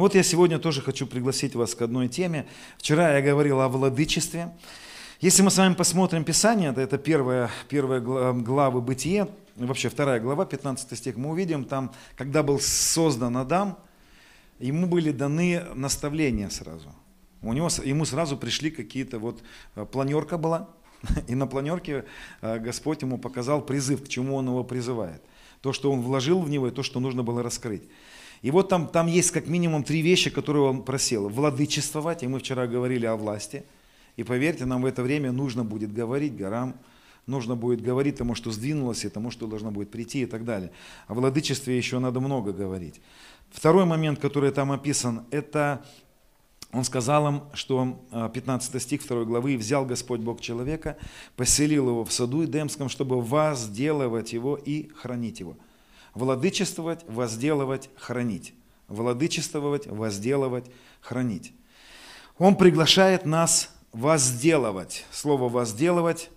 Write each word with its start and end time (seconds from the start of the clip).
Ну 0.00 0.04
вот 0.04 0.14
я 0.14 0.22
сегодня 0.22 0.58
тоже 0.58 0.80
хочу 0.80 1.06
пригласить 1.06 1.54
вас 1.54 1.74
к 1.74 1.82
одной 1.82 2.08
теме. 2.08 2.46
Вчера 2.78 3.18
я 3.18 3.20
говорил 3.20 3.60
о 3.60 3.68
владычестве. 3.68 4.50
Если 5.20 5.42
мы 5.42 5.50
с 5.50 5.58
вами 5.58 5.74
посмотрим 5.74 6.24
Писание, 6.24 6.72
это 6.74 6.96
первая, 6.96 7.50
первая 7.68 8.00
глава 8.00 8.80
Бытие, 8.80 9.28
вообще 9.56 9.90
вторая 9.90 10.18
глава, 10.18 10.46
15 10.46 10.96
стих, 10.96 11.18
мы 11.18 11.28
увидим 11.28 11.66
там, 11.66 11.92
когда 12.16 12.42
был 12.42 12.60
создан 12.60 13.36
Адам, 13.36 13.76
ему 14.58 14.86
были 14.86 15.12
даны 15.12 15.64
наставления 15.74 16.48
сразу. 16.48 16.94
У 17.42 17.52
него, 17.52 17.68
ему 17.84 18.06
сразу 18.06 18.38
пришли 18.38 18.70
какие-то, 18.70 19.18
вот 19.18 19.42
э, 19.74 19.84
планерка 19.84 20.38
была, 20.38 20.70
и 21.28 21.34
на 21.34 21.46
планерке 21.46 22.06
э, 22.40 22.58
Господь 22.58 23.02
ему 23.02 23.18
показал 23.18 23.60
призыв, 23.60 24.02
к 24.02 24.08
чему 24.08 24.36
он 24.36 24.46
его 24.46 24.64
призывает. 24.64 25.22
То, 25.60 25.74
что 25.74 25.92
он 25.92 26.00
вложил 26.00 26.40
в 26.40 26.48
него, 26.48 26.68
и 26.68 26.70
то, 26.70 26.82
что 26.82 27.00
нужно 27.00 27.22
было 27.22 27.42
раскрыть. 27.42 27.82
И 28.42 28.50
вот 28.50 28.68
там, 28.68 28.88
там 28.88 29.06
есть 29.06 29.30
как 29.32 29.46
минимум 29.46 29.84
три 29.84 30.00
вещи, 30.00 30.30
которые 30.30 30.64
он 30.64 30.82
просил. 30.82 31.28
Владычествовать, 31.28 32.22
и 32.22 32.26
мы 32.26 32.38
вчера 32.38 32.66
говорили 32.66 33.06
о 33.06 33.16
власти. 33.16 33.64
И 34.16 34.24
поверьте, 34.24 34.64
нам 34.64 34.82
в 34.82 34.86
это 34.86 35.02
время 35.02 35.30
нужно 35.32 35.64
будет 35.64 35.92
говорить 35.92 36.36
горам, 36.36 36.74
нужно 37.26 37.54
будет 37.54 37.82
говорить 37.82 38.16
тому, 38.16 38.34
что 38.34 38.50
сдвинулось, 38.50 39.04
и 39.04 39.08
тому, 39.08 39.30
что 39.30 39.46
должно 39.46 39.70
будет 39.70 39.90
прийти 39.90 40.22
и 40.22 40.26
так 40.26 40.44
далее. 40.44 40.72
О 41.06 41.14
владычестве 41.14 41.76
еще 41.76 41.98
надо 41.98 42.20
много 42.20 42.52
говорить. 42.52 43.00
Второй 43.50 43.84
момент, 43.84 44.20
который 44.20 44.52
там 44.52 44.72
описан, 44.72 45.26
это 45.30 45.84
он 46.72 46.84
сказал 46.84 47.26
им, 47.28 47.42
что 47.52 48.00
15 48.32 48.74
а, 48.74 48.80
стих 48.80 49.06
2 49.06 49.24
главы, 49.24 49.56
«Взял 49.56 49.84
Господь 49.84 50.20
Бог 50.20 50.40
человека, 50.40 50.96
поселил 51.36 51.88
его 51.88 52.04
в 52.04 52.12
саду 52.12 52.44
Эдемском, 52.44 52.88
чтобы 52.88 53.20
возделывать 53.20 54.32
его 54.32 54.56
и 54.56 54.88
хранить 54.94 55.40
его». 55.40 55.56
Владычествовать, 56.14 57.04
возделывать, 57.06 57.90
хранить. 57.96 58.54
Владычествовать, 58.88 59.86
возделывать, 59.86 60.66
хранить. 61.00 61.52
Он 62.38 62.56
приглашает 62.56 63.26
нас 63.26 63.70
возделывать. 63.92 65.04
Слово 65.10 65.48
возделывать 65.48 66.30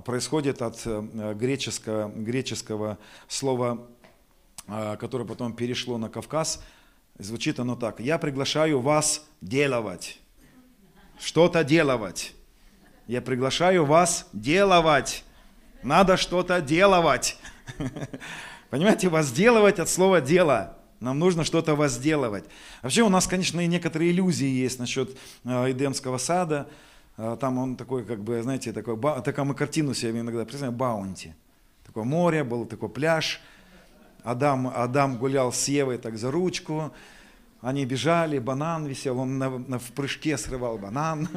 происходит 0.00 0.62
от 0.62 0.80
э, 0.86 1.34
греческого, 1.34 2.08
греческого 2.08 2.98
слова, 3.28 3.86
а, 4.66 4.96
которое 4.96 5.24
потом 5.24 5.54
перешло 5.54 5.98
на 5.98 6.08
Кавказ. 6.08 6.62
Звучит 7.18 7.60
оно 7.60 7.76
так. 7.76 8.00
Я 8.00 8.18
приглашаю 8.18 8.80
вас 8.80 9.26
делать. 9.42 10.18
Что-то 11.20 11.62
делать. 11.62 12.32
Я 13.06 13.20
приглашаю 13.20 13.84
вас 13.84 14.28
делать. 14.32 15.24
Надо 15.82 16.16
что-то 16.16 16.62
делать. 16.62 17.36
Понимаете, 18.72 19.10
возделывать 19.10 19.78
от 19.78 19.90
слова 19.90 20.22
дело. 20.22 20.78
Нам 20.98 21.18
нужно 21.18 21.44
что-то 21.44 21.74
возделывать. 21.74 22.44
Вообще 22.80 23.02
у 23.02 23.10
нас, 23.10 23.26
конечно, 23.26 23.60
и 23.60 23.66
некоторые 23.66 24.12
иллюзии 24.12 24.48
есть 24.48 24.78
насчет 24.78 25.14
э, 25.44 25.72
Эдемского 25.72 26.16
сада. 26.16 26.66
Э, 27.18 27.36
там 27.38 27.58
он 27.58 27.76
такой, 27.76 28.02
как 28.02 28.24
бы, 28.24 28.42
знаете, 28.42 28.72
такой, 28.72 28.98
такая 29.22 29.44
мы 29.44 29.54
картину 29.54 29.92
себе 29.92 30.20
иногда 30.20 30.44
представляем, 30.44 30.74
баунти. 30.74 31.34
Такое 31.84 32.04
море, 32.04 32.44
был 32.44 32.64
такой 32.64 32.88
пляж. 32.88 33.42
Адам, 34.24 34.72
Адам 34.74 35.18
гулял 35.18 35.52
с 35.52 35.68
Евой 35.68 35.98
так 35.98 36.16
за 36.16 36.30
ручку. 36.30 36.94
Они 37.60 37.84
бежали, 37.84 38.38
банан 38.38 38.86
висел, 38.86 39.18
он 39.18 39.36
на, 39.36 39.50
на, 39.50 39.78
в 39.78 39.92
прыжке 39.92 40.38
срывал 40.38 40.78
банан. 40.78 41.28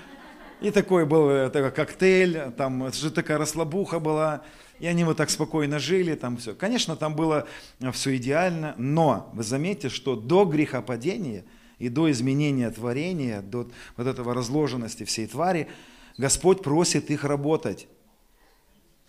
И 0.62 0.70
такой 0.70 1.04
был 1.04 1.28
э, 1.28 1.50
такой 1.50 1.70
коктейль, 1.70 2.50
там 2.56 2.90
же 2.94 3.10
такая 3.10 3.36
расслабуха 3.36 4.00
была. 4.00 4.42
И 4.80 4.86
они 4.86 5.04
вот 5.04 5.16
так 5.16 5.30
спокойно 5.30 5.78
жили, 5.78 6.14
там 6.14 6.36
все. 6.36 6.54
Конечно, 6.54 6.96
там 6.96 7.16
было 7.16 7.46
э, 7.80 7.90
все 7.92 8.16
идеально, 8.16 8.74
но 8.78 9.30
вы 9.32 9.42
заметите, 9.42 9.88
что 9.88 10.14
до 10.14 10.44
грехопадения 10.44 11.44
и 11.78 11.88
до 11.88 12.10
изменения 12.10 12.70
творения, 12.70 13.42
до 13.42 13.68
вот 13.96 14.06
этого 14.06 14.34
разложенности 14.34 15.04
всей 15.04 15.26
твари, 15.26 15.68
Господь 16.16 16.62
просит 16.62 17.10
их 17.10 17.24
работать. 17.24 17.88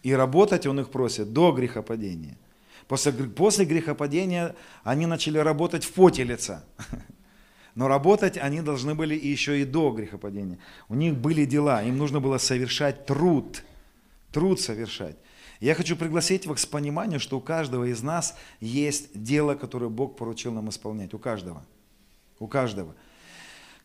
И 0.02 0.13
работать 0.13 0.66
Он 0.66 0.80
их 0.80 0.90
просит 0.90 1.34
до 1.34 1.52
грехопадения. 1.52 2.38
После, 2.88 3.12
после 3.12 3.66
грехопадения 3.66 4.56
они 4.84 5.06
начали 5.06 5.38
работать 5.38 5.84
в 5.84 5.91
поте 5.94 6.24
лица. 6.24 6.63
Но 7.75 7.88
работать 7.88 8.38
они 8.38 8.62
должны 8.62 8.96
были 8.96 9.13
еще 9.16 9.62
и 9.62 9.66
до 9.66 9.91
грехопадения. 9.91 10.57
У 10.88 10.96
них 10.96 11.16
были 11.16 11.46
дела, 11.46 11.84
им 11.84 11.97
нужно 11.97 12.19
было 12.19 12.40
совершать 12.40 13.06
труд. 13.06 13.63
Труд 14.31 14.59
совершать. 14.59 15.16
Я 15.59 15.75
хочу 15.75 15.97
пригласить 15.97 16.46
вас 16.46 16.66
к 16.66 16.70
пониманию, 16.70 17.20
что 17.20 17.38
у 17.38 17.42
каждого 17.42 17.84
из 17.86 18.02
нас 18.02 18.36
есть 18.62 19.22
дело, 19.22 19.56
которое 19.56 19.90
Бог 19.90 20.16
поручил 20.16 20.53
нам 20.53 20.70
исполнять. 20.70 21.14
У 21.14 21.20
каждого. 21.20 21.66
У 22.40 22.47
каждого. 22.47 22.96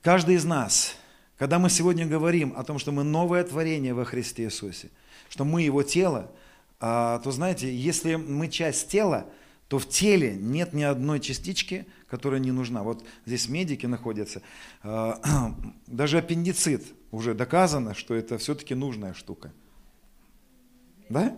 Каждый 0.01 0.37
из 0.37 0.45
нас, 0.45 0.95
когда 1.37 1.59
мы 1.59 1.71
сегодня 1.71 2.07
говорим 2.07 2.55
о 2.57 2.63
том, 2.63 2.79
что 2.79 2.93
мы 2.93 3.03
новое 3.03 3.43
творение 3.43 3.93
во 3.93 4.05
Христе 4.05 4.45
Иисусе, 4.45 4.91
что 5.29 5.45
мы 5.45 5.63
Его 5.63 5.83
тело, 5.83 6.31
а, 6.79 7.19
то 7.21 7.33
знаете, 7.33 7.75
если 7.75 8.15
мы 8.15 8.49
часть 8.49 8.89
тела, 8.89 9.27
то 9.67 9.79
в 9.81 9.89
теле 9.89 10.37
нет 10.37 10.75
ни 10.75 10.83
одной 10.83 11.19
частички, 11.19 11.87
которая 12.09 12.39
не 12.39 12.53
нужна. 12.53 12.85
Вот 12.85 13.05
здесь 13.27 13.49
медики 13.49 13.87
находятся. 13.87 14.43
А, 14.85 15.53
даже 15.89 16.19
аппендицит 16.19 16.85
уже 17.11 17.35
доказано, 17.35 17.95
что 17.95 18.15
это 18.15 18.39
все-таки 18.39 18.77
нужная 18.77 19.15
штука. 19.15 19.53
Да? 21.15 21.33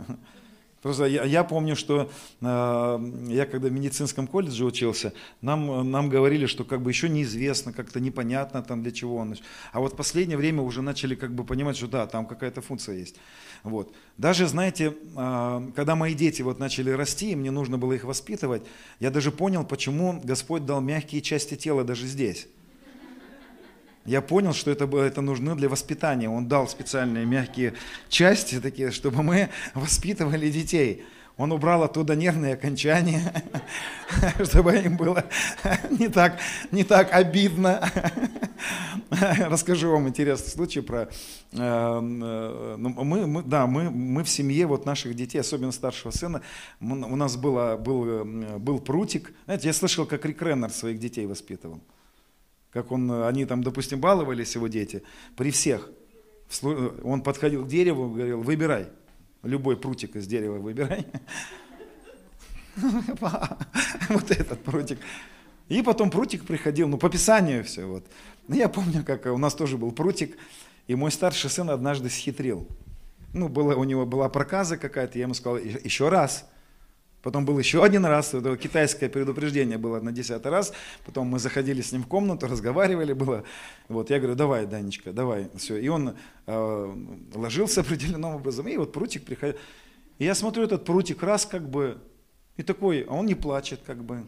Просто 0.82 1.06
я, 1.06 1.24
я 1.24 1.42
помню, 1.42 1.74
что 1.74 2.10
э, 2.40 3.12
я 3.28 3.46
когда 3.46 3.68
в 3.68 3.72
медицинском 3.72 4.26
колледже 4.26 4.64
учился, 4.64 5.12
нам, 5.40 5.90
нам 5.90 6.08
говорили, 6.08 6.46
что 6.46 6.64
как 6.64 6.80
бы 6.80 6.90
еще 6.90 7.08
неизвестно, 7.08 7.72
как-то 7.72 7.98
непонятно 7.98 8.62
там 8.62 8.82
для 8.82 8.92
чего 8.92 9.16
он. 9.16 9.36
А 9.72 9.80
вот 9.80 9.94
в 9.94 9.96
последнее 9.96 10.36
время 10.36 10.62
уже 10.62 10.82
начали 10.82 11.14
как 11.14 11.34
бы 11.34 11.44
понимать, 11.44 11.76
что 11.76 11.88
да, 11.88 12.06
там 12.06 12.24
какая-то 12.24 12.62
функция 12.62 12.94
есть. 12.94 13.16
Вот. 13.64 13.92
Даже, 14.16 14.46
знаете, 14.46 14.94
э, 15.16 15.70
когда 15.74 15.96
мои 15.96 16.14
дети 16.14 16.42
вот 16.42 16.58
начали 16.58 16.90
расти, 16.90 17.32
и 17.32 17.36
мне 17.36 17.50
нужно 17.50 17.78
было 17.78 17.94
их 17.94 18.04
воспитывать, 18.04 18.62
я 19.00 19.10
даже 19.10 19.32
понял, 19.32 19.64
почему 19.64 20.20
Господь 20.22 20.66
дал 20.66 20.80
мягкие 20.80 21.20
части 21.20 21.56
тела 21.56 21.84
даже 21.84 22.06
здесь 22.06 22.46
я 24.06 24.20
понял, 24.20 24.52
что 24.52 24.70
это, 24.70 24.84
это 24.98 25.20
нужно 25.20 25.56
для 25.56 25.68
воспитания. 25.68 26.28
Он 26.28 26.46
дал 26.46 26.68
специальные 26.68 27.26
мягкие 27.26 27.74
части, 28.08 28.60
такие, 28.60 28.90
чтобы 28.90 29.22
мы 29.22 29.50
воспитывали 29.74 30.50
детей. 30.50 31.04
Он 31.36 31.52
убрал 31.52 31.82
оттуда 31.82 32.16
нервные 32.16 32.54
окончания, 32.54 33.44
чтобы 34.44 34.74
им 34.76 34.96
было 34.96 35.22
не 35.90 36.08
так, 36.08 36.38
не 36.72 36.82
так 36.82 37.12
обидно. 37.12 37.92
Расскажу 39.10 39.90
вам 39.90 40.08
интересный 40.08 40.50
случай 40.50 40.80
про... 40.80 41.02
Э, 41.02 41.08
э, 41.52 42.76
ну, 42.78 42.88
мы, 43.04 43.26
мы, 43.26 43.42
да, 43.42 43.66
мы, 43.66 43.90
мы 43.90 44.24
в 44.24 44.30
семье 44.30 44.66
вот 44.66 44.86
наших 44.86 45.14
детей, 45.14 45.38
особенно 45.38 45.72
старшего 45.72 46.10
сына, 46.10 46.40
у 46.80 47.16
нас 47.16 47.36
было, 47.36 47.76
был, 47.76 48.06
э, 48.06 48.58
был 48.58 48.78
прутик. 48.78 49.34
Знаете, 49.44 49.68
я 49.68 49.74
слышал, 49.74 50.06
как 50.06 50.24
Рик 50.24 50.40
Реннер 50.40 50.70
своих 50.70 50.98
детей 50.98 51.26
воспитывал 51.26 51.82
как 52.76 52.92
он, 52.92 53.10
они 53.22 53.46
там, 53.46 53.62
допустим, 53.62 54.00
баловались, 54.00 54.54
его 54.54 54.68
дети, 54.68 55.02
при 55.34 55.50
всех. 55.50 55.88
Он 56.62 57.22
подходил 57.22 57.64
к 57.64 57.68
дереву, 57.68 58.10
говорил, 58.10 58.42
выбирай, 58.42 58.88
любой 59.42 59.78
прутик 59.78 60.14
из 60.14 60.26
дерева 60.26 60.58
выбирай. 60.58 61.06
Вот 64.10 64.30
этот 64.30 64.62
прутик. 64.62 64.98
И 65.68 65.80
потом 65.80 66.10
прутик 66.10 66.44
приходил, 66.44 66.86
ну 66.86 66.98
по 66.98 67.08
Писанию 67.08 67.64
все. 67.64 67.86
Вот. 67.86 68.04
Ну, 68.46 68.56
я 68.56 68.68
помню, 68.68 69.02
как 69.02 69.24
у 69.24 69.38
нас 69.38 69.54
тоже 69.54 69.78
был 69.78 69.92
прутик, 69.92 70.36
и 70.86 70.94
мой 70.94 71.10
старший 71.10 71.48
сын 71.48 71.70
однажды 71.70 72.10
схитрил. 72.10 72.68
Ну, 73.32 73.48
было, 73.48 73.74
у 73.74 73.84
него 73.84 74.04
была 74.04 74.28
проказа 74.28 74.76
какая-то, 74.76 75.16
я 75.18 75.22
ему 75.22 75.32
сказал, 75.32 75.56
еще 75.56 76.10
раз– 76.10 76.44
Потом 77.26 77.44
был 77.44 77.58
еще 77.58 77.82
один 77.82 78.06
раз, 78.06 78.34
это 78.34 78.56
китайское 78.56 79.08
предупреждение 79.08 79.78
было 79.78 79.98
на 79.98 80.12
десятый 80.12 80.52
раз. 80.52 80.72
Потом 81.04 81.26
мы 81.26 81.40
заходили 81.40 81.82
с 81.82 81.90
ним 81.90 82.04
в 82.04 82.06
комнату, 82.06 82.46
разговаривали, 82.50 83.14
было. 83.14 83.42
Вот 83.88 84.10
я 84.10 84.20
говорю, 84.20 84.36
давай, 84.36 84.64
Данечка, 84.64 85.12
давай. 85.12 85.50
Все. 85.56 85.76
И 85.76 85.88
он 85.88 86.14
э, 86.46 86.94
ложился 87.34 87.80
определенным 87.86 88.36
образом, 88.36 88.68
и 88.68 88.76
вот 88.76 88.92
прутик 88.92 89.24
приходил. 89.24 89.58
И 90.18 90.24
я 90.24 90.36
смотрю, 90.36 90.62
этот 90.62 90.84
прутик 90.84 91.20
раз 91.24 91.46
как 91.46 91.68
бы, 91.68 91.98
и 92.56 92.62
такой, 92.62 93.00
а 93.00 93.14
он 93.14 93.26
не 93.26 93.34
плачет 93.34 93.80
как 93.84 94.04
бы. 94.04 94.24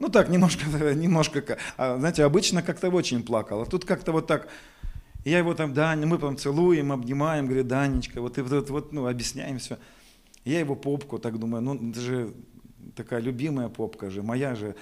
Ну 0.00 0.08
так, 0.08 0.28
немножко, 0.30 0.64
немножко, 0.94 1.58
а, 1.76 1.96
знаете, 1.96 2.24
обычно 2.24 2.60
как-то 2.60 2.88
очень 2.90 3.22
плакал, 3.22 3.62
а 3.62 3.66
тут 3.66 3.84
как-то 3.84 4.10
вот 4.10 4.26
так, 4.26 4.48
я 5.24 5.38
его 5.38 5.54
там, 5.54 5.74
да, 5.74 5.94
мы 5.94 6.18
там 6.18 6.36
целуем, 6.36 6.90
обнимаем, 6.90 7.46
говорю, 7.46 7.62
Данечка, 7.62 8.20
вот, 8.20 8.36
и 8.36 8.40
вот, 8.40 8.68
вот, 8.68 8.92
ну, 8.92 9.06
объясняем 9.06 9.60
все. 9.60 9.78
Я 10.48 10.60
его 10.60 10.74
попку 10.74 11.18
так 11.18 11.38
думаю, 11.38 11.62
ну 11.62 11.90
это 11.90 12.00
же 12.00 12.32
такая 12.96 13.20
любимая 13.20 13.68
попка 13.68 14.08
же, 14.08 14.22
моя 14.22 14.54
же. 14.54 14.76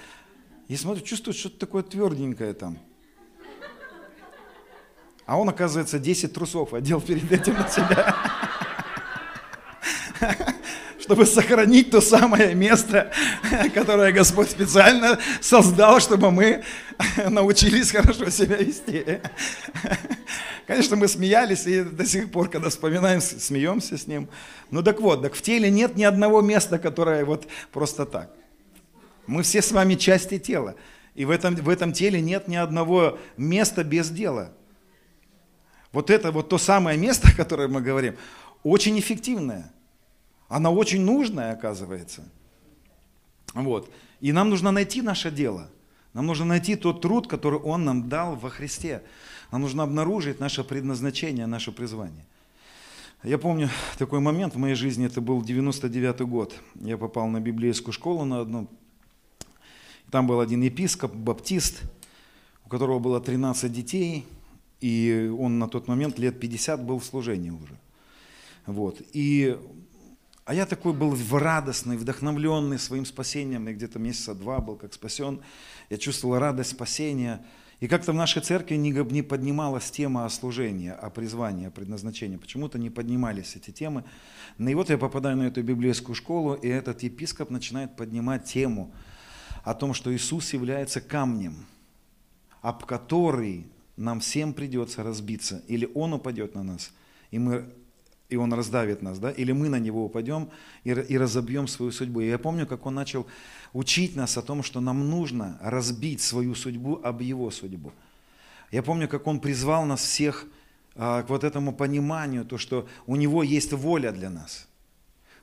И 0.69 0.77
смотрю, 0.77 1.03
чувствую, 1.03 1.33
что-то 1.33 1.59
такое 1.59 1.83
тверденькое 1.83 2.53
там. 2.53 2.77
А 5.25 5.37
он, 5.37 5.49
оказывается, 5.49 5.99
10 5.99 6.31
трусов 6.31 6.73
одел 6.73 7.01
перед 7.01 7.29
этим 7.29 7.55
на 7.55 7.67
себя. 7.67 8.15
чтобы 11.01 11.25
сохранить 11.25 11.89
то 11.89 12.01
самое 12.01 12.53
место, 12.53 13.11
которое 13.73 14.11
Господь 14.11 14.49
специально 14.49 15.17
создал, 15.39 16.01
чтобы 16.01 16.31
мы 16.31 16.63
научились 17.29 17.91
хорошо 17.91 18.29
себя 18.29 18.57
вести. 18.57 19.19
Конечно, 20.67 20.97
мы 20.97 21.07
смеялись 21.07 21.65
и 21.65 21.81
до 21.81 22.05
сих 22.05 22.29
пор, 22.29 22.49
когда 22.49 22.69
вспоминаем, 22.69 23.21
смеемся 23.21 23.97
с 23.97 24.05
ним. 24.05 24.27
Ну 24.69 24.83
так 24.83 24.99
вот, 24.99 25.21
так 25.21 25.33
в 25.33 25.41
теле 25.41 25.71
нет 25.71 25.95
ни 25.95 26.03
одного 26.03 26.41
места, 26.41 26.77
которое 26.77 27.23
вот 27.23 27.47
просто 27.71 28.05
так. 28.05 28.29
Мы 29.27 29.43
все 29.43 29.61
с 29.61 29.71
вами 29.71 29.95
части 29.95 30.37
тела. 30.37 30.75
И 31.15 31.23
в 31.23 31.29
этом, 31.29 31.55
в 31.55 31.69
этом 31.69 31.93
теле 31.93 32.19
нет 32.19 32.49
ни 32.49 32.57
одного 32.57 33.17
места 33.37 33.85
без 33.85 34.09
дела. 34.09 34.51
Вот 35.93 36.09
это 36.09 36.33
вот 36.33 36.49
то 36.49 36.57
самое 36.57 36.97
место, 36.97 37.29
о 37.29 37.35
котором 37.35 37.71
мы 37.71 37.81
говорим, 37.81 38.17
очень 38.63 38.99
эффективное. 38.99 39.71
Оно 40.49 40.73
очень 40.73 41.01
нужное, 41.01 41.53
оказывается. 41.53 42.25
Вот. 43.53 43.89
И 44.19 44.33
нам 44.33 44.49
нужно 44.49 44.71
найти 44.71 45.01
наше 45.01 45.31
дело. 45.31 45.69
Нам 46.13 46.25
нужно 46.25 46.45
найти 46.45 46.75
тот 46.75 47.01
труд, 47.01 47.27
который 47.27 47.59
Он 47.59 47.85
нам 47.85 48.09
дал 48.09 48.35
во 48.35 48.49
Христе. 48.49 49.01
Нам 49.51 49.61
нужно 49.61 49.83
обнаружить 49.83 50.39
наше 50.39 50.63
предназначение, 50.63 51.45
наше 51.45 51.71
призвание. 51.71 52.25
Я 53.23 53.37
помню 53.37 53.69
такой 53.97 54.19
момент 54.19 54.55
в 54.55 54.57
моей 54.57 54.75
жизни, 54.75 55.05
это 55.05 55.21
был 55.21 55.41
99 55.41 56.21
год. 56.21 56.53
Я 56.75 56.97
попал 56.97 57.27
на 57.27 57.39
библейскую 57.39 57.93
школу 57.93 58.25
на 58.25 58.41
одну. 58.41 58.67
Там 60.11 60.27
был 60.27 60.39
один 60.39 60.61
епископ, 60.61 61.13
баптист, 61.13 61.81
у 62.65 62.69
которого 62.69 62.99
было 62.99 63.19
13 63.19 63.71
детей, 63.71 64.25
и 64.79 65.33
он 65.37 65.59
на 65.59 65.67
тот 65.67 65.87
момент 65.87 66.19
лет 66.19 66.39
50 66.39 66.85
был 66.85 66.99
в 66.99 67.05
служении 67.05 67.49
уже. 67.49 67.77
Вот. 68.67 69.01
И, 69.13 69.57
а 70.45 70.53
я 70.53 70.65
такой 70.65 70.93
был 70.93 71.17
радостный, 71.31 71.97
вдохновленный 71.97 72.77
своим 72.77 73.05
спасением. 73.05 73.67
Я 73.67 73.73
где-то 73.73 73.97
месяца 73.97 74.35
два 74.35 74.59
был 74.59 74.75
как 74.75 74.93
спасен. 74.93 75.41
Я 75.89 75.97
чувствовал 75.97 76.37
радость 76.37 76.71
спасения. 76.71 77.43
И 77.79 77.87
как-то 77.87 78.11
в 78.11 78.15
нашей 78.15 78.41
церкви 78.41 78.75
не, 78.75 79.21
поднималась 79.21 79.91
тема 79.91 80.25
о 80.25 80.29
служении, 80.29 80.89
о 80.89 81.11
призвании, 81.11 81.67
о 81.67 81.71
предназначении. 81.71 82.37
Почему-то 82.37 82.79
не 82.79 82.89
поднимались 82.89 83.55
эти 83.55 83.69
темы. 83.69 84.03
Ну 84.57 84.69
и 84.69 84.73
вот 84.73 84.89
я 84.89 84.97
попадаю 84.97 85.37
на 85.37 85.43
эту 85.43 85.61
библейскую 85.61 86.15
школу, 86.15 86.55
и 86.55 86.67
этот 86.67 87.03
епископ 87.03 87.51
начинает 87.51 87.95
поднимать 87.95 88.45
тему 88.45 88.91
о 89.63 89.75
том, 89.75 89.93
что 89.93 90.15
Иисус 90.15 90.53
является 90.53 91.01
камнем, 91.01 91.65
об 92.61 92.83
который 92.85 93.67
нам 93.95 94.21
всем 94.21 94.53
придется 94.53 95.03
разбиться. 95.03 95.61
Или 95.67 95.87
Он 95.93 96.13
упадет 96.13 96.55
на 96.55 96.63
нас, 96.63 96.91
и 97.29 97.37
мы 97.37 97.71
и 98.29 98.35
он 98.35 98.53
раздавит 98.53 99.01
нас, 99.01 99.19
да, 99.19 99.31
или 99.31 99.53
мы 99.53 99.69
на 99.69 99.79
него 99.79 100.05
упадем 100.05 100.49
и, 100.83 100.89
и 100.89 101.17
разобьем 101.17 101.67
свою 101.67 101.91
судьбу. 101.91 102.21
И 102.21 102.27
я 102.27 102.37
помню, 102.37 102.67
как 102.67 102.85
он 102.85 102.95
начал 102.95 103.25
учить 103.73 104.15
нас 104.15 104.37
о 104.37 104.41
том, 104.41 104.63
что 104.63 104.81
нам 104.81 105.09
нужно 105.09 105.57
разбить 105.61 106.21
свою 106.21 106.53
судьбу 106.55 106.99
об 107.03 107.21
его 107.21 107.49
судьбу. 107.51 107.93
Я 108.71 108.83
помню, 108.83 109.07
как 109.07 109.27
он 109.27 109.39
призвал 109.39 109.85
нас 109.85 110.01
всех 110.01 110.45
а, 110.95 111.23
к 111.23 111.29
вот 111.29 111.43
этому 111.45 111.73
пониманию, 111.73 112.43
то, 112.43 112.57
что 112.57 112.87
у 113.05 113.15
него 113.15 113.43
есть 113.43 113.71
воля 113.71 114.11
для 114.11 114.29
нас, 114.29 114.67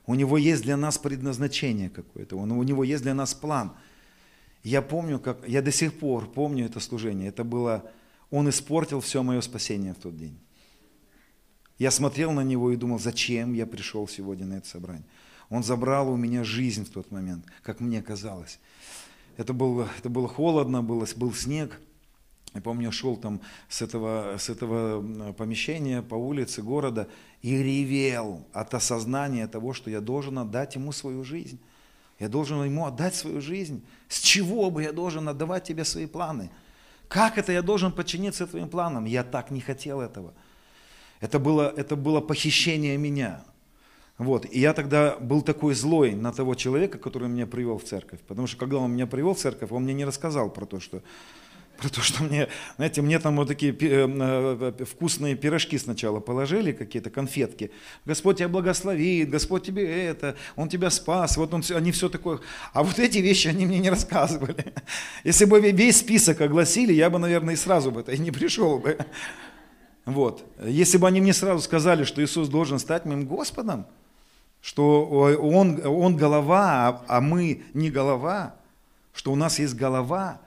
у 0.05 0.13
него 0.13 0.37
есть 0.37 0.61
для 0.61 0.77
нас 0.77 0.99
предназначение 0.99 1.89
какое-то, 1.89 2.35
у 2.35 2.63
него 2.63 2.83
есть 2.83 3.01
для 3.01 3.15
нас 3.15 3.33
план. 3.33 3.73
Я 4.63 4.81
помню, 4.81 5.19
как, 5.19 5.47
я 5.47 5.61
до 5.61 5.71
сих 5.71 5.97
пор 5.97 6.27
помню 6.31 6.65
это 6.65 6.79
служение, 6.79 7.29
это 7.29 7.43
было, 7.43 7.89
он 8.29 8.47
испортил 8.49 8.99
все 8.99 9.23
мое 9.23 9.41
спасение 9.41 9.93
в 9.93 9.97
тот 9.97 10.15
день. 10.17 10.37
Я 11.77 11.91
смотрел 11.91 12.31
на 12.31 12.41
него 12.41 12.71
и 12.71 12.77
думал, 12.77 12.99
зачем 12.99 13.53
я 13.53 13.65
пришел 13.65 14.07
сегодня 14.07 14.45
на 14.45 14.55
это 14.55 14.67
собрание. 14.67 15.05
Он 15.49 15.63
забрал 15.63 16.09
у 16.09 16.15
меня 16.15 16.43
жизнь 16.43 16.85
в 16.85 16.89
тот 16.89 17.11
момент, 17.11 17.45
как 17.61 17.79
мне 17.79 18.01
казалось. 18.01 18.59
Это 19.37 19.53
было, 19.53 19.89
это 19.99 20.09
было 20.09 20.27
холодно, 20.27 20.81
было, 20.81 21.05
был 21.15 21.33
снег. 21.33 21.79
Я 22.53 22.61
помню, 22.61 22.91
шел 22.93 23.17
там 23.17 23.41
с 23.67 23.81
этого, 23.81 24.37
с 24.39 24.49
этого 24.49 25.33
помещения 25.33 26.01
по 26.01 26.15
улице 26.15 26.61
города 26.61 27.09
и 27.41 27.57
ревел 27.57 28.47
от 28.53 28.73
осознания 28.73 29.45
того, 29.47 29.73
что 29.73 29.89
я 29.89 29.99
должен 29.99 30.39
отдать 30.39 30.75
ему 30.75 30.93
свою 30.93 31.25
жизнь. 31.25 31.59
Я 32.17 32.29
должен 32.29 32.63
ему 32.63 32.85
отдать 32.85 33.13
свою 33.13 33.41
жизнь. 33.41 33.83
С 34.07 34.21
чего 34.21 34.71
бы 34.71 34.83
я 34.83 34.93
должен 34.93 35.27
отдавать 35.27 35.65
тебе 35.65 35.83
свои 35.83 36.05
планы? 36.05 36.49
Как 37.09 37.37
это 37.37 37.51
я 37.51 37.61
должен 37.61 37.91
подчиниться 37.91 38.47
твоим 38.47 38.69
планам? 38.69 39.03
Я 39.03 39.25
так 39.25 39.51
не 39.51 39.59
хотел 39.59 39.99
этого. 39.99 40.33
Это 41.25 41.39
было, 41.39 41.73
это 41.75 41.95
было 41.95 42.21
похищение 42.21 42.97
меня. 42.97 43.43
Вот. 44.19 44.45
И 44.51 44.59
я 44.59 44.73
тогда 44.73 45.17
был 45.19 45.41
такой 45.41 45.73
злой 45.73 46.11
на 46.11 46.31
того 46.31 46.53
человека, 46.53 46.99
который 46.99 47.27
меня 47.27 47.47
привел 47.47 47.79
в 47.79 47.83
церковь. 47.83 48.19
Потому 48.27 48.45
что 48.45 48.57
когда 48.57 48.77
он 48.77 48.91
меня 48.91 49.07
привел 49.07 49.33
в 49.33 49.39
церковь, 49.39 49.71
он 49.71 49.83
мне 49.83 49.95
не 49.95 50.05
рассказал 50.05 50.51
про 50.51 50.65
то, 50.67 50.79
что, 50.79 51.01
про 51.79 51.89
то, 51.89 52.01
что 52.01 52.23
мне, 52.23 52.47
знаете, 52.75 53.01
мне 53.01 53.17
там 53.17 53.37
вот 53.37 53.47
такие 53.47 53.73
э, 53.73 54.07
э, 54.07 54.85
вкусные 54.85 55.35
пирожки 55.35 55.79
сначала 55.79 56.19
положили, 56.19 56.73
какие-то 56.73 57.09
конфетки. 57.09 57.71
Господь 58.05 58.37
тебя 58.37 58.47
благословит, 58.47 59.27
Господь 59.31 59.63
тебе 59.63 60.05
это, 60.05 60.35
Он 60.55 60.69
тебя 60.69 60.91
спас, 60.91 61.37
вот 61.37 61.55
он, 61.55 61.63
они 61.73 61.91
все 61.91 62.07
такое. 62.07 62.39
А 62.71 62.83
вот 62.83 62.99
эти 62.99 63.17
вещи 63.17 63.47
они 63.47 63.65
мне 63.65 63.79
не 63.79 63.89
рассказывали. 63.89 64.73
Если 65.23 65.45
бы 65.45 65.59
весь 65.59 65.97
список 65.97 66.39
огласили, 66.41 66.93
я 66.93 67.09
бы, 67.09 67.17
наверное, 67.17 67.55
и 67.55 67.57
сразу 67.57 67.89
бы 67.89 68.01
это 68.01 68.11
и 68.11 68.19
не 68.19 68.29
пришел 68.29 68.77
бы. 68.77 68.95
Вот. 70.05 70.45
Если 70.63 70.97
бы 70.97 71.07
они 71.07 71.19
мне 71.19 71.33
сразу 71.33 71.61
сказали, 71.61 72.03
что 72.03 72.23
Иисус 72.23 72.47
должен 72.47 72.79
стать 72.79 73.05
моим 73.05 73.25
Господом, 73.25 73.85
что 74.61 75.05
Он, 75.05 75.79
он 75.85 76.15
голова, 76.15 77.03
а 77.07 77.21
мы 77.21 77.63
не 77.73 77.89
голова, 77.89 78.55
что 79.13 79.31
у 79.31 79.35
нас 79.35 79.59
есть 79.59 79.75
голова. 79.75 80.41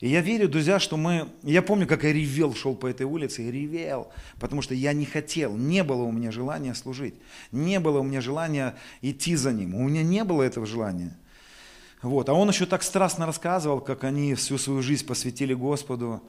И 0.00 0.08
я 0.08 0.20
верю, 0.20 0.48
друзья, 0.48 0.80
что 0.80 0.96
мы... 0.96 1.28
Я 1.42 1.62
помню, 1.62 1.86
как 1.86 2.02
я 2.02 2.12
ревел, 2.12 2.54
шел 2.54 2.74
по 2.74 2.88
этой 2.88 3.06
улице 3.06 3.44
и 3.44 3.52
ревел, 3.52 4.08
потому 4.40 4.60
что 4.60 4.74
я 4.74 4.92
не 4.92 5.04
хотел, 5.04 5.56
не 5.56 5.84
было 5.84 6.02
у 6.02 6.10
меня 6.10 6.32
желания 6.32 6.74
служить, 6.74 7.14
не 7.52 7.78
было 7.78 8.00
у 8.00 8.02
меня 8.02 8.20
желания 8.20 8.74
идти 9.00 9.36
за 9.36 9.52
Ним, 9.52 9.76
у 9.76 9.88
меня 9.88 10.02
не 10.02 10.24
было 10.24 10.42
этого 10.42 10.66
желания. 10.66 11.16
Вот. 12.02 12.28
А 12.28 12.34
он 12.34 12.48
еще 12.48 12.66
так 12.66 12.82
страстно 12.82 13.26
рассказывал, 13.26 13.80
как 13.80 14.02
они 14.02 14.34
всю 14.34 14.58
свою 14.58 14.82
жизнь 14.82 15.06
посвятили 15.06 15.54
Господу, 15.54 16.20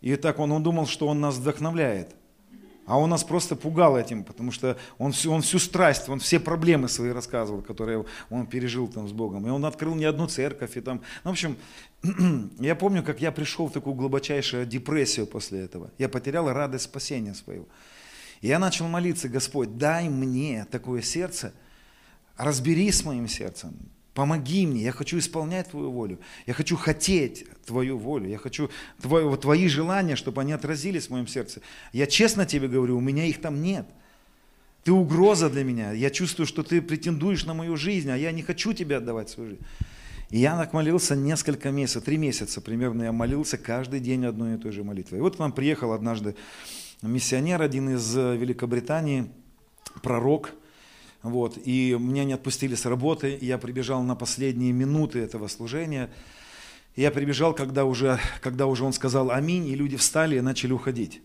и 0.00 0.16
так 0.16 0.38
он, 0.38 0.52
он 0.52 0.62
думал, 0.62 0.86
что 0.86 1.08
он 1.08 1.20
нас 1.20 1.36
вдохновляет. 1.36 2.14
А 2.88 2.98
он 2.98 3.10
нас 3.10 3.22
просто 3.22 3.54
пугал 3.54 3.98
этим, 3.98 4.24
потому 4.24 4.50
что 4.50 4.78
он 4.96 5.12
всю, 5.12 5.30
он 5.30 5.42
всю 5.42 5.58
страсть, 5.58 6.08
он 6.08 6.20
все 6.20 6.40
проблемы 6.40 6.88
свои 6.88 7.10
рассказывал, 7.10 7.60
которые 7.60 8.06
он 8.30 8.46
пережил 8.46 8.88
там 8.88 9.06
с 9.06 9.12
Богом. 9.12 9.46
И 9.46 9.50
он 9.50 9.66
открыл 9.66 9.94
не 9.94 10.06
одну 10.06 10.26
церковь. 10.26 10.74
И 10.78 10.80
там, 10.80 11.02
ну, 11.22 11.30
в 11.30 11.32
общем, 11.32 11.58
я 12.58 12.74
помню, 12.74 13.02
как 13.02 13.20
я 13.20 13.30
пришел 13.30 13.66
в 13.66 13.72
такую 13.72 13.94
глубочайшую 13.94 14.64
депрессию 14.64 15.26
после 15.26 15.60
этого. 15.60 15.90
Я 15.98 16.08
потерял 16.08 16.50
радость 16.50 16.84
спасения 16.84 17.34
своего. 17.34 17.66
И 18.40 18.48
я 18.48 18.58
начал 18.58 18.88
молиться, 18.88 19.28
Господь, 19.28 19.76
дай 19.76 20.08
мне 20.08 20.66
такое 20.70 21.02
сердце, 21.02 21.52
разберись 22.38 23.00
с 23.00 23.04
моим 23.04 23.28
сердцем, 23.28 23.76
Помоги 24.18 24.66
мне, 24.66 24.82
я 24.82 24.90
хочу 24.90 25.16
исполнять 25.20 25.70
Твою 25.70 25.92
волю. 25.92 26.18
Я 26.44 26.52
хочу 26.52 26.74
хотеть 26.74 27.46
Твою 27.64 27.96
волю. 27.96 28.28
Я 28.28 28.36
хочу 28.36 28.68
твои, 29.00 29.36
Твои 29.36 29.68
желания, 29.68 30.16
чтобы 30.16 30.40
они 30.40 30.50
отразились 30.50 31.06
в 31.06 31.10
моем 31.10 31.28
сердце. 31.28 31.60
Я 31.92 32.08
честно 32.08 32.44
тебе 32.44 32.66
говорю, 32.66 32.96
у 32.96 33.00
меня 33.00 33.26
их 33.26 33.40
там 33.40 33.62
нет. 33.62 33.86
Ты 34.82 34.90
угроза 34.90 35.48
для 35.48 35.62
меня. 35.62 35.92
Я 35.92 36.10
чувствую, 36.10 36.48
что 36.48 36.64
ты 36.64 36.82
претендуешь 36.82 37.44
на 37.44 37.54
мою 37.54 37.76
жизнь, 37.76 38.10
а 38.10 38.16
я 38.16 38.32
не 38.32 38.42
хочу 38.42 38.72
тебе 38.72 38.96
отдавать 38.96 39.30
свою 39.30 39.50
жизнь. 39.50 39.62
И 40.30 40.40
я 40.40 40.58
так 40.58 40.72
молился 40.72 41.14
несколько 41.14 41.70
месяцев, 41.70 42.02
три 42.02 42.16
месяца 42.16 42.60
примерно 42.60 43.04
я 43.04 43.12
молился 43.12 43.56
каждый 43.56 44.00
день 44.00 44.26
одной 44.26 44.56
и 44.56 44.58
той 44.58 44.72
же 44.72 44.82
молитвой. 44.82 45.20
И 45.20 45.22
вот 45.22 45.36
к 45.36 45.38
нам 45.38 45.52
приехал 45.52 45.92
однажды 45.92 46.34
миссионер, 47.02 47.62
один 47.62 47.90
из 47.90 48.16
Великобритании, 48.16 49.30
пророк, 50.02 50.50
вот, 51.22 51.58
и 51.64 51.96
меня 51.98 52.24
не 52.24 52.32
отпустили 52.32 52.74
с 52.74 52.86
работы, 52.86 53.34
и 53.34 53.46
я 53.46 53.58
прибежал 53.58 54.02
на 54.02 54.14
последние 54.14 54.72
минуты 54.72 55.18
этого 55.18 55.48
служения. 55.48 56.10
Я 56.94 57.10
прибежал, 57.10 57.54
когда 57.54 57.84
уже, 57.84 58.18
когда 58.40 58.66
уже 58.66 58.84
он 58.84 58.92
сказал 58.92 59.30
«Аминь», 59.30 59.66
и 59.66 59.74
люди 59.74 59.96
встали 59.96 60.36
и 60.36 60.40
начали 60.40 60.72
уходить. 60.72 61.20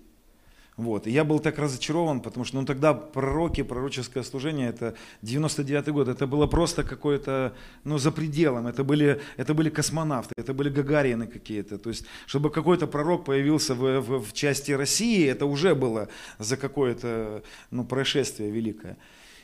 Вот. 0.76 1.06
И 1.06 1.12
я 1.12 1.24
был 1.24 1.40
так 1.40 1.60
разочарован, 1.60 2.20
потому 2.22 2.46
что 2.46 2.60
ну, 2.60 2.66
тогда 2.66 2.96
пророки, 2.96 3.62
пророческое 3.62 4.24
служение, 4.24 4.70
это 4.70 4.96
99 5.22 5.90
год, 5.90 6.08
это 6.08 6.26
было 6.26 6.48
просто 6.48 6.84
какое-то, 6.84 7.54
ну, 7.84 8.00
за 8.00 8.12
пределом, 8.12 8.66
это 8.66 8.84
были, 8.84 9.22
это 9.38 9.54
были 9.54 9.70
космонавты, 9.70 10.34
это 10.36 10.54
были 10.54 10.70
гагарины 10.70 11.28
какие-то. 11.28 11.78
То 11.78 11.90
есть, 11.90 12.06
чтобы 12.26 12.50
какой-то 12.50 12.88
пророк 12.88 13.26
появился 13.26 13.76
в, 13.76 14.02
в, 14.02 14.26
в 14.26 14.34
части 14.34 14.72
России, 14.72 15.28
это 15.28 15.46
уже 15.46 15.76
было 15.76 16.08
за 16.40 16.58
какое-то 16.58 17.44
ну, 17.70 17.86
происшествие 17.86 18.50
великое. 18.50 18.98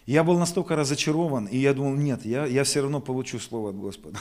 Я 0.09 0.23
был 0.23 0.39
настолько 0.39 0.75
разочарован, 0.75 1.45
и 1.45 1.57
я 1.59 1.71
думал, 1.71 1.93
нет, 1.93 2.25
я, 2.25 2.47
я 2.47 2.63
все 2.63 2.81
равно 2.81 2.99
получу 2.99 3.37
слово 3.37 3.69
от 3.69 3.75
Господа. 3.75 4.17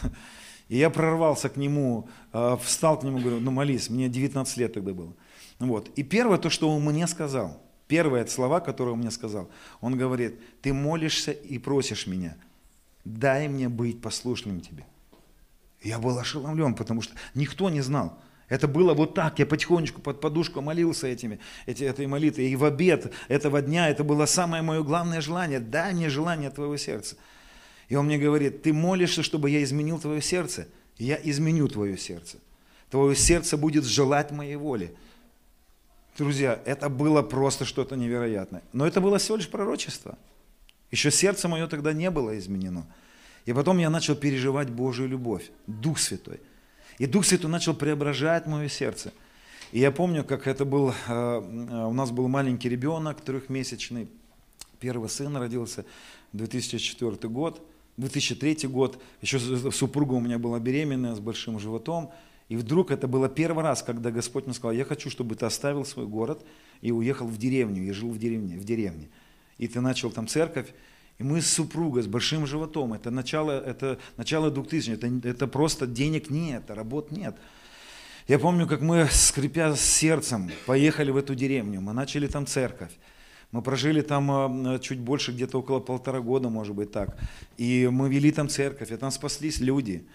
И 0.68 0.76
я 0.76 0.90
прорвался 0.90 1.48
к 1.48 1.56
нему, 1.56 2.10
а, 2.30 2.58
встал 2.58 2.98
к 2.98 3.04
нему, 3.04 3.20
говорю, 3.20 3.40
ну 3.40 3.50
молись, 3.50 3.88
мне 3.88 4.10
19 4.10 4.56
лет 4.58 4.74
тогда 4.74 4.92
было. 4.92 5.14
Вот. 5.58 5.88
И 5.96 6.02
первое 6.02 6.36
то, 6.36 6.50
что 6.50 6.68
он 6.68 6.84
мне 6.84 7.06
сказал, 7.06 7.62
первое 7.86 8.26
слова, 8.26 8.60
которые 8.60 8.92
он 8.92 8.98
мне 8.98 9.10
сказал, 9.10 9.48
он 9.80 9.96
говорит, 9.96 10.38
ты 10.60 10.74
молишься 10.74 11.32
и 11.32 11.56
просишь 11.56 12.06
меня, 12.06 12.36
дай 13.06 13.48
мне 13.48 13.70
быть 13.70 14.02
послушным 14.02 14.60
тебе. 14.60 14.84
Я 15.82 15.98
был 15.98 16.18
ошеломлен, 16.18 16.74
потому 16.74 17.00
что 17.00 17.14
никто 17.34 17.70
не 17.70 17.80
знал. 17.80 18.18
Это 18.48 18.66
было 18.66 18.94
вот 18.94 19.14
так, 19.14 19.38
я 19.38 19.46
потихонечку 19.46 20.00
под 20.00 20.20
подушку 20.20 20.62
молился 20.62 21.06
этими, 21.06 21.38
эти, 21.66 21.84
этой 21.84 22.06
молитвой. 22.06 22.48
И 22.48 22.56
в 22.56 22.64
обед 22.64 23.12
этого 23.28 23.60
дня 23.60 23.90
это 23.90 24.04
было 24.04 24.24
самое 24.24 24.62
мое 24.62 24.82
главное 24.82 25.20
желание. 25.20 25.60
Дай 25.60 25.92
мне 25.92 26.08
желание 26.08 26.50
твоего 26.50 26.76
сердца. 26.78 27.16
И 27.88 27.94
он 27.94 28.06
мне 28.06 28.18
говорит, 28.18 28.62
ты 28.62 28.72
молишься, 28.72 29.22
чтобы 29.22 29.50
я 29.50 29.62
изменил 29.62 29.98
твое 29.98 30.22
сердце? 30.22 30.66
Я 30.96 31.18
изменю 31.22 31.68
твое 31.68 31.98
сердце. 31.98 32.38
Твое 32.90 33.14
сердце 33.14 33.58
будет 33.58 33.84
желать 33.84 34.30
моей 34.30 34.56
воли. 34.56 34.94
Друзья, 36.16 36.60
это 36.64 36.88
было 36.88 37.22
просто 37.22 37.66
что-то 37.66 37.96
невероятное. 37.96 38.62
Но 38.72 38.86
это 38.86 39.00
было 39.00 39.18
всего 39.18 39.36
лишь 39.36 39.48
пророчество. 39.48 40.18
Еще 40.90 41.10
сердце 41.10 41.48
мое 41.48 41.66
тогда 41.66 41.92
не 41.92 42.10
было 42.10 42.36
изменено. 42.38 42.86
И 43.44 43.52
потом 43.52 43.78
я 43.78 43.90
начал 43.90 44.16
переживать 44.16 44.70
Божию 44.70 45.08
любовь, 45.08 45.50
Дух 45.66 45.98
Святой. 45.98 46.40
И 46.98 47.06
Дух 47.06 47.24
Святой 47.24 47.50
начал 47.50 47.74
преображать 47.74 48.46
мое 48.46 48.68
сердце. 48.68 49.12
И 49.70 49.78
я 49.78 49.90
помню, 49.92 50.24
как 50.24 50.46
это 50.46 50.64
был, 50.64 50.92
э, 51.06 51.84
у 51.86 51.92
нас 51.92 52.10
был 52.10 52.26
маленький 52.28 52.68
ребенок, 52.68 53.20
трехмесячный, 53.20 54.08
первый 54.80 55.08
сын 55.08 55.36
родился, 55.36 55.84
2004 56.32 57.28
год, 57.28 57.62
2003 57.98 58.68
год, 58.68 59.02
еще 59.20 59.38
супруга 59.70 60.14
у 60.14 60.20
меня 60.20 60.38
была 60.38 60.58
беременная 60.58 61.14
с 61.14 61.20
большим 61.20 61.58
животом, 61.58 62.10
и 62.48 62.56
вдруг 62.56 62.90
это 62.90 63.06
было 63.06 63.28
первый 63.28 63.62
раз, 63.62 63.82
когда 63.82 64.10
Господь 64.10 64.46
мне 64.46 64.54
сказал, 64.54 64.72
я 64.72 64.84
хочу, 64.84 65.10
чтобы 65.10 65.34
ты 65.34 65.44
оставил 65.44 65.84
свой 65.84 66.06
город 66.06 66.42
и 66.80 66.90
уехал 66.90 67.26
в 67.26 67.36
деревню, 67.36 67.84
я 67.84 67.92
жил 67.92 68.10
в 68.10 68.18
деревне, 68.18 68.56
в 68.56 68.64
деревне. 68.64 69.08
И 69.58 69.68
ты 69.68 69.80
начал 69.80 70.10
там 70.10 70.26
церковь, 70.26 70.68
и 71.18 71.24
мы 71.24 71.40
с 71.40 71.50
супругой, 71.50 72.02
с 72.02 72.06
большим 72.06 72.46
животом, 72.46 72.92
это 72.92 73.10
начало, 73.10 73.52
это 73.52 73.98
начало 74.16 74.50
2000 74.50 74.90
это, 74.90 75.28
это 75.28 75.46
просто 75.48 75.86
денег 75.86 76.30
нет, 76.30 76.70
работ 76.70 77.10
нет. 77.10 77.36
Я 78.28 78.38
помню, 78.38 78.66
как 78.66 78.82
мы, 78.82 79.08
скрипя 79.10 79.74
сердцем, 79.74 80.50
поехали 80.66 81.10
в 81.10 81.16
эту 81.16 81.34
деревню, 81.34 81.80
мы 81.80 81.92
начали 81.92 82.26
там 82.26 82.46
церковь. 82.46 82.92
Мы 83.50 83.62
прожили 83.62 84.02
там 84.02 84.74
э, 84.74 84.78
чуть 84.78 84.98
больше, 84.98 85.32
где-то 85.32 85.58
около 85.60 85.80
полтора 85.80 86.20
года, 86.20 86.50
может 86.50 86.74
быть 86.74 86.92
так. 86.92 87.16
И 87.56 87.88
мы 87.90 88.10
вели 88.10 88.30
там 88.30 88.50
церковь, 88.50 88.92
и 88.92 88.96
там 88.96 89.10
спаслись 89.10 89.58
люди. 89.58 90.06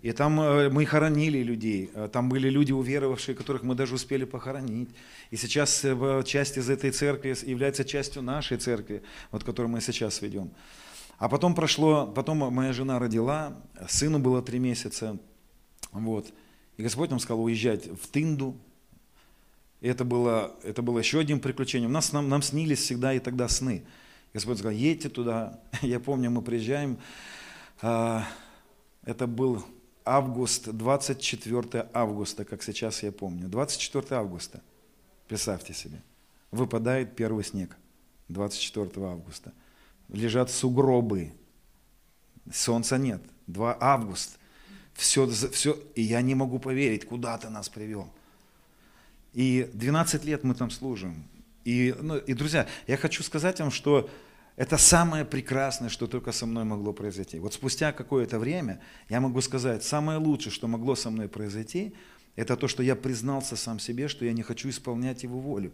И 0.00 0.12
там 0.12 0.40
э, 0.40 0.68
мы 0.68 0.86
хоронили 0.86 1.42
людей, 1.42 1.90
э, 1.92 2.08
там 2.12 2.28
были 2.28 2.48
люди 2.48 2.70
уверовавшие, 2.70 3.34
которых 3.34 3.64
мы 3.64 3.74
даже 3.74 3.94
успели 3.94 4.24
похоронить. 4.24 4.90
И 5.30 5.36
сейчас 5.36 5.84
э, 5.84 6.22
часть 6.24 6.56
из 6.56 6.70
этой 6.70 6.92
церкви 6.92 7.36
является 7.44 7.84
частью 7.84 8.22
нашей 8.22 8.58
церкви, 8.58 9.02
вот, 9.32 9.42
которую 9.42 9.72
мы 9.72 9.80
сейчас 9.80 10.22
ведем. 10.22 10.50
А 11.18 11.28
потом 11.28 11.56
прошло, 11.56 12.06
потом 12.06 12.38
моя 12.52 12.72
жена 12.72 13.00
родила, 13.00 13.60
сыну 13.88 14.20
было 14.20 14.40
три 14.40 14.60
месяца, 14.60 15.18
вот. 15.90 16.32
И 16.76 16.82
Господь 16.82 17.10
нам 17.10 17.18
сказал 17.18 17.42
уезжать 17.42 17.86
в 17.86 18.06
Тынду. 18.06 18.56
И 19.80 19.88
это 19.88 20.04
было, 20.04 20.54
это 20.62 20.80
было 20.80 21.00
еще 21.00 21.18
одним 21.18 21.40
приключением. 21.40 21.90
Нас, 21.90 22.12
нам, 22.12 22.28
нам 22.28 22.42
снились 22.42 22.78
всегда 22.78 23.14
и 23.14 23.18
тогда 23.18 23.48
сны. 23.48 23.82
Господь 24.32 24.58
сказал, 24.58 24.76
едьте 24.76 25.08
туда. 25.08 25.60
Я 25.82 25.98
помню, 25.98 26.30
мы 26.30 26.42
приезжаем. 26.42 26.98
А, 27.80 28.24
это 29.04 29.26
был 29.26 29.64
август, 30.16 30.68
24 30.68 31.88
августа, 31.92 32.44
как 32.44 32.62
сейчас 32.62 33.02
я 33.02 33.12
помню. 33.12 33.48
24 33.48 34.06
августа, 34.16 34.62
представьте 35.26 35.74
себе, 35.74 36.02
выпадает 36.50 37.14
первый 37.16 37.44
снег. 37.44 37.76
24 38.28 38.90
августа. 39.06 39.52
Лежат 40.08 40.50
сугробы, 40.50 41.32
солнца 42.52 42.98
нет. 42.98 43.22
2 43.46 43.78
август. 43.80 44.38
Все, 44.94 45.26
все, 45.26 45.78
и 45.94 46.02
я 46.02 46.20
не 46.22 46.34
могу 46.34 46.58
поверить, 46.58 47.06
куда 47.06 47.38
ты 47.38 47.48
нас 47.48 47.68
привел. 47.68 48.08
И 49.32 49.70
12 49.72 50.24
лет 50.24 50.44
мы 50.44 50.54
там 50.54 50.70
служим. 50.70 51.24
И, 51.64 51.94
ну, 52.00 52.16
и, 52.16 52.34
друзья, 52.34 52.66
я 52.86 52.96
хочу 52.96 53.22
сказать 53.22 53.60
вам, 53.60 53.70
что 53.70 54.08
это 54.58 54.76
самое 54.76 55.24
прекрасное, 55.24 55.88
что 55.88 56.08
только 56.08 56.32
со 56.32 56.44
мной 56.44 56.64
могло 56.64 56.92
произойти. 56.92 57.38
Вот 57.38 57.54
спустя 57.54 57.92
какое-то 57.92 58.40
время 58.40 58.80
я 59.08 59.20
могу 59.20 59.40
сказать, 59.40 59.84
самое 59.84 60.18
лучшее, 60.18 60.52
что 60.52 60.66
могло 60.66 60.96
со 60.96 61.10
мной 61.10 61.28
произойти, 61.28 61.94
это 62.34 62.56
то, 62.56 62.66
что 62.66 62.82
я 62.82 62.96
признался 62.96 63.54
сам 63.54 63.78
себе, 63.78 64.08
что 64.08 64.24
я 64.24 64.32
не 64.32 64.42
хочу 64.42 64.68
исполнять 64.68 65.22
Его 65.22 65.38
волю, 65.38 65.72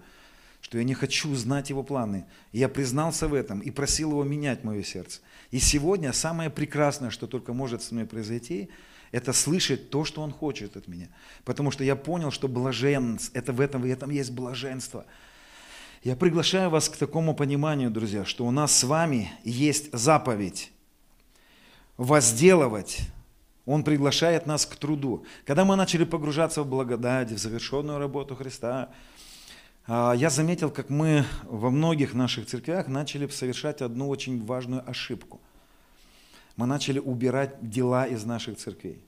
что 0.60 0.76
я 0.76 0.84
не 0.84 0.92
хочу 0.92 1.34
знать 1.34 1.70
Его 1.70 1.82
планы. 1.82 2.26
И 2.52 2.58
я 2.58 2.68
признался 2.68 3.26
в 3.26 3.32
этом 3.32 3.60
и 3.60 3.70
просил 3.70 4.10
Его 4.10 4.22
менять 4.22 4.64
мое 4.64 4.82
сердце. 4.82 5.22
И 5.50 5.60
сегодня 5.60 6.12
самое 6.12 6.50
прекрасное, 6.50 7.08
что 7.08 7.26
только 7.26 7.54
может 7.54 7.82
со 7.82 7.94
мной 7.94 8.04
произойти, 8.04 8.68
это 9.12 9.32
слышать 9.32 9.88
то, 9.88 10.04
что 10.04 10.20
Он 10.20 10.30
хочет 10.30 10.76
от 10.76 10.88
меня. 10.88 11.08
Потому 11.46 11.70
что 11.70 11.84
я 11.84 11.96
понял, 11.96 12.30
что 12.30 12.48
блаженство, 12.48 13.32
это 13.32 13.54
в 13.54 13.62
этом, 13.62 13.80
в 13.80 13.86
этом 13.86 14.10
есть 14.10 14.30
блаженство– 14.30 15.06
я 16.04 16.16
приглашаю 16.16 16.68
вас 16.68 16.90
к 16.90 16.98
такому 16.98 17.34
пониманию, 17.34 17.90
друзья, 17.90 18.26
что 18.26 18.44
у 18.46 18.50
нас 18.50 18.76
с 18.76 18.84
вами 18.84 19.32
есть 19.42 19.90
заповедь 19.92 20.70
возделывать. 21.96 23.00
Он 23.64 23.82
приглашает 23.82 24.44
нас 24.44 24.66
к 24.66 24.76
труду. 24.76 25.24
Когда 25.46 25.64
мы 25.64 25.76
начали 25.76 26.04
погружаться 26.04 26.62
в 26.62 26.68
благодать, 26.68 27.30
в 27.30 27.38
завершенную 27.38 27.98
работу 27.98 28.36
Христа, 28.36 28.90
а, 29.86 30.12
я 30.12 30.28
заметил, 30.28 30.70
как 30.70 30.90
мы 30.90 31.24
во 31.44 31.70
многих 31.70 32.12
наших 32.12 32.46
церквях 32.46 32.86
начали 32.86 33.26
совершать 33.28 33.80
одну 33.80 34.10
очень 34.10 34.44
важную 34.44 34.88
ошибку. 34.88 35.40
Мы 36.56 36.66
начали 36.66 36.98
убирать 36.98 37.70
дела 37.70 38.06
из 38.06 38.26
наших 38.26 38.58
церквей. 38.58 39.02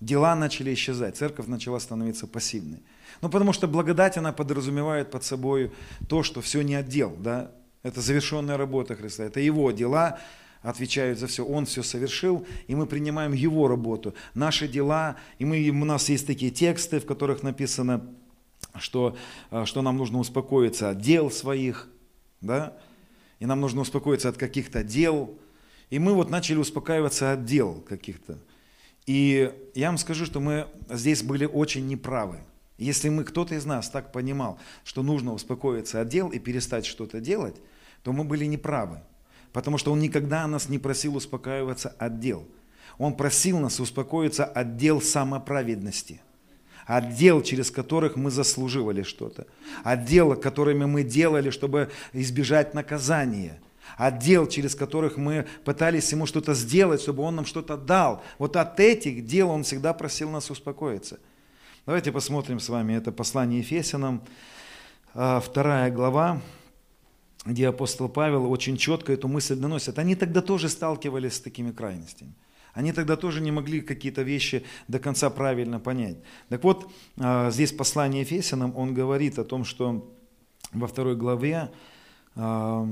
Дела 0.00 0.34
начали 0.34 0.74
исчезать, 0.74 1.16
церковь 1.16 1.46
начала 1.46 1.80
становиться 1.80 2.26
пассивной. 2.26 2.82
Ну, 3.22 3.30
потому 3.30 3.52
что 3.52 3.66
благодать, 3.66 4.18
она 4.18 4.32
подразумевает 4.32 5.10
под 5.10 5.24
собой 5.24 5.72
то, 6.08 6.22
что 6.22 6.40
все 6.42 6.62
не 6.62 6.74
отдел, 6.74 7.16
да, 7.18 7.50
это 7.82 8.00
завершенная 8.00 8.56
работа 8.56 8.94
Христа, 8.94 9.24
это 9.24 9.40
Его 9.40 9.70
дела, 9.70 10.18
отвечают 10.62 11.18
за 11.18 11.28
все. 11.28 11.44
Он 11.44 11.64
все 11.66 11.82
совершил, 11.82 12.44
и 12.66 12.74
мы 12.74 12.86
принимаем 12.86 13.32
Его 13.32 13.68
работу. 13.68 14.14
Наши 14.34 14.66
дела, 14.66 15.16
и 15.38 15.44
мы, 15.44 15.68
у 15.68 15.84
нас 15.84 16.08
есть 16.08 16.26
такие 16.26 16.50
тексты, 16.50 16.98
в 16.98 17.06
которых 17.06 17.42
написано, 17.44 18.04
что, 18.74 19.16
э, 19.50 19.64
что 19.64 19.82
нам 19.82 19.96
нужно 19.96 20.18
успокоиться 20.18 20.90
от 20.90 21.00
дел 21.00 21.30
своих, 21.30 21.88
да, 22.40 22.76
и 23.38 23.46
нам 23.46 23.60
нужно 23.60 23.82
успокоиться 23.82 24.28
от 24.28 24.36
каких-то 24.36 24.82
дел. 24.82 25.38
И 25.88 25.98
мы 25.98 26.14
вот 26.14 26.30
начали 26.30 26.56
успокаиваться 26.56 27.32
от 27.32 27.44
дел 27.44 27.80
каких-то. 27.88 28.38
И 29.06 29.52
я 29.74 29.88
вам 29.88 29.98
скажу, 29.98 30.26
что 30.26 30.40
мы 30.40 30.66
здесь 30.90 31.22
были 31.22 31.46
очень 31.46 31.86
неправы. 31.86 32.40
Если 32.76 33.08
мы, 33.08 33.24
кто-то 33.24 33.54
из 33.54 33.64
нас 33.64 33.88
так 33.88 34.12
понимал, 34.12 34.58
что 34.84 35.02
нужно 35.02 35.32
успокоиться 35.32 36.00
от 36.00 36.08
дел 36.08 36.28
и 36.28 36.38
перестать 36.38 36.84
что-то 36.84 37.20
делать, 37.20 37.56
то 38.02 38.12
мы 38.12 38.24
были 38.24 38.44
неправы. 38.44 39.00
Потому 39.52 39.78
что 39.78 39.92
Он 39.92 40.00
никогда 40.00 40.46
нас 40.46 40.68
не 40.68 40.78
просил 40.78 41.16
успокаиваться 41.16 41.88
от 41.98 42.20
дел. 42.20 42.46
Он 42.98 43.16
просил 43.16 43.58
нас 43.58 43.80
успокоиться 43.80 44.44
от 44.44 44.76
дел 44.76 45.00
самоправедности. 45.00 46.20
От 46.84 47.14
дел, 47.14 47.42
через 47.42 47.70
которых 47.70 48.16
мы 48.16 48.30
заслуживали 48.30 49.02
что-то. 49.02 49.46
От 49.82 50.04
дел, 50.04 50.36
которыми 50.36 50.84
мы 50.84 51.02
делали, 51.02 51.50
чтобы 51.50 51.90
избежать 52.12 52.74
наказания– 52.74 53.60
отдел, 53.96 54.46
через 54.46 54.74
которых 54.74 55.16
мы 55.16 55.46
пытались 55.64 56.10
ему 56.12 56.26
что-то 56.26 56.54
сделать, 56.54 57.00
чтобы 57.00 57.22
он 57.22 57.36
нам 57.36 57.46
что-то 57.46 57.76
дал. 57.76 58.22
Вот 58.38 58.56
от 58.56 58.80
этих 58.80 59.24
дел 59.26 59.50
он 59.50 59.62
всегда 59.62 59.94
просил 59.94 60.30
нас 60.30 60.50
успокоиться. 60.50 61.18
Давайте 61.86 62.10
посмотрим 62.10 62.58
с 62.58 62.68
вами 62.68 62.94
это 62.94 63.12
послание 63.12 63.60
Ефесянам, 63.60 64.22
а, 65.14 65.40
вторая 65.40 65.90
глава, 65.90 66.42
где 67.44 67.68
апостол 67.68 68.08
Павел 68.08 68.50
очень 68.50 68.76
четко 68.76 69.12
эту 69.12 69.28
мысль 69.28 69.54
доносит. 69.54 69.98
Они 69.98 70.16
тогда 70.16 70.42
тоже 70.42 70.68
сталкивались 70.68 71.34
с 71.34 71.40
такими 71.40 71.70
крайностями. 71.70 72.34
Они 72.74 72.92
тогда 72.92 73.16
тоже 73.16 73.40
не 73.40 73.52
могли 73.52 73.80
какие-то 73.80 74.20
вещи 74.20 74.62
до 74.86 74.98
конца 74.98 75.30
правильно 75.30 75.80
понять. 75.80 76.18
Так 76.50 76.62
вот, 76.64 76.92
а, 77.18 77.50
здесь 77.50 77.72
послание 77.72 78.22
Ефесянам, 78.22 78.76
он 78.76 78.92
говорит 78.92 79.38
о 79.38 79.44
том, 79.44 79.64
что 79.64 80.12
во 80.72 80.86
второй 80.86 81.16
главе 81.16 81.70
а, 82.34 82.86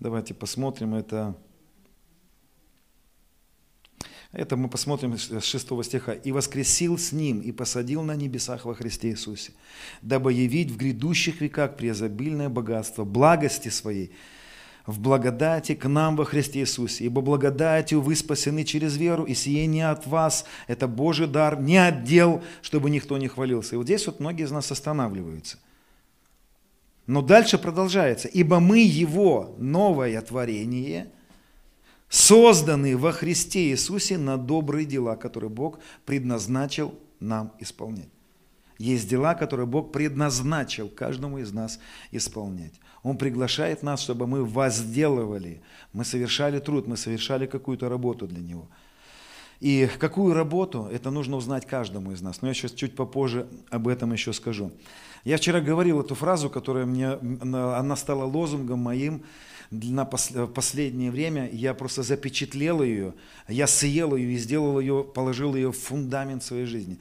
Давайте 0.00 0.34
посмотрим 0.34 0.94
это. 0.94 1.36
Это 4.32 4.56
мы 4.56 4.68
посмотрим 4.68 5.16
с 5.16 5.42
6 5.42 5.84
стиха. 5.84 6.12
«И 6.12 6.32
воскресил 6.32 6.98
с 6.98 7.12
Ним, 7.12 7.40
и 7.40 7.52
посадил 7.52 8.02
на 8.02 8.14
небесах 8.14 8.66
во 8.66 8.74
Христе 8.74 9.10
Иисусе, 9.10 9.52
дабы 10.02 10.32
явить 10.32 10.70
в 10.70 10.76
грядущих 10.76 11.40
веках 11.40 11.76
преизобильное 11.76 12.50
богатство 12.50 13.04
благости 13.04 13.70
Своей, 13.70 14.12
в 14.84 15.00
благодати 15.00 15.74
к 15.74 15.88
нам 15.88 16.16
во 16.16 16.24
Христе 16.24 16.60
Иисусе. 16.60 17.04
Ибо 17.06 17.22
благодатью 17.22 18.02
вы 18.02 18.14
спасены 18.14 18.64
через 18.64 18.96
веру, 18.96 19.24
и 19.24 19.32
сие 19.32 19.66
не 19.66 19.80
от 19.80 20.06
вас, 20.06 20.44
это 20.66 20.86
Божий 20.86 21.26
дар, 21.26 21.58
не 21.58 21.78
отдел, 21.78 22.42
чтобы 22.60 22.90
никто 22.90 23.16
не 23.16 23.28
хвалился». 23.28 23.76
И 23.76 23.78
вот 23.78 23.86
здесь 23.86 24.06
вот 24.06 24.20
многие 24.20 24.44
из 24.44 24.50
нас 24.50 24.70
останавливаются. 24.70 25.58
Но 27.06 27.22
дальше 27.22 27.58
продолжается. 27.58 28.28
«Ибо 28.28 28.60
мы 28.60 28.80
Его 28.80 29.54
новое 29.58 30.20
творение, 30.22 31.10
созданы 32.08 32.96
во 32.96 33.12
Христе 33.12 33.70
Иисусе 33.70 34.18
на 34.18 34.36
добрые 34.36 34.86
дела, 34.86 35.16
которые 35.16 35.50
Бог 35.50 35.78
предназначил 36.04 36.94
нам 37.20 37.52
исполнять. 37.60 38.08
Есть 38.78 39.08
дела, 39.08 39.34
которые 39.34 39.66
Бог 39.66 39.92
предназначил 39.92 40.88
каждому 40.88 41.38
из 41.38 41.52
нас 41.52 41.80
исполнять. 42.10 42.74
Он 43.02 43.16
приглашает 43.16 43.82
нас, 43.82 44.02
чтобы 44.02 44.26
мы 44.26 44.44
возделывали, 44.44 45.62
мы 45.92 46.04
совершали 46.04 46.58
труд, 46.58 46.86
мы 46.86 46.96
совершали 46.96 47.46
какую-то 47.46 47.88
работу 47.88 48.26
для 48.26 48.42
Него. 48.42 48.68
И 49.60 49.88
какую 49.98 50.34
работу, 50.34 50.88
это 50.92 51.10
нужно 51.10 51.36
узнать 51.36 51.66
каждому 51.66 52.12
из 52.12 52.20
нас. 52.20 52.42
Но 52.42 52.48
я 52.48 52.54
сейчас 52.54 52.72
чуть 52.72 52.94
попозже 52.94 53.48
об 53.70 53.88
этом 53.88 54.12
еще 54.12 54.34
скажу. 54.34 54.72
Я 55.26 55.38
вчера 55.38 55.60
говорил 55.60 56.00
эту 56.00 56.14
фразу, 56.14 56.48
которая 56.48 56.86
мне, 56.86 57.08
она 57.10 57.96
стала 57.96 58.22
лозунгом 58.22 58.78
моим 58.78 59.24
на 59.72 60.04
последнее 60.04 61.10
время. 61.10 61.50
Я 61.52 61.74
просто 61.74 62.04
запечатлел 62.04 62.80
ее, 62.80 63.12
я 63.48 63.66
съел 63.66 64.14
ее 64.14 64.34
и 64.34 64.36
сделал 64.38 64.78
ее, 64.78 65.02
положил 65.02 65.56
ее 65.56 65.72
в 65.72 65.78
фундамент 65.78 66.44
своей 66.44 66.66
жизни. 66.66 67.00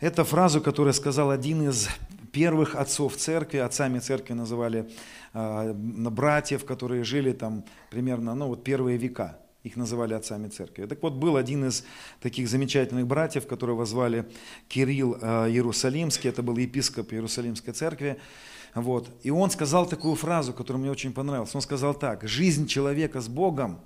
Это 0.00 0.24
фразу, 0.24 0.62
которую 0.62 0.94
сказал 0.94 1.30
один 1.30 1.68
из 1.68 1.90
первых 2.32 2.76
отцов 2.76 3.18
церкви, 3.18 3.58
отцами 3.58 3.98
церкви 3.98 4.32
называли 4.32 4.88
э, 5.34 5.74
братьев, 5.74 6.64
которые 6.64 7.04
жили 7.04 7.32
там 7.32 7.64
примерно, 7.90 8.34
ну 8.34 8.46
вот 8.48 8.64
первые 8.64 8.96
века. 8.96 9.36
Их 9.62 9.76
называли 9.76 10.14
отцами 10.14 10.48
церкви. 10.48 10.86
Так 10.86 11.02
вот, 11.02 11.14
был 11.14 11.36
один 11.36 11.66
из 11.66 11.84
таких 12.20 12.48
замечательных 12.48 13.06
братьев, 13.06 13.46
которого 13.46 13.84
звали 13.84 14.26
Кирилл 14.68 15.18
э, 15.20 15.50
Иерусалимский, 15.50 16.30
это 16.30 16.42
был 16.42 16.56
епископ 16.56 17.12
Иерусалимской 17.12 17.74
церкви. 17.74 18.18
Вот. 18.74 19.10
И 19.22 19.30
он 19.30 19.50
сказал 19.50 19.86
такую 19.86 20.14
фразу, 20.14 20.54
которая 20.54 20.80
мне 20.80 20.90
очень 20.90 21.12
понравилась. 21.12 21.54
Он 21.54 21.60
сказал 21.60 21.92
так, 21.94 22.26
жизнь 22.26 22.66
человека 22.66 23.20
с 23.20 23.28
Богом, 23.28 23.80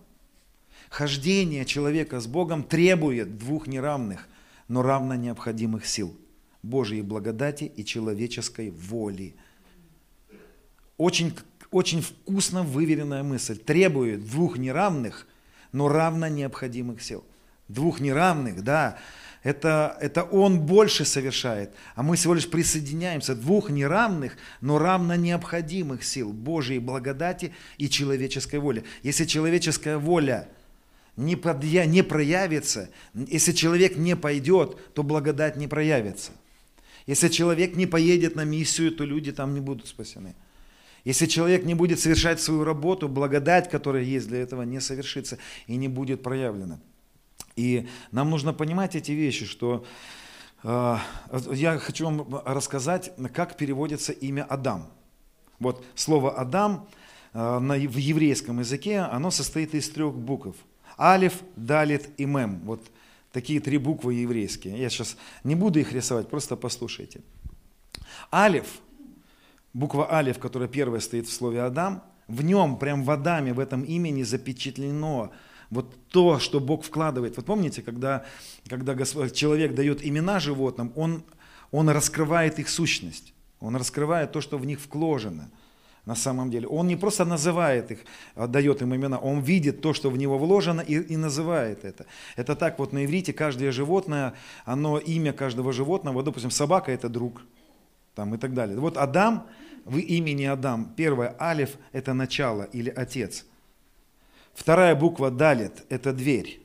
хождение 0.90 1.64
человека 1.64 2.20
с 2.20 2.26
Богом 2.28 2.62
требует 2.62 3.36
двух 3.38 3.66
неравных, 3.66 4.28
но 4.68 4.82
равно 4.82 5.16
необходимых 5.16 5.86
сил. 5.86 6.16
Божьей 6.62 7.02
благодати 7.02 7.64
и 7.64 7.84
человеческой 7.84 8.70
воли. 8.70 9.34
Очень, 10.96 11.34
очень 11.70 12.00
вкусно 12.00 12.62
выверенная 12.62 13.22
мысль. 13.22 13.58
Требует 13.58 14.24
двух 14.24 14.56
неравных, 14.56 15.26
но 15.74 15.88
равно 15.88 16.28
необходимых 16.28 17.02
сил. 17.02 17.24
Двух 17.68 17.98
неравных, 18.00 18.62
да, 18.62 18.96
это, 19.42 19.98
это 20.00 20.22
Он 20.22 20.60
больше 20.60 21.04
совершает, 21.04 21.70
а 21.96 22.02
мы 22.02 22.16
всего 22.16 22.34
лишь 22.34 22.48
присоединяемся. 22.48 23.34
Двух 23.34 23.70
неравных, 23.70 24.36
но 24.60 24.78
равно 24.78 25.16
необходимых 25.16 26.04
сил 26.04 26.32
Божьей 26.32 26.78
благодати 26.78 27.52
и 27.76 27.90
человеческой 27.90 28.60
воли. 28.60 28.84
Если 29.02 29.24
человеческая 29.24 29.98
воля 29.98 30.48
не, 31.16 31.34
подъя, 31.34 31.86
не 31.86 32.02
проявится, 32.02 32.88
если 33.12 33.52
человек 33.52 33.96
не 33.96 34.14
пойдет, 34.14 34.78
то 34.94 35.02
благодать 35.02 35.56
не 35.56 35.66
проявится. 35.66 36.30
Если 37.06 37.28
человек 37.28 37.74
не 37.74 37.86
поедет 37.86 38.36
на 38.36 38.44
миссию, 38.44 38.92
то 38.92 39.04
люди 39.04 39.32
там 39.32 39.54
не 39.54 39.60
будут 39.60 39.88
спасены. 39.88 40.36
Если 41.04 41.26
человек 41.26 41.64
не 41.64 41.74
будет 41.74 42.00
совершать 42.00 42.40
свою 42.40 42.64
работу, 42.64 43.08
благодать, 43.08 43.70
которая 43.70 44.02
есть 44.02 44.26
для 44.28 44.38
этого, 44.38 44.62
не 44.62 44.80
совершится 44.80 45.38
и 45.66 45.76
не 45.76 45.88
будет 45.88 46.22
проявлена. 46.22 46.80
И 47.56 47.86
нам 48.10 48.30
нужно 48.30 48.54
понимать 48.54 48.96
эти 48.96 49.12
вещи, 49.12 49.44
что 49.44 49.84
э, 50.62 50.96
я 51.52 51.78
хочу 51.78 52.06
вам 52.06 52.42
рассказать, 52.46 53.12
как 53.32 53.56
переводится 53.56 54.12
имя 54.12 54.44
Адам. 54.44 54.90
Вот 55.58 55.84
слово 55.94 56.38
Адам 56.38 56.88
э, 57.34 57.58
на, 57.58 57.74
в 57.74 57.96
еврейском 57.96 58.60
языке, 58.60 59.00
оно 59.00 59.30
состоит 59.30 59.74
из 59.74 59.88
трех 59.90 60.14
букв. 60.14 60.56
Алиф, 60.98 61.34
Далит 61.56 62.08
и 62.16 62.24
Мем. 62.24 62.60
Вот 62.64 62.80
такие 63.30 63.60
три 63.60 63.78
буквы 63.78 64.14
еврейские. 64.14 64.78
Я 64.78 64.88
сейчас 64.88 65.16
не 65.44 65.54
буду 65.54 65.80
их 65.80 65.92
рисовать, 65.92 66.28
просто 66.28 66.56
послушайте. 66.56 67.20
Алиф 68.32 68.66
буква 69.74 70.10
Алиф, 70.10 70.38
которая 70.38 70.68
первая 70.68 71.00
стоит 71.00 71.26
в 71.26 71.32
слове 71.32 71.62
Адам, 71.62 72.02
в 72.28 72.42
нем, 72.42 72.78
прям 72.78 73.04
в 73.04 73.10
Адаме, 73.10 73.52
в 73.52 73.58
этом 73.58 73.82
имени 73.82 74.22
запечатлено 74.22 75.32
вот 75.70 75.94
то, 76.08 76.38
что 76.38 76.60
Бог 76.60 76.84
вкладывает. 76.84 77.36
Вот 77.36 77.44
помните, 77.44 77.82
когда, 77.82 78.24
когда 78.68 78.96
человек 79.28 79.74
дает 79.74 80.06
имена 80.06 80.40
животным, 80.40 80.92
он, 80.94 81.24
он 81.70 81.90
раскрывает 81.90 82.58
их 82.58 82.68
сущность, 82.68 83.34
он 83.60 83.76
раскрывает 83.76 84.32
то, 84.32 84.40
что 84.40 84.56
в 84.56 84.64
них 84.64 84.78
вложено 84.90 85.50
на 86.06 86.14
самом 86.14 86.50
деле. 86.50 86.68
Он 86.68 86.86
не 86.86 86.96
просто 86.96 87.24
называет 87.24 87.90
их, 87.90 87.98
а 88.34 88.46
дает 88.46 88.82
им 88.82 88.94
имена, 88.94 89.18
он 89.18 89.40
видит 89.40 89.80
то, 89.80 89.94
что 89.94 90.10
в 90.10 90.16
него 90.18 90.38
вложено 90.38 90.82
и, 90.82 91.00
и 91.00 91.16
называет 91.16 91.84
это. 91.84 92.06
Это 92.36 92.56
так 92.56 92.78
вот 92.78 92.92
на 92.92 93.04
иврите 93.04 93.32
каждое 93.32 93.72
животное, 93.72 94.34
оно 94.64 94.98
имя 94.98 95.32
каждого 95.32 95.72
животного, 95.72 96.22
допустим, 96.22 96.50
собака 96.50 96.92
это 96.92 97.08
друг, 97.08 97.42
там 98.14 98.34
и 98.34 98.38
так 98.38 98.54
далее. 98.54 98.78
Вот 98.78 98.96
Адам 98.96 99.46
в 99.84 99.98
имени 99.98 100.44
Адам. 100.44 100.92
Первое, 100.96 101.36
алиф– 101.40 101.76
это 101.92 102.14
начало 102.14 102.62
или 102.62 102.90
отец. 102.90 103.44
Вторая 104.54 104.94
буква 104.94 105.30
далит– 105.30 105.84
это 105.88 106.12
дверь. 106.12 106.60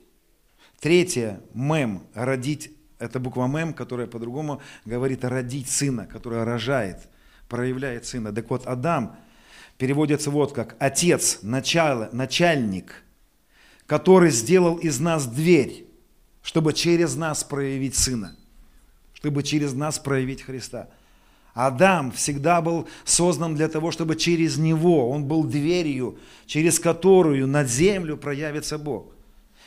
Третье, 0.80 1.42
мем– 1.54 2.04
родить. 2.14 2.72
Это 3.00 3.20
буква 3.20 3.48
мем, 3.48 3.74
которая 3.74 4.08
по-другому 4.08 4.62
говорит 4.86 5.24
родить 5.24 5.70
сына, 5.70 6.06
которая 6.06 6.46
рожает, 6.46 7.08
проявляет 7.48 8.06
сына. 8.06 8.34
Так 8.34 8.50
вот, 8.50 8.66
Адам 8.68 9.18
переводится 9.78 10.30
вот 10.32 10.54
как 10.54 10.76
отец, 10.80 11.40
начало, 11.42 12.10
начальник, 12.12 13.04
который 13.86 14.32
сделал 14.32 14.76
из 14.76 15.00
нас 15.00 15.26
дверь, 15.26 15.88
чтобы 16.42 16.74
через 16.74 17.16
нас 17.16 17.44
проявить 17.44 17.96
сына, 17.96 18.36
чтобы 19.14 19.44
через 19.44 19.74
нас 19.74 19.98
проявить 19.98 20.44
Христа– 20.44 20.90
Адам 21.54 22.12
всегда 22.12 22.62
был 22.62 22.88
создан 23.04 23.56
для 23.56 23.68
того, 23.68 23.92
чтобы 23.92 24.16
через 24.16 24.58
него, 24.58 25.10
он 25.10 25.26
был 25.26 25.44
дверью, 25.44 26.20
через 26.46 26.80
которую 26.80 27.48
над 27.48 27.70
землю 27.70 28.18
проявится 28.18 28.78
Бог. 28.78 29.14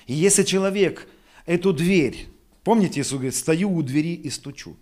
И 0.07 0.15
если 0.15 0.43
человек 0.43 1.09
эту 1.47 1.73
дверь, 1.73 2.29
помните, 2.65 3.01
Иисус 3.01 3.13
говорит, 3.13 3.35
стою 3.35 3.75
у 3.75 3.83
двери 3.83 4.15
и 4.15 4.31
стучу. 4.31 4.77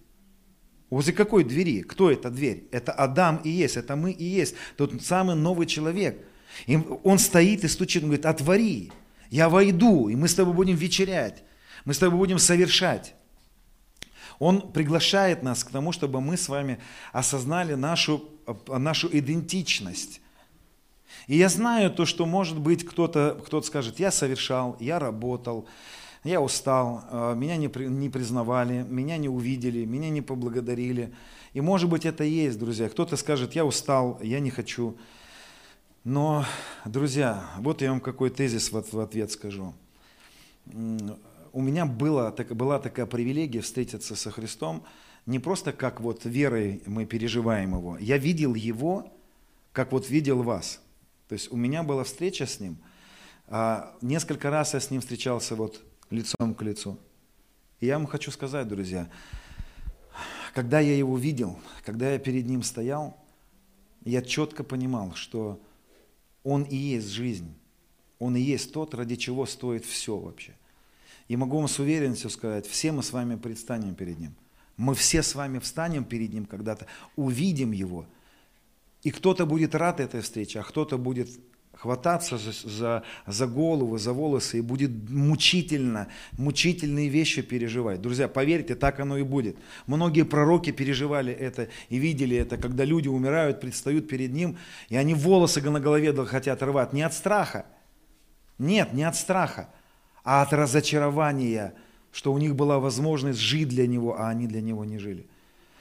Возле 0.90 1.12
какой 1.12 1.44
двери? 1.44 1.82
Кто 1.82 2.10
эта 2.10 2.30
дверь? 2.30 2.64
Это 2.72 2.92
Адам 2.92 3.40
и 3.44 3.48
есть, 3.48 3.76
это 3.76 3.96
мы 3.96 4.10
и 4.10 4.24
есть, 4.24 4.54
тот 4.76 4.92
самый 5.02 5.36
новый 5.36 5.66
человек. 5.66 6.18
И 6.66 6.78
он 7.04 7.18
стоит 7.18 7.64
и 7.64 7.68
стучит, 7.68 8.02
он 8.02 8.08
говорит, 8.08 8.26
отвори, 8.26 8.90
я 9.30 9.48
войду, 9.48 10.08
и 10.08 10.16
мы 10.16 10.26
с 10.26 10.34
тобой 10.34 10.52
будем 10.52 10.74
вечерять, 10.74 11.44
мы 11.84 11.94
с 11.94 11.98
тобой 11.98 12.18
будем 12.18 12.38
совершать. 12.38 13.14
Он 14.40 14.72
приглашает 14.72 15.42
нас 15.42 15.62
к 15.62 15.70
тому, 15.70 15.92
чтобы 15.92 16.20
мы 16.22 16.36
с 16.36 16.48
вами 16.48 16.80
осознали 17.12 17.74
нашу, 17.74 18.24
нашу 18.66 19.08
идентичность. 19.12 20.22
И 21.26 21.36
я 21.36 21.50
знаю 21.50 21.90
то, 21.90 22.06
что 22.06 22.24
может 22.24 22.58
быть 22.58 22.84
кто-то 22.84 23.38
кто 23.44 23.60
скажет, 23.60 24.00
я 24.00 24.10
совершал, 24.10 24.76
я 24.80 24.98
работал, 24.98 25.68
я 26.24 26.40
устал, 26.40 27.04
э, 27.10 27.34
меня 27.36 27.56
не, 27.56 27.70
не 27.86 28.08
признавали, 28.08 28.84
меня 28.88 29.18
не 29.18 29.28
увидели, 29.28 29.84
меня 29.84 30.08
не 30.08 30.22
поблагодарили. 30.22 31.12
И 31.52 31.60
может 31.60 31.90
быть 31.90 32.06
это 32.06 32.24
и 32.24 32.30
есть, 32.30 32.58
друзья. 32.58 32.88
Кто-то 32.88 33.16
скажет, 33.16 33.54
я 33.54 33.66
устал, 33.66 34.18
я 34.22 34.40
не 34.40 34.50
хочу. 34.50 34.96
Но, 36.02 36.46
друзья, 36.86 37.44
вот 37.58 37.82
я 37.82 37.90
вам 37.90 38.00
какой 38.00 38.30
тезис 38.30 38.72
в 38.72 38.98
ответ 38.98 39.30
скажу 39.32 39.74
у 41.52 41.60
меня 41.60 41.86
была, 41.86 42.30
так, 42.30 42.54
была 42.54 42.78
такая 42.78 43.06
привилегия 43.06 43.60
встретиться 43.60 44.16
со 44.16 44.30
Христом 44.30 44.84
не 45.26 45.38
просто 45.38 45.72
как 45.72 46.00
вот 46.00 46.24
верой 46.24 46.82
мы 46.86 47.06
переживаем 47.06 47.74
Его. 47.74 47.98
Я 47.98 48.18
видел 48.18 48.54
Его, 48.54 49.12
как 49.72 49.92
вот 49.92 50.08
видел 50.08 50.42
вас. 50.42 50.80
То 51.28 51.34
есть 51.34 51.52
у 51.52 51.56
меня 51.56 51.82
была 51.82 52.04
встреча 52.04 52.46
с 52.46 52.60
Ним. 52.60 52.78
А 53.46 53.96
несколько 54.00 54.50
раз 54.50 54.74
я 54.74 54.80
с 54.80 54.90
Ним 54.90 55.00
встречался 55.00 55.54
вот 55.54 55.82
лицом 56.10 56.54
к 56.54 56.62
лицу. 56.62 56.98
И 57.80 57.86
я 57.86 57.98
вам 57.98 58.06
хочу 58.06 58.30
сказать, 58.30 58.68
друзья, 58.68 59.08
когда 60.54 60.80
я 60.80 60.96
Его 60.96 61.16
видел, 61.16 61.58
когда 61.84 62.12
я 62.12 62.18
перед 62.18 62.46
Ним 62.46 62.62
стоял, 62.62 63.16
я 64.04 64.22
четко 64.22 64.64
понимал, 64.64 65.14
что 65.14 65.60
Он 66.42 66.62
и 66.62 66.76
есть 66.76 67.08
жизнь. 67.08 67.54
Он 68.18 68.36
и 68.36 68.40
есть 68.40 68.72
тот, 68.72 68.94
ради 68.94 69.16
чего 69.16 69.46
стоит 69.46 69.84
все 69.84 70.16
вообще. 70.16 70.54
И 71.30 71.36
могу 71.36 71.58
вам 71.58 71.68
с 71.68 71.78
уверенностью 71.78 72.28
сказать, 72.28 72.66
все 72.66 72.90
мы 72.90 73.04
с 73.04 73.12
вами 73.12 73.36
предстанем 73.36 73.94
перед 73.94 74.18
Ним. 74.18 74.34
Мы 74.76 74.96
все 74.96 75.22
с 75.22 75.36
вами 75.36 75.60
встанем 75.60 76.02
перед 76.02 76.32
Ним 76.32 76.44
когда-то, 76.44 76.86
увидим 77.14 77.70
Его. 77.70 78.04
И 79.04 79.12
кто-то 79.12 79.46
будет 79.46 79.76
рад 79.76 80.00
этой 80.00 80.22
встрече, 80.22 80.58
а 80.58 80.64
кто-то 80.64 80.98
будет 80.98 81.28
хвататься 81.72 82.36
за, 82.36 82.50
за, 82.68 83.04
за 83.28 83.46
голову, 83.46 83.96
за 83.96 84.12
волосы 84.12 84.58
и 84.58 84.60
будет 84.60 84.90
мучительно, 85.08 86.08
мучительные 86.32 87.08
вещи 87.08 87.42
переживать. 87.42 88.02
Друзья, 88.02 88.26
поверьте, 88.26 88.74
так 88.74 88.98
оно 88.98 89.16
и 89.16 89.22
будет. 89.22 89.56
Многие 89.86 90.24
пророки 90.24 90.72
переживали 90.72 91.32
это 91.32 91.68
и 91.90 91.98
видели 91.98 92.36
это, 92.36 92.56
когда 92.56 92.84
люди 92.84 93.06
умирают, 93.06 93.60
предстают 93.60 94.08
перед 94.08 94.32
Ним, 94.32 94.58
и 94.88 94.96
они 94.96 95.14
волосы 95.14 95.62
на 95.62 95.78
голове 95.78 96.12
хотят 96.26 96.60
рвать 96.60 96.92
не 96.92 97.02
от 97.02 97.14
страха, 97.14 97.66
Нет, 98.58 98.92
не 98.92 99.04
от 99.04 99.14
страха, 99.14 99.68
а 100.24 100.42
от 100.42 100.52
разочарования, 100.52 101.74
что 102.12 102.32
у 102.32 102.38
них 102.38 102.54
была 102.54 102.78
возможность 102.78 103.38
жить 103.38 103.68
для 103.68 103.86
Него, 103.86 104.18
а 104.18 104.28
они 104.28 104.46
для 104.46 104.60
Него 104.60 104.84
не 104.84 104.98
жили. 104.98 105.26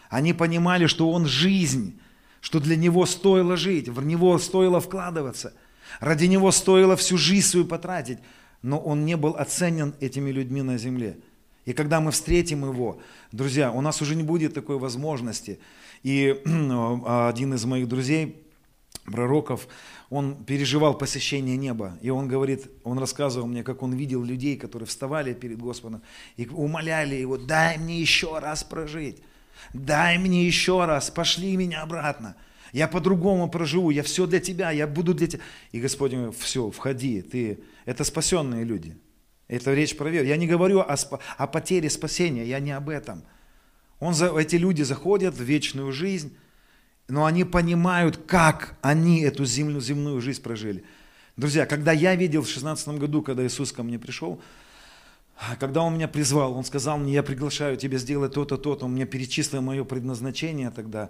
Они 0.10 0.34
понимали, 0.34 0.88
что 0.88 1.12
Он 1.12 1.26
жизнь, 1.26 2.00
что 2.42 2.60
для 2.60 2.76
Него 2.76 3.06
стоило 3.06 3.58
жить, 3.58 3.90
в 3.90 4.04
Него 4.04 4.38
стоило 4.40 4.80
вкладываться, 4.80 5.54
ради 6.00 6.26
Него 6.26 6.52
стоило 6.52 6.96
всю 6.96 7.18
жизнь 7.18 7.48
свою 7.48 7.66
потратить, 7.66 8.20
но 8.62 8.80
Он 8.80 9.06
не 9.06 9.18
был 9.18 9.36
оценен 9.36 9.94
этими 10.00 10.32
людьми 10.32 10.62
на 10.62 10.78
земле. 10.78 11.18
И 11.66 11.74
когда 11.74 12.00
мы 12.00 12.12
встретим 12.12 12.66
Его, 12.66 13.00
друзья, 13.32 13.72
у 13.72 13.82
нас 13.82 14.02
уже 14.02 14.16
не 14.16 14.24
будет 14.24 14.54
такой 14.54 14.80
возможности. 14.80 15.60
И 16.04 16.42
один 16.46 17.54
из 17.54 17.66
моих 17.66 17.88
друзей, 17.88 18.44
пророков, 19.10 19.68
он 20.10 20.44
переживал 20.44 20.98
посещение 20.98 21.58
неба. 21.58 21.98
И 22.02 22.10
он 22.10 22.28
говорит, 22.28 22.70
он 22.84 23.00
рассказывал 23.00 23.48
мне, 23.48 23.64
как 23.64 23.84
он 23.84 23.94
видел 23.94 24.24
людей, 24.24 24.58
которые 24.58 24.88
вставали 24.88 25.34
перед 25.34 25.60
Господом 25.60 26.02
и 26.38 26.48
умоляли 26.48 27.16
его, 27.16 27.38
дай 27.38 27.78
мне 27.78 28.00
еще 28.00 28.40
раз 28.40 28.64
прожить, 28.64 29.22
дай 29.74 30.18
мне 30.18 30.46
еще 30.46 30.86
раз, 30.86 31.10
пошли 31.10 31.56
меня 31.58 31.82
обратно. 31.82 32.36
Я 32.72 32.88
по-другому 32.88 33.50
проживу, 33.50 33.90
я 33.90 34.04
все 34.04 34.28
для 34.28 34.40
тебя, 34.40 34.72
я 34.72 34.88
буду 34.88 35.14
для 35.14 35.28
тебя. 35.28 35.42
И 35.72 35.80
Господь 35.80 36.12
говорит, 36.12 36.36
все, 36.36 36.70
входи, 36.70 37.22
ты, 37.22 37.60
это 37.86 38.04
спасенные 38.04 38.64
люди. 38.64 38.96
Это 39.48 39.74
речь 39.74 39.98
про 39.98 40.10
веру. 40.10 40.28
Я 40.28 40.38
не 40.38 40.46
говорю 40.46 40.80
о, 40.82 40.96
о 41.38 41.48
потере 41.48 41.90
спасения, 41.90 42.46
я 42.46 42.60
не 42.60 42.72
об 42.72 42.88
этом. 42.90 43.24
Он, 44.00 44.14
эти 44.38 44.56
люди 44.56 44.84
заходят 44.84 45.36
в 45.36 45.42
вечную 45.42 45.92
жизнь, 45.92 46.38
но 47.10 47.26
они 47.26 47.44
понимают, 47.44 48.18
как 48.28 48.78
они 48.82 49.22
эту 49.22 49.44
земную, 49.46 49.82
земную 49.82 50.22
жизнь 50.22 50.42
прожили. 50.42 50.84
Друзья, 51.36 51.66
когда 51.66 51.92
я 51.92 52.16
видел 52.16 52.44
в 52.44 52.50
16 52.50 52.88
году, 53.00 53.22
когда 53.24 53.46
Иисус 53.46 53.72
ко 53.72 53.82
мне 53.82 53.98
пришел, 53.98 54.40
когда 55.60 55.82
Он 55.82 55.96
меня 55.96 56.08
призвал, 56.08 56.54
Он 56.54 56.64
сказал 56.64 57.00
мне, 57.00 57.14
я 57.14 57.24
приглашаю 57.24 57.78
тебя 57.78 57.98
сделать 57.98 58.34
то-то, 58.34 58.58
то-то, 58.58 58.86
Он 58.86 58.94
мне 58.94 59.06
перечислил 59.06 59.62
мое 59.62 59.84
предназначение 59.84 60.70
тогда. 60.70 61.10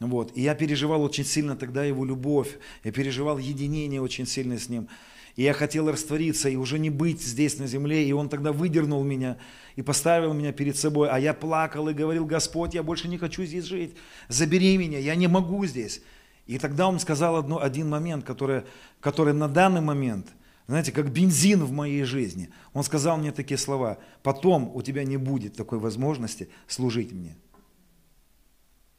Вот. 0.00 0.36
И 0.36 0.42
я 0.42 0.54
переживал 0.54 1.02
очень 1.02 1.24
сильно 1.24 1.56
тогда 1.56 1.84
Его 1.84 2.04
любовь, 2.04 2.58
я 2.84 2.92
переживал 2.92 3.38
единение 3.38 4.02
очень 4.02 4.26
сильно 4.26 4.58
с 4.58 4.68
Ним. 4.68 4.88
И 5.36 5.42
я 5.42 5.54
хотел 5.54 5.90
раствориться 5.90 6.48
и 6.48 6.56
уже 6.56 6.78
не 6.78 6.90
быть 6.90 7.22
здесь 7.22 7.58
на 7.58 7.66
земле. 7.66 8.06
И 8.06 8.12
Он 8.12 8.28
тогда 8.28 8.52
выдернул 8.52 9.02
меня 9.02 9.38
и 9.76 9.82
поставил 9.82 10.34
меня 10.34 10.52
перед 10.52 10.76
собой. 10.76 11.08
А 11.08 11.18
я 11.18 11.32
плакал 11.32 11.88
и 11.88 11.94
говорил, 11.94 12.26
Господь, 12.26 12.74
я 12.74 12.82
больше 12.82 13.08
не 13.08 13.18
хочу 13.18 13.44
здесь 13.44 13.64
жить. 13.64 13.94
Забери 14.28 14.76
меня, 14.76 14.98
я 14.98 15.14
не 15.14 15.28
могу 15.28 15.64
здесь. 15.64 16.02
И 16.46 16.58
тогда 16.58 16.88
Он 16.88 16.98
сказал 16.98 17.36
одно, 17.36 17.62
один 17.62 17.88
момент, 17.88 18.24
который, 18.24 18.64
который 19.00 19.32
на 19.32 19.48
данный 19.48 19.80
момент, 19.80 20.28
знаете, 20.66 20.92
как 20.92 21.10
бензин 21.10 21.64
в 21.64 21.72
моей 21.72 22.04
жизни. 22.04 22.50
Он 22.72 22.82
сказал 22.84 23.16
мне 23.16 23.32
такие 23.32 23.58
слова. 23.58 23.98
Потом 24.22 24.70
у 24.74 24.82
тебя 24.82 25.04
не 25.04 25.16
будет 25.16 25.56
такой 25.56 25.78
возможности 25.78 26.48
служить 26.66 27.12
мне. 27.12 27.36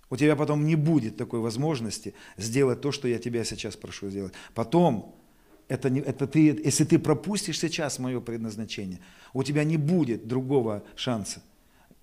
У 0.09 0.15
тебя 0.15 0.35
потом 0.35 0.65
не 0.65 0.75
будет 0.75 1.17
такой 1.17 1.39
возможности 1.39 2.13
сделать 2.37 2.81
то, 2.81 2.91
что 2.91 3.07
я 3.07 3.17
тебя 3.17 3.43
сейчас 3.43 3.75
прошу 3.75 4.09
сделать. 4.09 4.33
Потом 4.53 5.15
это, 5.67 5.89
не, 5.89 6.01
это 6.01 6.27
ты, 6.27 6.61
если 6.63 6.83
ты 6.83 6.99
пропустишь 6.99 7.59
сейчас 7.59 7.99
мое 7.99 8.19
предназначение, 8.19 8.99
у 9.33 9.43
тебя 9.43 9.63
не 9.63 9.77
будет 9.77 10.27
другого 10.27 10.83
шанса. 10.95 11.41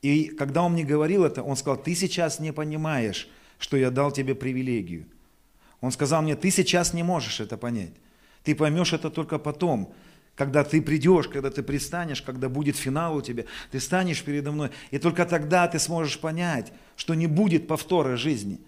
И 0.03 0.27
когда 0.27 0.62
он 0.62 0.73
мне 0.73 0.85
говорил 0.85 1.25
это, 1.25 1.42
он 1.42 1.57
сказал, 1.57 1.83
ты 1.83 1.94
сейчас 1.94 2.40
не 2.40 2.53
понимаешь, 2.53 3.29
что 3.59 3.77
я 3.77 3.90
дал 3.90 4.12
тебе 4.12 4.35
привилегию. 4.35 5.07
Он 5.81 5.92
сказал 5.92 6.23
мне, 6.23 6.37
ты 6.37 6.51
сейчас 6.51 6.94
не 6.94 7.03
можешь 7.03 7.40
это 7.40 7.57
понять. 7.57 7.92
Ты 8.42 8.55
поймешь 8.55 8.92
это 8.92 9.11
только 9.11 9.38
потом, 9.38 9.94
когда 10.35 10.64
ты 10.64 10.81
придешь, 10.81 11.29
когда 11.29 11.51
ты 11.51 11.62
пристанешь, 11.62 12.23
когда 12.23 12.49
будет 12.49 12.77
финал 12.77 13.16
у 13.16 13.23
тебя, 13.23 13.44
ты 13.70 13.81
станешь 13.81 14.23
передо 14.23 14.53
мной, 14.53 14.70
и 14.90 14.99
только 14.99 15.27
тогда 15.27 15.68
ты 15.68 15.79
сможешь 15.79 16.18
понять, 16.18 16.73
что 16.96 17.14
не 17.14 17.27
будет 17.27 17.66
повтора 17.66 18.16
жизни, 18.16 18.59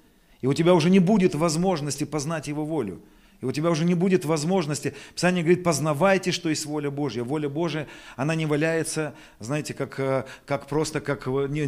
и 0.43 0.47
у 0.47 0.53
тебя 0.53 0.75
уже 0.75 0.91
не 0.91 0.99
будет 0.99 1.35
возможности 1.35 2.05
познать 2.05 2.49
Его 2.49 2.67
волю. 2.67 3.01
И 3.43 3.45
у 3.45 3.51
тебя 3.51 3.71
уже 3.71 3.85
не 3.85 3.95
будет 3.95 4.25
возможности. 4.25 4.95
Писание 5.15 5.43
говорит, 5.43 5.65
познавайте, 5.65 6.31
что 6.31 6.49
есть 6.49 6.65
воля 6.65 6.91
Божья. 6.91 7.25
Воля 7.25 7.49
Божья, 7.49 7.89
она 8.15 8.37
не 8.37 8.47
валяется, 8.47 9.15
знаете, 9.41 9.75
как, 9.75 9.99
э, 9.99 10.25
как 10.47 10.69
просто 10.69 11.01
как 11.01 11.23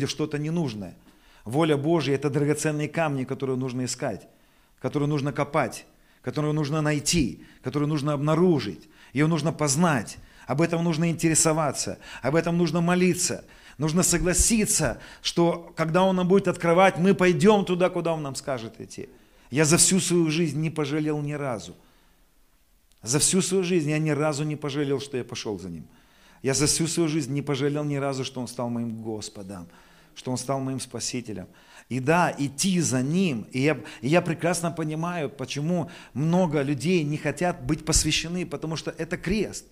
что-то 0.06 0.38
ненужное. 0.38 0.94
Воля 1.44 1.76
Божья– 1.76 2.14
это 2.14 2.30
драгоценные 2.30 2.88
камни, 2.88 3.24
которые 3.24 3.56
нужно 3.56 3.84
искать, 3.84 4.28
которые 4.80 5.08
нужно 5.08 5.32
копать, 5.32 5.84
которые 6.22 6.52
нужно 6.52 6.80
найти, 6.80 7.44
которые 7.60 7.88
нужно 7.88 8.12
обнаружить. 8.12 8.88
Ее 9.12 9.26
нужно 9.26 9.52
познать, 9.52 10.18
об 10.46 10.62
этом 10.62 10.84
нужно 10.84 11.10
интересоваться, 11.10 11.98
об 12.22 12.36
этом 12.36 12.56
нужно 12.56 12.82
молиться. 12.82 13.44
Нужно 13.78 14.04
согласиться, 14.04 15.00
что 15.20 15.72
когда 15.76 16.04
Он 16.04 16.14
нам 16.14 16.28
будет 16.28 16.46
открывать, 16.46 16.98
мы 16.98 17.14
пойдем 17.14 17.64
туда, 17.64 17.90
куда 17.90 18.12
Он 18.12 18.22
нам 18.22 18.36
скажет 18.36 18.80
идти. 18.80 19.08
Я 19.54 19.64
за 19.64 19.76
всю 19.76 20.00
свою 20.00 20.30
жизнь 20.30 20.60
не 20.60 20.68
пожалел 20.68 21.22
ни 21.22 21.32
разу. 21.32 21.76
За 23.02 23.20
всю 23.20 23.40
свою 23.40 23.62
жизнь 23.62 23.88
я 23.88 24.00
ни 24.00 24.10
разу 24.10 24.42
не 24.42 24.56
пожалел, 24.56 24.98
что 24.98 25.16
я 25.16 25.22
пошел 25.22 25.60
за 25.60 25.68
Ним. 25.68 25.86
Я 26.42 26.54
за 26.54 26.66
всю 26.66 26.88
свою 26.88 27.08
жизнь 27.08 27.32
не 27.32 27.40
пожалел 27.40 27.84
ни 27.84 27.94
разу, 27.94 28.24
что 28.24 28.40
Он 28.40 28.48
стал 28.48 28.68
моим 28.68 29.00
Господом, 29.00 29.68
что 30.16 30.32
Он 30.32 30.38
стал 30.38 30.58
моим 30.58 30.80
Спасителем. 30.80 31.46
И 31.88 32.00
да, 32.00 32.34
идти 32.36 32.80
за 32.80 33.00
Ним. 33.00 33.46
И 33.52 33.60
я, 33.60 33.80
и 34.00 34.08
я 34.08 34.22
прекрасно 34.22 34.72
понимаю, 34.72 35.30
почему 35.30 35.88
много 36.14 36.60
людей 36.62 37.04
не 37.04 37.16
хотят 37.16 37.64
быть 37.64 37.84
посвящены, 37.84 38.44
потому 38.46 38.74
что 38.74 38.92
это 38.98 39.16
крест. 39.16 39.66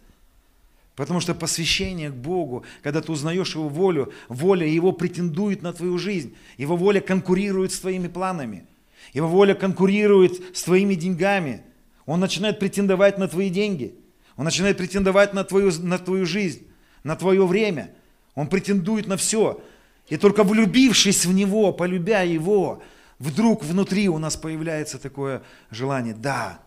Потому 0.95 1.19
что 1.19 1.35
посвящение 1.35 2.11
к 2.11 2.15
Богу, 2.15 2.65
когда 2.83 3.01
ты 3.01 3.11
узнаешь 3.11 3.57
Его 3.57 3.69
волю, 3.69 4.13
воля 4.29 4.65
Его 4.65 4.93
претендует 4.93 5.61
на 5.61 5.73
твою 5.73 5.99
жизнь. 5.99 6.37
Его 6.57 6.77
воля 6.77 7.01
конкурирует 7.01 7.73
с 7.73 7.81
твоими 7.81 8.07
планами– 8.07 8.65
его 9.13 9.29
воля 9.29 9.55
конкурирует 9.55 10.57
с 10.57 10.63
твоими 10.63 10.95
деньгами. 10.95 11.63
Он 12.07 12.21
начинает 12.21 12.59
претендовать 12.59 13.19
на 13.19 13.29
твои 13.29 13.51
деньги. 13.51 13.95
Он 14.37 14.45
начинает 14.45 14.79
претендовать 14.79 15.35
на 15.35 15.45
твою, 15.45 15.71
на 15.81 15.99
твою 15.99 16.25
жизнь, 16.25 16.67
на 17.05 17.17
твое 17.17 17.47
время. 17.47 17.95
Он 18.35 18.49
претендует 18.49 19.07
на 19.07 19.17
все. 19.17 19.63
И 20.09 20.17
только 20.17 20.45
влюбившись 20.45 21.27
в 21.27 21.33
Него, 21.33 21.73
полюбя 21.73 22.23
Его, 22.23 22.83
вдруг 23.19 23.63
внутри 23.63 24.09
у 24.09 24.19
нас 24.19 24.37
появляется 24.37 24.99
такое 24.99 25.43
желание, 25.71 26.15
да, 26.15 26.61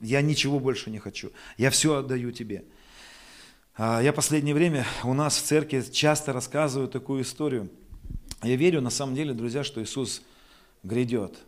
я 0.00 0.20
ничего 0.20 0.58
больше 0.58 0.90
не 0.90 0.98
хочу, 0.98 1.30
я 1.58 1.70
все 1.70 1.96
отдаю 1.96 2.32
Тебе. 2.32 2.64
А, 3.76 4.00
я 4.00 4.12
последнее 4.12 4.54
время 4.54 4.86
у 5.04 5.14
нас 5.14 5.36
в 5.36 5.42
церкви 5.42 5.84
часто 5.92 6.32
рассказываю 6.32 6.88
такую 6.88 7.22
историю. 7.22 7.70
Я 8.42 8.56
верю 8.56 8.80
на 8.80 8.90
самом 8.90 9.14
деле, 9.14 9.32
друзья, 9.32 9.62
что 9.62 9.82
Иисус 9.82 10.22
грядет 10.82 11.38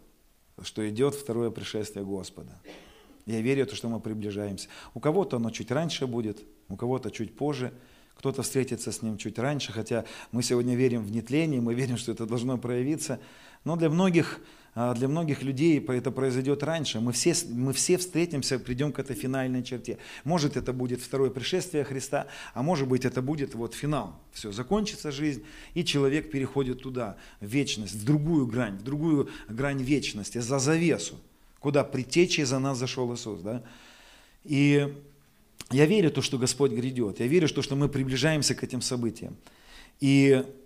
что 0.63 0.89
идет 0.89 1.15
второе 1.15 1.51
пришествие 1.51 2.05
Господа. 2.05 2.61
Я 3.27 3.41
верю, 3.41 3.67
в 3.67 3.69
то, 3.69 3.77
что 3.77 3.89
мы 3.89 4.01
приближаемся. 4.01 4.69
У 4.95 5.01
кого-то 5.01 5.37
оно 5.37 5.51
чуть 5.51 5.71
раньше 5.71 6.07
будет, 6.07 6.43
у 6.69 6.77
кого-то 6.77 7.11
чуть 7.11 7.37
позже, 7.37 7.73
кто-то 8.15 8.43
встретится 8.43 8.91
с 8.91 9.03
ним 9.03 9.17
чуть 9.17 9.39
раньше, 9.39 9.73
хотя 9.73 10.05
мы 10.33 10.43
сегодня 10.43 10.75
верим 10.75 11.05
в 11.05 11.13
нетление, 11.13 11.61
мы 11.61 11.75
верим, 11.75 11.97
что 11.97 12.11
это 12.11 12.27
должно 12.27 12.59
проявиться. 12.59 13.21
Но 13.65 13.77
для 13.77 13.91
многих 13.91 14.41
для 14.79 15.09
многих 15.09 15.43
людей 15.43 15.85
это 15.85 16.13
произойдет 16.13 16.63
раньше. 16.63 17.01
Мы 17.01 17.11
все, 17.11 17.35
мы 17.51 17.73
все 17.73 17.97
встретимся, 17.97 18.61
придем 18.61 18.93
к 18.93 19.01
этой 19.01 19.17
финальной 19.17 19.65
черте. 19.65 19.99
Может 20.23 20.57
это 20.57 20.73
будет 20.73 21.01
второе 21.01 21.31
пришествие 21.31 21.83
Христа, 21.83 22.29
а 22.55 22.63
может 22.63 22.87
быть 22.87 23.05
это 23.05 23.21
будет 23.21 23.57
вот 23.57 23.75
финал. 23.75 24.15
Все, 24.33 24.53
закончится 24.53 25.11
жизнь, 25.11 25.43
и 25.75 25.85
человек 25.85 26.31
переходит 26.31 26.81
туда, 26.81 27.17
в 27.41 27.47
вечность, 27.47 27.95
в 27.95 28.05
другую 28.05 28.47
грань, 28.47 28.77
в 28.77 28.85
другую 28.85 29.29
грань 29.49 29.83
вечности, 29.83 30.39
за 30.39 30.61
завесу, 30.61 31.19
куда 31.59 31.83
притечей 31.83 32.45
за 32.45 32.61
нас 32.61 32.79
зашел 32.79 33.13
Иисус. 33.13 33.41
Да? 33.41 33.65
И 34.45 34.95
я 35.71 35.87
верю 35.87 36.11
в 36.11 36.13
то, 36.13 36.23
что 36.23 36.39
Господь 36.39 36.71
грядет. 36.71 37.19
Я 37.19 37.27
верю 37.27 37.49
в 37.49 37.53
то, 37.53 37.63
что 37.63 37.75
мы 37.75 37.89
приближаемся 37.89 38.55
к 38.55 38.63
этим 38.63 38.81
событиям. 38.81 39.37
И 39.99 40.45
а, 40.45 40.58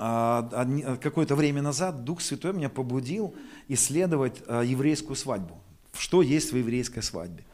какое-то 0.00 1.36
время 1.36 1.60
назад 1.60 2.04
Дух 2.04 2.22
Святой 2.22 2.54
меня 2.54 2.70
побудил 2.70 3.34
исследовать 3.68 4.42
а, 4.46 4.62
еврейскую 4.62 5.14
свадьбу. 5.14 5.60
Что 5.92 6.22
есть 6.22 6.52
в 6.52 6.56
еврейской 6.56 7.02
свадьбе. 7.02 7.44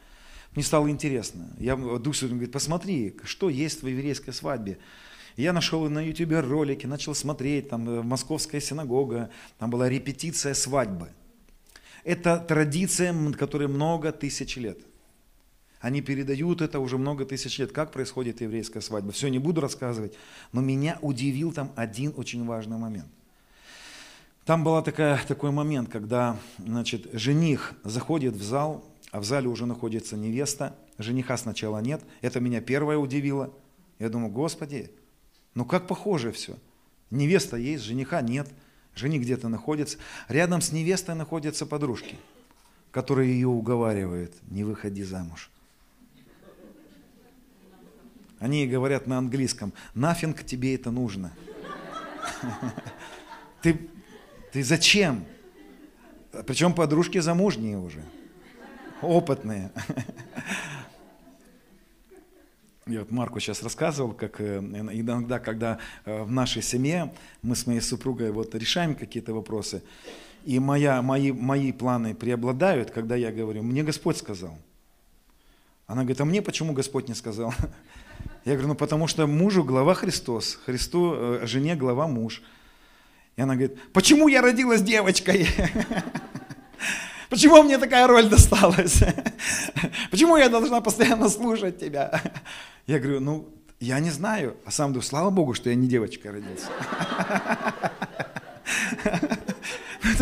Мне 0.54 0.62
стало 0.62 0.88
интересно. 0.88 1.50
Я, 1.58 1.74
Дух 1.76 2.14
Святой 2.14 2.36
говорит, 2.36 2.52
посмотри, 2.52 3.16
что 3.24 3.50
есть 3.50 3.82
в 3.82 3.86
еврейской 3.88 4.30
свадьбе. 4.30 4.78
Я 5.36 5.52
нашел 5.52 5.88
на 5.90 6.00
ютубе 6.00 6.40
ролики, 6.40 6.86
начал 6.86 7.14
смотреть, 7.14 7.68
там 7.68 7.88
э, 7.88 8.02
московская 8.02 8.60
синагога, 8.60 9.30
там 9.58 9.68
была 9.68 9.88
репетиция 9.88 10.54
свадьбы. 10.54 11.10
Это 12.04 12.38
традиция, 12.38 13.12
которая 13.32 13.68
много 13.68 14.12
тысяч 14.12 14.56
лет. 14.56 14.78
Они 15.86 16.02
передают 16.02 16.62
это 16.62 16.80
уже 16.80 16.98
много 16.98 17.24
тысяч 17.24 17.60
лет, 17.60 17.70
как 17.70 17.92
происходит 17.92 18.40
еврейская 18.40 18.80
свадьба. 18.80 19.12
Все, 19.12 19.28
не 19.28 19.38
буду 19.38 19.60
рассказывать, 19.60 20.14
но 20.50 20.60
меня 20.60 20.98
удивил 21.00 21.52
там 21.52 21.70
один 21.76 22.12
очень 22.16 22.44
важный 22.44 22.76
момент. 22.76 23.06
Там 24.44 24.64
был 24.64 24.82
такой 24.82 25.52
момент, 25.52 25.88
когда 25.88 26.40
значит, 26.58 27.08
жених 27.12 27.74
заходит 27.84 28.34
в 28.34 28.42
зал, 28.42 28.84
а 29.12 29.20
в 29.20 29.24
зале 29.24 29.46
уже 29.46 29.64
находится 29.64 30.16
невеста, 30.16 30.74
жениха 30.98 31.36
сначала 31.36 31.78
нет. 31.78 32.02
Это 32.20 32.40
меня 32.40 32.60
первое 32.60 32.98
удивило. 32.98 33.52
Я 34.00 34.08
думаю, 34.08 34.32
Господи, 34.32 34.90
ну 35.54 35.64
как 35.64 35.86
похоже 35.86 36.32
все. 36.32 36.56
Невеста 37.12 37.56
есть, 37.56 37.84
жениха 37.84 38.22
нет, 38.22 38.48
жених 38.96 39.22
где-то 39.22 39.48
находится. 39.48 39.98
Рядом 40.26 40.62
с 40.62 40.72
невестой 40.72 41.14
находятся 41.14 41.64
подружки, 41.64 42.16
которые 42.90 43.32
ее 43.32 43.46
уговаривают, 43.46 44.34
не 44.48 44.64
выходи 44.64 45.04
замуж. 45.04 45.48
Они 48.38 48.66
говорят 48.66 49.06
на 49.06 49.18
английском, 49.18 49.72
нафиг 49.94 50.44
тебе 50.44 50.74
это 50.74 50.90
нужно. 50.90 51.32
Ты, 53.62 53.88
ты 54.52 54.62
зачем? 54.62 55.24
Причем 56.46 56.74
подружки 56.74 57.18
замужние 57.18 57.78
уже, 57.78 58.02
опытные. 59.00 59.70
Я 62.86 63.00
вот 63.00 63.10
Марку 63.10 63.40
сейчас 63.40 63.64
рассказывал, 63.64 64.12
как 64.12 64.40
э, 64.40 64.58
иногда, 64.58 65.40
когда 65.40 65.80
э, 66.04 66.22
в 66.22 66.30
нашей 66.30 66.62
семье 66.62 67.12
мы 67.42 67.56
с 67.56 67.66
моей 67.66 67.80
супругой 67.80 68.30
вот 68.30 68.54
решаем 68.54 68.94
какие-то 68.94 69.34
вопросы, 69.34 69.82
и 70.44 70.60
моя, 70.60 71.02
мои, 71.02 71.32
мои 71.32 71.72
планы 71.72 72.14
преобладают, 72.14 72.92
когда 72.92 73.16
я 73.16 73.32
говорю, 73.32 73.64
мне 73.64 73.82
Господь 73.82 74.18
сказал. 74.18 74.56
Она 75.88 76.02
говорит, 76.02 76.20
а 76.20 76.24
мне 76.24 76.42
почему 76.42 76.74
Господь 76.74 77.08
не 77.08 77.14
сказал? 77.14 77.52
Я 78.46 78.52
говорю, 78.52 78.68
ну 78.68 78.74
потому 78.76 79.08
что 79.08 79.26
мужу 79.26 79.64
глава 79.64 79.94
Христос, 79.94 80.60
Христу, 80.64 81.14
э, 81.14 81.46
жене 81.46 81.74
глава 81.74 82.06
муж. 82.06 82.42
И 83.34 83.42
она 83.42 83.56
говорит, 83.56 83.76
почему 83.92 84.28
я 84.28 84.40
родилась 84.40 84.82
девочкой? 84.82 85.48
Почему 87.28 87.60
мне 87.64 87.76
такая 87.76 88.06
роль 88.06 88.28
досталась? 88.28 89.02
Почему 90.12 90.36
я 90.36 90.48
должна 90.48 90.80
постоянно 90.80 91.28
слушать 91.28 91.80
тебя? 91.80 92.22
Я 92.86 93.00
говорю, 93.00 93.18
ну, 93.18 93.48
я 93.80 93.98
не 93.98 94.10
знаю. 94.10 94.56
А 94.64 94.70
сам 94.70 94.92
думаю, 94.92 95.02
слава 95.02 95.30
Богу, 95.30 95.52
что 95.52 95.68
я 95.68 95.74
не 95.74 95.88
девочка 95.88 96.30
родился. 96.30 96.68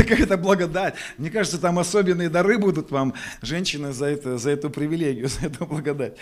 Какая-то 0.09 0.37
благодать. 0.37 0.95
Мне 1.19 1.31
кажется, 1.31 1.59
там 1.59 1.79
особенные 1.79 2.29
дары 2.29 2.59
будут 2.59 2.91
вам, 2.91 3.15
женщины, 3.43 3.93
за, 3.93 4.07
это, 4.07 4.39
за 4.39 4.51
эту 4.51 4.71
привилегию, 4.71 5.29
за 5.41 5.47
эту 5.47 5.67
благодать. 5.67 6.17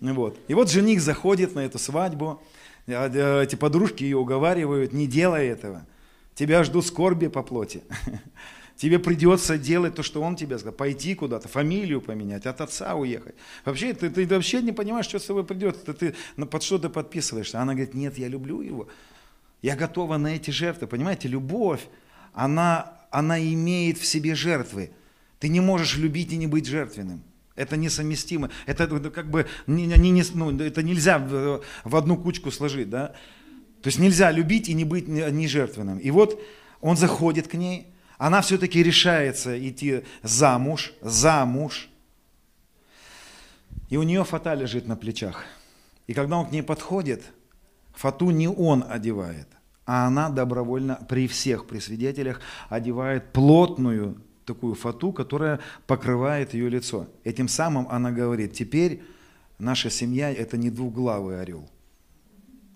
Вот. 0.00 0.38
И 0.48 0.54
вот 0.54 0.70
жених 0.70 1.00
заходит 1.00 1.54
на 1.54 1.60
эту 1.60 1.78
свадьбу, 1.78 2.42
а, 2.86 3.08
э, 3.08 3.44
эти 3.44 3.56
подружки 3.56 4.04
ее 4.04 4.18
уговаривают, 4.18 4.92
не 4.92 5.06
делай 5.06 5.48
этого. 5.48 5.86
Тебя 6.34 6.64
ждут 6.64 6.86
скорби 6.86 7.28
по 7.28 7.42
плоти. 7.42 7.82
Тебе 8.76 8.98
придется 8.98 9.56
делать 9.56 9.94
то, 9.94 10.02
что 10.02 10.20
он 10.20 10.34
тебе 10.34 10.58
сказал, 10.58 10.74
пойти 10.74 11.14
куда-то, 11.14 11.46
фамилию 11.46 12.00
поменять, 12.00 12.44
от 12.44 12.60
отца 12.60 12.96
уехать. 12.96 13.36
Вообще, 13.64 13.94
ты, 13.94 14.10
ты 14.10 14.26
вообще 14.26 14.62
не 14.62 14.72
понимаешь, 14.72 15.06
что 15.06 15.20
с 15.20 15.24
тобой 15.24 15.44
придет, 15.44 15.84
ты, 15.84 15.92
ты 15.92 16.14
под 16.44 16.62
что 16.62 16.78
ты 16.78 16.88
подписываешься. 16.88 17.60
Она 17.60 17.74
говорит, 17.74 17.94
нет, 17.94 18.18
я 18.18 18.26
люблю 18.26 18.62
его, 18.62 18.88
я 19.62 19.76
готова 19.76 20.16
на 20.16 20.34
эти 20.34 20.50
жертвы. 20.50 20.88
Понимаете, 20.88 21.28
любовь, 21.28 21.86
она, 22.32 22.98
она 23.14 23.40
имеет 23.40 23.96
в 23.98 24.04
себе 24.04 24.34
жертвы. 24.34 24.90
Ты 25.38 25.48
не 25.48 25.60
можешь 25.60 25.96
любить 25.96 26.32
и 26.32 26.36
не 26.36 26.48
быть 26.48 26.66
жертвенным. 26.66 27.22
Это 27.54 27.76
несовместимо. 27.76 28.50
Это, 28.66 28.88
как 29.10 29.30
бы 29.30 29.46
не, 29.68 29.86
не, 29.86 30.24
ну, 30.34 30.58
это 30.58 30.82
нельзя 30.82 31.18
в 31.18 31.96
одну 31.96 32.16
кучку 32.16 32.50
сложить, 32.50 32.90
да? 32.90 33.14
То 33.82 33.88
есть 33.88 34.00
нельзя 34.00 34.32
любить 34.32 34.68
и 34.68 34.74
не 34.74 34.84
быть 34.84 35.06
не 35.06 35.46
жертвенным. 35.46 35.98
И 35.98 36.10
вот 36.10 36.42
он 36.80 36.96
заходит 36.96 37.46
к 37.46 37.54
ней, 37.54 37.86
она 38.18 38.40
все-таки 38.40 38.82
решается 38.82 39.56
идти 39.56 40.02
замуж, 40.24 40.92
замуж. 41.00 41.88
И 43.90 43.96
у 43.96 44.02
нее 44.02 44.24
фата 44.24 44.54
лежит 44.54 44.88
на 44.88 44.96
плечах. 44.96 45.44
И 46.08 46.14
когда 46.14 46.38
он 46.38 46.46
к 46.46 46.50
ней 46.50 46.64
подходит, 46.64 47.22
фату 47.94 48.30
не 48.30 48.48
он 48.48 48.84
одевает, 48.88 49.46
а 49.86 50.06
она 50.06 50.30
добровольно 50.30 51.04
при 51.08 51.28
всех, 51.28 51.66
при 51.66 51.78
свидетелях 51.78 52.40
одевает 52.68 53.32
плотную 53.32 54.16
такую 54.44 54.74
фату, 54.74 55.12
которая 55.12 55.60
покрывает 55.86 56.54
ее 56.54 56.68
лицо. 56.68 57.08
Этим 57.24 57.48
самым 57.48 57.88
она 57.88 58.10
говорит, 58.10 58.52
теперь 58.52 59.02
наша 59.58 59.90
семья 59.90 60.32
это 60.32 60.56
не 60.56 60.70
двуглавый 60.70 61.40
орел. 61.40 61.68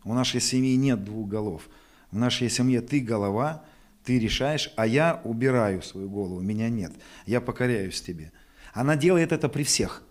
У 0.04 0.14
нашей 0.14 0.40
семьи 0.40 0.76
нет 0.76 1.04
двух 1.04 1.28
голов. 1.28 1.68
В 2.10 2.18
нашей 2.18 2.48
семье 2.48 2.80
ты 2.80 3.00
голова, 3.00 3.64
ты 4.04 4.18
решаешь, 4.18 4.72
а 4.76 4.86
я 4.86 5.20
убираю 5.24 5.82
свою 5.82 6.08
голову, 6.08 6.40
меня 6.40 6.70
нет. 6.70 6.92
Я 7.26 7.40
покоряюсь 7.40 8.00
тебе. 8.00 8.32
Она 8.72 8.96
делает 8.96 9.32
это 9.32 9.48
при 9.48 9.64
всех. 9.64 10.02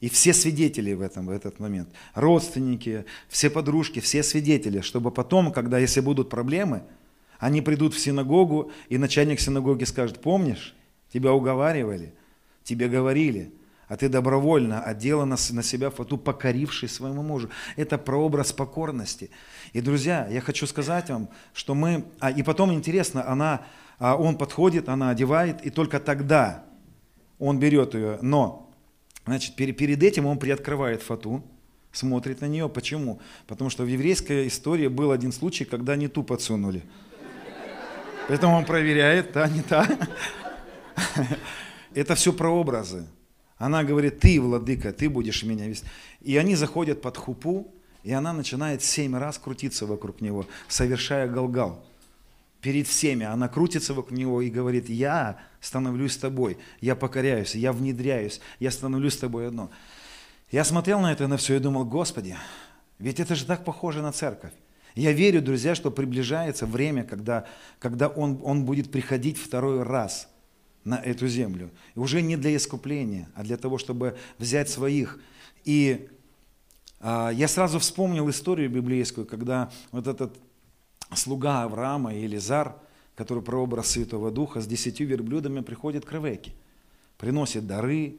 И 0.00 0.08
все 0.08 0.34
свидетели 0.34 0.92
в 0.92 1.00
этом 1.00 1.26
в 1.26 1.30
этот 1.30 1.58
момент. 1.58 1.88
Родственники, 2.14 3.06
все 3.28 3.48
подружки, 3.48 4.00
все 4.00 4.22
свидетели, 4.22 4.80
чтобы 4.80 5.10
потом, 5.10 5.52
когда 5.52 5.78
если 5.78 6.00
будут 6.00 6.28
проблемы, 6.28 6.82
они 7.38 7.62
придут 7.62 7.94
в 7.94 7.98
синагогу, 7.98 8.70
и 8.88 8.98
начальник 8.98 9.40
синагоги 9.40 9.84
скажет, 9.84 10.20
помнишь, 10.20 10.74
тебя 11.12 11.32
уговаривали, 11.32 12.14
тебе 12.62 12.88
говорили, 12.88 13.52
а 13.88 13.96
ты 13.96 14.08
добровольно 14.08 14.82
одела 14.82 15.24
на, 15.24 15.36
на 15.50 15.62
себя 15.62 15.90
фату, 15.90 16.18
покорившись 16.18 16.92
своему 16.92 17.22
мужу. 17.22 17.50
Это 17.76 17.98
прообраз 17.98 18.52
покорности. 18.52 19.30
И, 19.72 19.80
друзья, 19.80 20.26
я 20.28 20.40
хочу 20.40 20.66
сказать 20.66 21.08
вам, 21.08 21.28
что 21.54 21.74
мы... 21.74 22.04
А, 22.18 22.30
и 22.30 22.42
потом 22.42 22.72
интересно, 22.72 23.28
она, 23.28 23.62
а, 23.98 24.16
он 24.16 24.36
подходит, 24.36 24.88
она 24.88 25.10
одевает, 25.10 25.64
и 25.64 25.70
только 25.70 26.00
тогда 26.00 26.64
он 27.38 27.60
берет 27.60 27.94
ее. 27.94 28.18
Но, 28.22 28.65
значит, 29.26 29.56
перед, 29.56 30.02
этим 30.02 30.26
он 30.26 30.38
приоткрывает 30.38 31.02
фату, 31.02 31.44
смотрит 31.92 32.40
на 32.40 32.46
нее. 32.46 32.68
Почему? 32.68 33.20
Потому 33.46 33.70
что 33.70 33.84
в 33.84 33.88
еврейской 33.88 34.46
истории 34.48 34.88
был 34.88 35.10
один 35.10 35.32
случай, 35.32 35.64
когда 35.64 35.96
не 35.96 36.08
ту 36.08 36.22
подсунули. 36.22 36.82
Поэтому 38.28 38.56
он 38.56 38.64
проверяет, 38.64 39.32
та, 39.32 39.48
не 39.48 39.62
та. 39.62 39.86
Это 41.94 42.14
все 42.14 42.32
прообразы. 42.32 43.06
Она 43.58 43.84
говорит, 43.84 44.20
ты, 44.20 44.40
владыка, 44.40 44.92
ты 44.92 45.08
будешь 45.08 45.42
меня 45.42 45.66
вести. 45.66 45.86
И 46.20 46.36
они 46.36 46.56
заходят 46.56 47.00
под 47.00 47.16
хупу, 47.16 47.72
и 48.02 48.12
она 48.12 48.32
начинает 48.32 48.82
семь 48.82 49.16
раз 49.16 49.38
крутиться 49.38 49.86
вокруг 49.86 50.20
него, 50.20 50.46
совершая 50.68 51.28
галгал. 51.28 51.84
Перед 52.66 52.88
всеми 52.88 53.24
она 53.24 53.46
крутится 53.46 53.94
вокруг 53.94 54.18
него 54.18 54.42
и 54.42 54.50
говорит, 54.50 54.88
я 54.88 55.38
становлюсь 55.60 56.16
тобой, 56.16 56.58
я 56.80 56.96
покоряюсь, 56.96 57.54
я 57.54 57.72
внедряюсь, 57.72 58.40
я 58.58 58.72
становлюсь 58.72 59.16
тобой 59.16 59.46
одно. 59.46 59.70
Я 60.50 60.64
смотрел 60.64 60.98
на 60.98 61.12
это 61.12 61.28
на 61.28 61.36
все 61.36 61.54
и 61.54 61.58
думал, 61.60 61.84
Господи, 61.84 62.36
ведь 62.98 63.20
это 63.20 63.36
же 63.36 63.44
так 63.44 63.64
похоже 63.64 64.02
на 64.02 64.10
церковь. 64.10 64.50
Я 64.96 65.12
верю, 65.12 65.42
друзья, 65.42 65.76
что 65.76 65.92
приближается 65.92 66.66
время, 66.66 67.04
когда, 67.04 67.46
когда 67.78 68.08
он, 68.08 68.40
он 68.42 68.64
будет 68.64 68.90
приходить 68.90 69.38
второй 69.38 69.84
раз– 69.84 70.28
на 70.84 70.96
эту 70.96 71.28
землю. 71.28 71.70
И 71.94 72.00
уже 72.00 72.20
не 72.20 72.36
для 72.36 72.56
искупления, 72.56 73.28
а 73.36 73.44
для 73.44 73.56
того, 73.56 73.78
чтобы 73.78 74.16
взять 74.38 74.68
своих. 74.68 75.20
И 75.64 76.08
а, 77.00 77.30
я 77.30 77.46
сразу 77.46 77.78
вспомнил 77.78 78.28
историю 78.28 78.70
библейскую, 78.70 79.24
когда 79.24 79.70
вот 79.92 80.08
этот 80.08 80.36
слуга 81.14 81.62
Авраама, 81.62 82.14
Елизар, 82.14 82.76
который 83.14 83.42
прообраз 83.42 83.90
Святого 83.90 84.30
Духа, 84.30 84.60
с 84.60 84.66
десятью 84.66 85.06
верблюдами 85.06 85.60
приходит 85.60 86.04
к 86.04 86.12
Ревеке, 86.12 86.52
приносит 87.18 87.66
дары. 87.66 88.16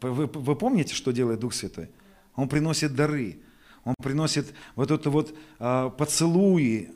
Вы, 0.00 0.26
вы 0.26 0.56
помните, 0.56 0.94
что 0.94 1.12
делает 1.12 1.40
Дух 1.40 1.54
Святой? 1.54 1.90
Он 2.36 2.48
приносит 2.48 2.94
дары, 2.94 3.38
он 3.84 3.94
приносит 4.02 4.52
вот 4.74 4.90
это 4.90 5.10
вот 5.10 5.34
а, 5.58 5.90
поцелуи 5.90 6.90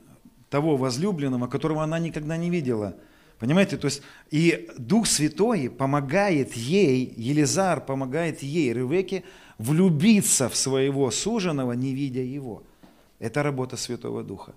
того 0.51 0.77
возлюбленного, 0.77 1.47
которого 1.47 1.83
она 1.83 1.99
никогда 1.99 2.37
не 2.37 2.51
видела– 2.51 2.97
Понимаете, 3.38 3.77
то 3.77 3.87
есть 3.87 4.03
и 4.31 4.69
Дух 4.79 5.07
Святой 5.07 5.71
помогает 5.71 6.55
ей, 6.55 7.14
Елизар 7.17 7.81
помогает 7.81 8.43
ей, 8.43 8.73
Ревеке, 8.73 9.23
влюбиться 9.59 10.49
в 10.49 10.57
своего 10.57 11.11
суженого, 11.11 11.73
не 11.73 11.95
видя 11.95 12.21
его. 12.21 12.64
Это 13.21 13.43
работа 13.43 13.77
Святого 13.77 14.25
Духа. 14.25 14.55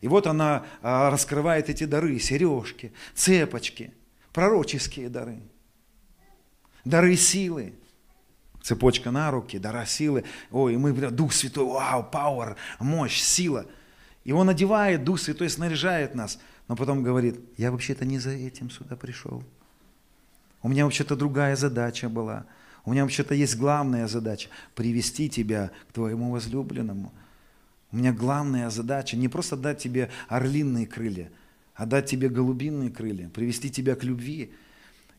И 0.00 0.08
вот 0.08 0.26
она 0.26 0.64
а, 0.82 1.10
раскрывает 1.10 1.68
эти 1.68 1.84
дары, 1.84 2.18
сережки, 2.18 2.92
цепочки, 3.14 3.92
пророческие 4.32 5.08
дары, 5.08 5.40
дары 6.84 7.16
силы, 7.16 7.74
цепочка 8.62 9.10
на 9.10 9.30
руки, 9.30 9.58
дара 9.58 9.84
силы. 9.86 10.24
Ой, 10.50 10.76
мы, 10.76 10.92
Дух 10.92 11.32
Святой, 11.32 11.64
вау, 11.64 12.04
пауэр, 12.04 12.56
мощь, 12.78 13.20
сила. 13.20 13.66
И 14.24 14.32
Он 14.32 14.48
одевает, 14.48 15.04
Дух 15.04 15.20
Святой 15.20 15.48
снаряжает 15.50 16.14
нас– 16.14 16.38
но 16.68 16.74
потом 16.74 17.02
говорит, 17.02 17.38
я 17.56 17.70
вообще-то 17.70 18.04
не 18.04 18.18
за 18.18 18.30
этим 18.30 18.70
сюда 18.70 18.96
пришел. 18.96 19.42
У 20.62 20.68
меня 20.68 20.84
вообще-то 20.84 21.14
другая 21.14 21.54
задача 21.54 22.08
была. 22.08 22.46
У 22.84 22.92
меня 22.92 23.02
вообще-то 23.02 23.34
есть 23.34 23.56
главная 23.56 24.08
задача– 24.08 24.48
привести 24.74 25.28
тебя 25.28 25.70
к 25.88 25.92
твоему 25.92 26.30
возлюбленному. 26.30 27.12
У 27.92 27.96
меня 27.96 28.12
главная 28.12 28.68
задача 28.70 29.16
не 29.16 29.28
просто 29.28 29.56
дать 29.56 29.78
тебе 29.78 30.10
орлиные 30.28 30.86
крылья, 30.86 31.30
а 31.74 31.86
дать 31.86 32.06
тебе 32.06 32.28
голубиные 32.28 32.90
крылья, 32.90 33.28
привести 33.28 33.70
тебя 33.70 33.94
к 33.94 34.04
любви. 34.04 34.52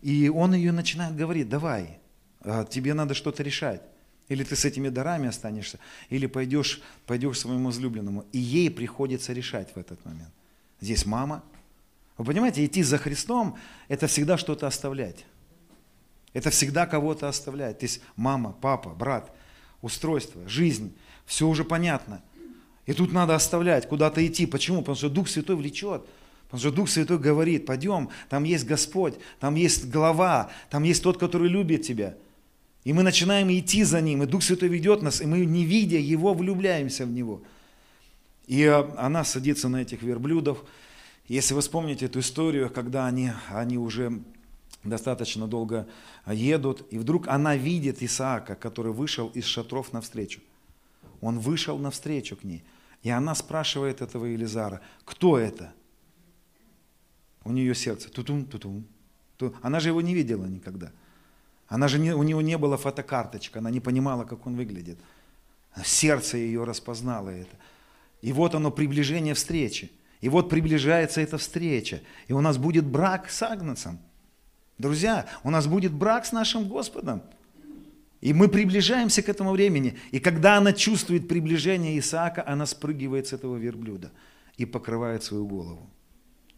И 0.02 0.30
он 0.30 0.54
ее 0.54 0.72
начинает 0.72 1.16
говорить, 1.16 1.50
давай, 1.50 2.00
а, 2.42 2.66
тебе 2.66 2.94
надо 2.94 3.14
что-то 3.14 3.44
решать. 3.44 3.82
Или 4.28 4.44
ты 4.44 4.56
с 4.56 4.66
этими 4.66 4.90
дарами 4.90 5.30
останешься, 5.30 5.80
или 6.10 6.26
пойдешь, 6.26 6.82
пойдешь 7.06 7.40
своему 7.40 7.68
возлюбленному. 7.68 8.26
И 8.34 8.40
ей 8.40 8.70
приходится 8.70 9.32
решать 9.32 9.74
в 9.74 9.78
этот 9.78 10.04
момент. 10.06 10.34
Здесь 10.82 11.06
мама. 11.06 11.44
Вы 12.18 12.26
понимаете, 12.26 12.66
идти 12.66 12.84
за 12.84 12.98
Христом– 12.98 13.58
это 13.88 14.08
всегда 14.08 14.38
что-то 14.38 14.68
оставлять. 14.68 15.26
Это 16.34 16.50
всегда 16.50 16.86
кого-то 16.86 17.30
оставлять. 17.30 17.80
То 17.80 17.86
есть 17.86 18.02
мама, 18.16 18.52
папа, 18.52 18.90
брат, 18.90 19.34
устройство, 19.82 20.48
жизнь, 20.48 20.96
все 21.26 21.48
уже 21.48 21.64
понятно. 21.64 22.22
И 22.88 22.94
тут 22.94 23.12
надо 23.12 23.36
оставлять, 23.36 23.88
куда-то 23.88 24.26
идти. 24.26 24.46
Почему? 24.46 24.80
Потому 24.80 24.96
что 24.96 25.10
Дух 25.10 25.28
Святой 25.28 25.58
влечет. 25.58 26.04
Потому 26.46 26.60
что 26.60 26.72
Дух 26.72 26.90
Святой 26.90 27.20
говорит, 27.20 27.66
пойдем, 27.66 28.10
там 28.30 28.46
есть 28.46 28.66
Господь, 28.66 29.16
там 29.40 29.56
есть 29.56 29.90
глава, 29.90 30.50
там 30.70 30.84
есть 30.84 31.04
тот, 31.04 31.18
который 31.18 31.50
любит 31.50 31.82
тебя. 31.82 32.16
И 32.86 32.94
мы 32.94 33.04
начинаем 33.04 33.52
идти 33.52 33.84
за 33.84 34.00
Ним, 34.00 34.24
и 34.24 34.26
Дух 34.26 34.42
Святой 34.42 34.70
ведет 34.70 35.02
нас, 35.02 35.20
и 35.20 35.26
мы, 35.26 35.46
не 35.46 35.66
видя 35.66 35.98
Его, 35.98 36.34
влюбляемся 36.34 37.06
в 37.06 37.12
Него. 37.12 37.42
И 38.48 38.62
э, 38.62 38.90
она 38.96 39.26
садится 39.26 39.68
на 39.68 39.82
этих 39.82 40.02
верблюдов. 40.02 40.64
Если 41.28 41.54
вы 41.54 41.60
вспомните 41.60 42.06
эту 42.06 42.22
историю, 42.22 42.70
когда 42.70 43.06
они, 43.06 43.32
они 43.50 43.78
уже 43.78 44.22
достаточно 44.86 45.48
долго 45.48 45.86
едут, 46.26 46.88
и 46.90 46.98
вдруг 46.98 47.28
она 47.28 47.58
видит 47.58 48.02
Исаака, 48.02 48.56
который 48.56 48.94
вышел 48.94 49.28
из 49.28 49.44
шатров 49.44 49.92
навстречу. 49.92 50.40
Он 51.20 51.40
вышел 51.40 51.78
навстречу 51.78 52.38
к 52.38 52.46
ней. 52.46 52.64
И 53.08 53.10
она 53.10 53.36
спрашивает 53.36 54.02
этого 54.02 54.26
Елизара, 54.26 54.82
кто 55.06 55.38
это? 55.38 55.74
У 57.46 57.54
нее 57.54 57.74
сердце 57.74 58.10
тутум, 58.10 58.44
тутум. 58.44 58.86
Она 59.62 59.80
же 59.80 59.88
его 59.88 60.02
не 60.02 60.14
видела 60.14 60.46
никогда. 60.46 60.92
Она 61.70 61.88
же 61.88 62.00
не, 62.00 62.14
у 62.14 62.22
него 62.24 62.42
не 62.42 62.58
было 62.58 62.76
фотокарточка, 62.76 63.60
она 63.60 63.72
не 63.72 63.80
понимала, 63.80 64.26
как 64.26 64.46
он 64.46 64.58
выглядит. 64.58 65.00
Сердце 65.86 66.36
ее 66.36 66.66
распознало 66.66 67.30
это. 67.30 67.56
И 68.22 68.34
вот 68.34 68.56
оно 68.56 68.72
приближение 68.72 69.36
встречи. 69.36 69.90
И 70.20 70.28
вот 70.28 70.50
приближается 70.50 71.22
эта 71.22 71.38
встреча. 71.38 72.02
И 72.28 72.34
у 72.34 72.42
нас 72.42 72.58
будет 72.58 72.86
брак 72.86 73.30
с 73.30 73.42
Агнцем. 73.42 74.00
Друзья, 74.78 75.28
у 75.46 75.50
нас 75.50 75.66
будет 75.66 75.94
брак 75.94 76.26
с 76.26 76.34
нашим 76.34 76.68
Господом. 76.68 77.24
И 78.22 78.34
мы 78.34 78.48
приближаемся 78.48 79.22
к 79.22 79.30
этому 79.30 79.52
времени. 79.52 79.98
И 80.12 80.20
когда 80.20 80.58
она 80.58 80.74
чувствует 80.74 81.28
приближение 81.28 81.98
Исаака, 82.00 82.44
она 82.48 82.66
спрыгивает 82.66 83.28
с 83.28 83.34
этого 83.34 83.58
верблюда 83.58 84.12
и 84.58 84.66
покрывает 84.66 85.24
свою 85.24 85.48
голову. 85.48 85.90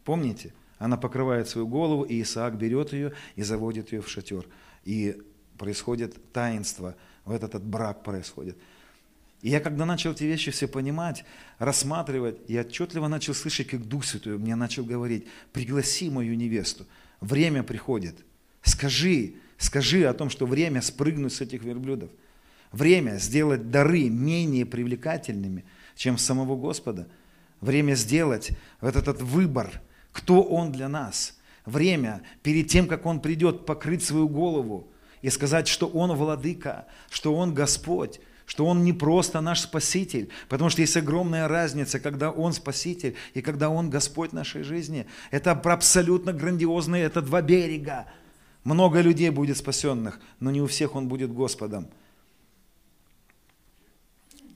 Помните? 0.05 0.53
Она 0.77 0.95
покрывает 0.95 1.49
свою 1.49 1.67
голову, 1.67 2.03
и 2.03 2.21
Исаак 2.21 2.57
берет 2.57 2.93
ее 2.93 3.13
и 3.35 3.43
заводит 3.43 3.91
ее 3.91 4.01
в 4.01 4.07
шатер. 4.09 4.47
И 4.85 5.21
происходит 5.57 6.31
таинство, 6.31 6.95
вот 7.25 7.43
этот 7.43 7.63
брак 7.63 8.03
происходит. 8.03 8.57
И 9.41 9.49
я 9.49 9.59
когда 9.59 9.85
начал 9.85 10.11
эти 10.11 10.23
вещи 10.23 10.51
все 10.51 10.67
понимать, 10.67 11.25
рассматривать, 11.59 12.37
я 12.47 12.61
отчетливо 12.61 13.07
начал 13.07 13.33
слышать, 13.33 13.67
как 13.67 13.85
Дух 13.85 14.05
Святой 14.05 14.37
мне 14.37 14.55
начал 14.55 14.83
говорить, 14.83 15.27
пригласи 15.53 16.09
мою 16.09 16.35
невесту, 16.35 16.85
время 17.21 17.63
приходит, 17.63 18.15
скажи, 18.63 19.35
скажи 19.59 20.05
о 20.05 20.13
том, 20.13 20.31
что 20.31 20.47
время 20.47 20.81
спрыгнуть 20.81 21.33
с 21.33 21.41
этих 21.41 21.63
верблюдов, 21.63 22.09
время 22.71 23.17
сделать 23.17 23.69
дары 23.69 24.09
менее 24.09 24.65
привлекательными, 24.65 25.65
чем 25.95 26.17
самого 26.17 26.55
Господа, 26.55 27.07
время 27.61 27.93
сделать 27.93 28.51
вот 28.81 28.95
этот 28.95 29.21
выбор, 29.21 29.81
кто 30.13 30.41
Он 30.41 30.71
для 30.71 30.87
нас, 30.87 31.37
время 31.65 32.21
перед 32.41 32.67
тем, 32.69 32.87
как 32.87 33.05
Он 33.05 33.19
придет, 33.19 33.65
покрыть 33.65 34.03
свою 34.03 34.29
голову 34.29 34.87
и 35.21 35.29
сказать, 35.29 35.67
что 35.67 35.87
Он 35.87 36.15
владыка, 36.15 36.87
что 37.09 37.35
Он 37.35 37.53
Господь, 37.53 38.21
что 38.45 38.65
Он 38.65 38.83
не 38.83 38.93
просто 38.93 39.41
наш 39.41 39.59
Спаситель, 39.59 40.29
потому 40.47 40.69
что 40.69 40.81
есть 40.81 40.95
огромная 40.95 41.49
разница, 41.49 41.99
когда 41.99 42.31
Он 42.31 42.53
Спаситель 42.53 43.15
и 43.33 43.41
когда 43.41 43.69
Он 43.69 43.89
Господь 43.89 44.31
нашей 44.31 44.63
жизни. 44.63 45.05
Это 45.31 45.51
абсолютно 45.51 46.31
грандиозные, 46.31 47.03
это 47.03 47.21
два 47.21 47.41
берега. 47.41 48.07
Много 48.63 49.01
людей 49.01 49.29
будет 49.29 49.57
спасенных, 49.57 50.19
но 50.39 50.51
не 50.51 50.61
у 50.61 50.67
всех 50.67 50.95
Он 50.95 51.07
будет 51.07 51.31
Господом. 51.31 51.87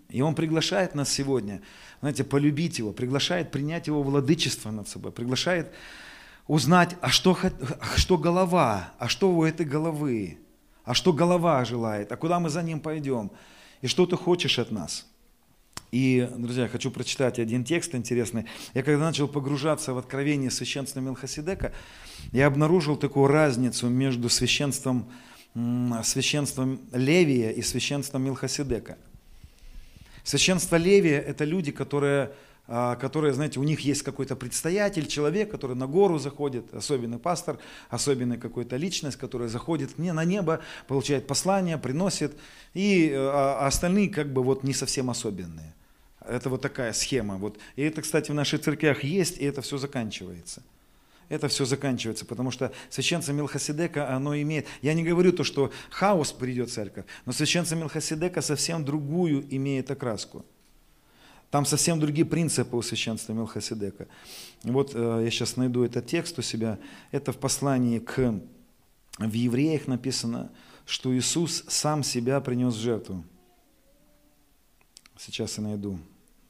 И 0.09 0.21
Он 0.21 0.35
приглашает 0.35 0.93
нас 0.93 1.09
сегодня, 1.11 1.61
знаете, 2.01 2.23
полюбить 2.23 2.79
Его, 2.79 2.91
приглашает 2.91 3.51
принять 3.51 3.87
Его 3.87 4.03
владычество 4.03 4.71
над 4.71 4.87
собой, 4.87 5.11
приглашает 5.11 5.71
узнать, 6.47 6.95
а 7.01 7.09
что, 7.09 7.37
а 7.41 7.97
что 7.97 8.17
голова, 8.17 8.93
а 8.99 9.07
что 9.07 9.31
у 9.31 9.43
этой 9.43 9.65
головы, 9.65 10.37
а 10.83 10.93
что 10.93 11.13
голова 11.13 11.63
желает, 11.65 12.11
а 12.11 12.17
куда 12.17 12.39
мы 12.39 12.49
за 12.49 12.61
Ним 12.61 12.79
пойдем– 12.79 13.31
и 13.83 13.87
что 13.87 14.05
ты 14.05 14.15
хочешь 14.15 14.59
от 14.59 14.71
нас. 14.71 15.05
И, 15.91 16.27
друзья, 16.37 16.69
хочу 16.69 16.89
прочитать 16.89 17.37
один 17.37 17.65
текст 17.65 17.93
интересный. 17.93 18.45
Я 18.73 18.81
когда 18.81 19.03
начал 19.03 19.27
погружаться 19.27 19.93
в 19.93 19.97
откровение 19.97 20.49
священства 20.49 21.01
Мелхоседека, 21.01 21.73
я 22.31 22.47
обнаружил 22.47 22.95
такую 22.95 23.27
разницу 23.27 23.89
между 23.89 24.29
священством, 24.29 25.11
священством 26.03 26.79
Левия 26.91 27.51
и 27.51 27.61
священством 27.61 28.23
Мелхоседека. 28.23 28.97
Священство 30.23 30.77
Левия– 30.77 31.19
это 31.21 31.43
люди, 31.43 31.71
которые 31.71 32.31
а, 32.65 32.95
которые, 32.95 33.33
знаете, 33.33 33.59
у 33.59 33.63
них 33.63 33.81
есть 33.81 34.03
какой-то 34.03 34.37
предстоятель, 34.37 35.05
человек, 35.05 35.51
который 35.51 35.75
на 35.75 35.85
гору 35.85 36.17
заходит, 36.17 36.73
особенный 36.73 37.19
пастор, 37.19 37.59
особенная 37.89 38.37
какая-то 38.37 38.77
личность, 38.77 39.17
которая 39.17 39.49
заходит 39.49 39.97
мне 39.97 40.13
на 40.13 40.23
небо, 40.23 40.61
получает 40.87 41.27
послание, 41.27 41.77
приносит, 41.77 42.33
и 42.73 43.11
а, 43.13 43.57
а 43.59 43.67
остальные 43.67 44.09
как 44.09 44.31
бы 44.31 44.41
вот 44.41 44.63
не 44.63 44.73
совсем 44.73 45.09
особенные. 45.09 45.73
Это 46.25 46.49
вот 46.49 46.61
такая 46.61 46.93
схема. 46.93 47.35
Вот. 47.35 47.57
И 47.75 47.81
это, 47.81 48.01
кстати, 48.01 48.31
в 48.31 48.33
наших 48.33 48.61
церквях 48.61 49.03
есть, 49.03 49.39
и 49.39 49.43
это 49.43 49.61
все 49.61 49.77
заканчивается. 49.77 50.63
Это 51.29 51.47
все 51.47 51.65
заканчивается, 51.65 52.25
потому 52.25 52.51
что 52.51 52.71
священство 52.89 53.31
Милхасидека, 53.31 54.13
оно 54.13 54.35
имеет... 54.35 54.67
Я 54.81 54.93
не 54.93 55.03
говорю 55.03 55.31
то, 55.31 55.43
что 55.43 55.71
хаос 55.89 56.31
придет 56.31 56.69
в 56.69 56.73
церковь, 56.73 57.05
но 57.25 57.31
священство 57.31 57.75
Милхасидека 57.75 58.41
совсем 58.41 58.85
другую 58.85 59.45
имеет 59.55 59.89
окраску. 59.89 60.45
Там 61.53 61.65
совсем 61.65 61.99
другие 61.99 62.25
принципы 62.25 62.75
у 62.75 62.81
священства 62.81 63.31
Мелхиседека. 63.33 64.07
Вот 64.63 64.95
э, 64.95 65.21
я 65.23 65.29
сейчас 65.29 65.55
найду 65.55 65.83
этот 65.83 66.07
текст 66.07 66.39
у 66.39 66.41
себя. 66.41 66.79
Это 67.11 67.31
в 67.31 67.37
послании 67.37 67.99
к 67.99 68.41
в 69.19 69.33
евреях 69.33 69.85
написано, 69.85 70.51
что 70.85 71.15
Иисус 71.15 71.63
сам 71.67 72.01
себя 72.01 72.41
принес 72.41 72.73
в 72.73 72.79
жертву. 72.79 73.23
Сейчас 75.17 75.57
я 75.57 75.63
найду. 75.63 75.99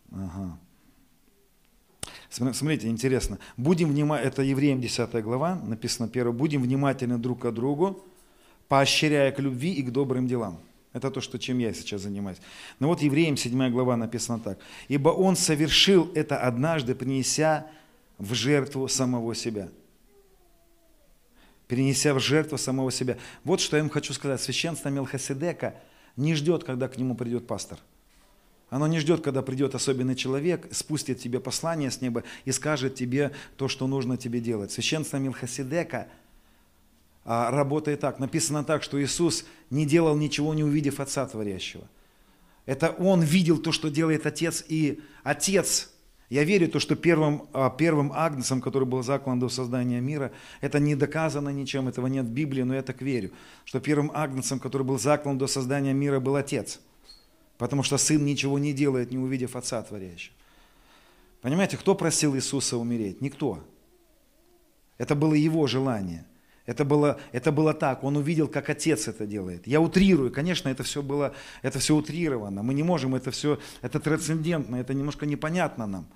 Ага. 0.10 0.58
Смотрите, 2.34 2.88
интересно. 2.88 3.38
Будем 3.58 3.89
внимательны, 3.89 4.28
это 4.28 4.41
Евреям 4.41 4.82
10 4.82 5.24
глава, 5.24 5.56
написано 5.56 6.10
первое. 6.10 6.34
Будем 6.34 6.63
внимательны 6.63 7.19
друг 7.19 7.43
к 7.43 7.52
другу, 7.52 8.04
поощряя 8.67 9.32
к 9.32 9.39
любви 9.39 9.72
и 9.72 9.84
к 9.84 9.91
добрым 9.91 10.28
делам. 10.28 10.60
Это 10.93 11.12
то, 11.12 11.22
что, 11.22 11.38
чем 11.38 11.60
я 11.60 11.74
сейчас 11.74 12.02
занимаюсь. 12.02 12.39
Но 12.80 12.88
вот 12.88 13.02
Евреям 13.04 13.38
7 13.38 13.69
глава 13.69 13.98
написано 13.98 14.39
так. 14.39 14.58
«Ибо 14.88 15.10
Он 15.10 15.36
совершил 15.36 16.12
это 16.15 16.38
однажды, 16.39 16.96
принеся 16.96 17.67
в 18.17 18.34
жертву 18.34 18.88
самого 18.88 19.36
себя». 19.36 19.69
Перенеся 21.67 22.13
в 22.13 22.19
жертву 22.19 22.58
самого 22.58 22.91
себя. 22.91 23.17
Вот 23.43 23.62
что 23.62 23.78
я 23.78 23.84
им 23.84 23.89
хочу 23.89 24.13
сказать. 24.13 24.41
Священство 24.41 24.89
Мелхиседека 24.89 25.76
не 26.17 26.34
ждет, 26.36 26.63
когда 26.63 26.88
к 26.88 26.98
нему 26.98 27.15
придет 27.15 27.48
пастор. 27.48 27.80
Оно 28.74 28.88
не 28.88 29.00
ждет, 29.00 29.21
когда 29.21 29.42
придет 29.42 29.76
особенный 29.76 30.15
человек, 30.15 30.67
спустит 30.71 31.19
тебе 31.19 31.40
послание 31.40 31.92
с 31.92 32.02
неба 32.02 32.24
и 32.46 32.52
скажет 32.52 32.96
тебе 32.96 33.32
то, 33.56 33.67
что 33.67 33.88
нужно 33.88 34.17
тебе 34.17 34.40
делать. 34.40 34.71
Священство 34.71 35.17
Милхасидека– 35.17 36.08
а, 37.26 37.52
работает 37.52 38.02
так. 38.02 38.19
Написано 38.19 38.63
так, 38.63 38.84
что 38.84 39.02
Иисус 39.02 39.46
не 39.69 39.86
делал 39.86 40.15
ничего, 40.17 40.54
не 40.54 40.63
увидев 40.63 41.00
Отца 41.00 41.26
Творящего. 41.26 41.88
Это 42.65 42.90
Он 42.92 43.21
видел 43.21 43.58
то, 43.58 43.71
что 43.71 43.90
делает 43.90 44.26
Отец, 44.26 44.63
и 44.67 45.02
Отец, 45.24 45.92
я 46.30 46.44
верю, 46.44 46.67
то, 46.69 46.80
что 46.80 46.96
первым, 46.96 47.48
а, 47.54 47.69
первым 47.69 48.12
агнцем, 48.13 48.62
который 48.62 48.88
был 48.88 49.04
заклан 49.04 49.40
до 49.40 49.50
создания 49.50 50.02
мира, 50.02 50.32
это 50.62 50.80
не 50.80 50.96
доказано 50.96 51.50
ничем, 51.50 51.88
этого 51.88 52.08
нет 52.08 52.26
в 52.26 52.32
Библии, 52.32 52.63
но 52.63 52.76
я 52.76 52.82
так 52.82 53.02
верю, 53.02 53.32
что 53.65 53.80
первым 53.80 54.12
агнцем, 54.13 54.60
который 54.60 54.84
был 54.84 55.00
заклан 55.00 55.38
до 55.38 55.48
создания 55.48 55.94
мира, 55.94 56.19
был 56.19 56.36
Отец. 56.36 56.80
Потому 57.64 57.82
что 57.82 57.98
Сын 57.98 58.26
ничего 58.26 58.60
не 58.60 58.74
делает, 58.74 59.12
не 59.12 59.18
увидев 59.18 59.56
Отца 59.56 59.82
Творящего. 59.82 60.36
Понимаете, 61.42 61.78
кто 61.78 61.96
просил 61.96 62.36
Иисуса 62.36 62.78
умереть? 62.78 63.22
Никто. 63.22 63.64
Это 64.98 65.16
было 65.16 65.34
Его 65.34 65.66
желание– 65.66 66.26
это 66.66 66.86
было, 66.86 67.20
это 67.34 67.52
было 67.52 67.74
так, 67.74 68.04
он 68.04 68.16
увидел, 68.16 68.48
как 68.48 68.70
отец 68.70 69.08
это 69.10 69.26
делает. 69.26 69.68
Я 69.68 69.82
утрирую, 69.82 70.32
конечно, 70.32 70.70
это 70.70 70.84
все 70.84 71.02
было, 71.02 71.34
это 71.62 71.80
все 71.80 71.94
утрировано. 71.94 72.64
Мы 72.64 72.74
не 72.74 72.84
можем, 72.84 73.16
это 73.16 73.32
все, 73.32 73.60
это 73.82 74.00
трансцендентно, 74.00 74.78
это 74.78 74.94
немножко 74.94 75.26
непонятно 75.26 75.88
нам. 75.88 76.08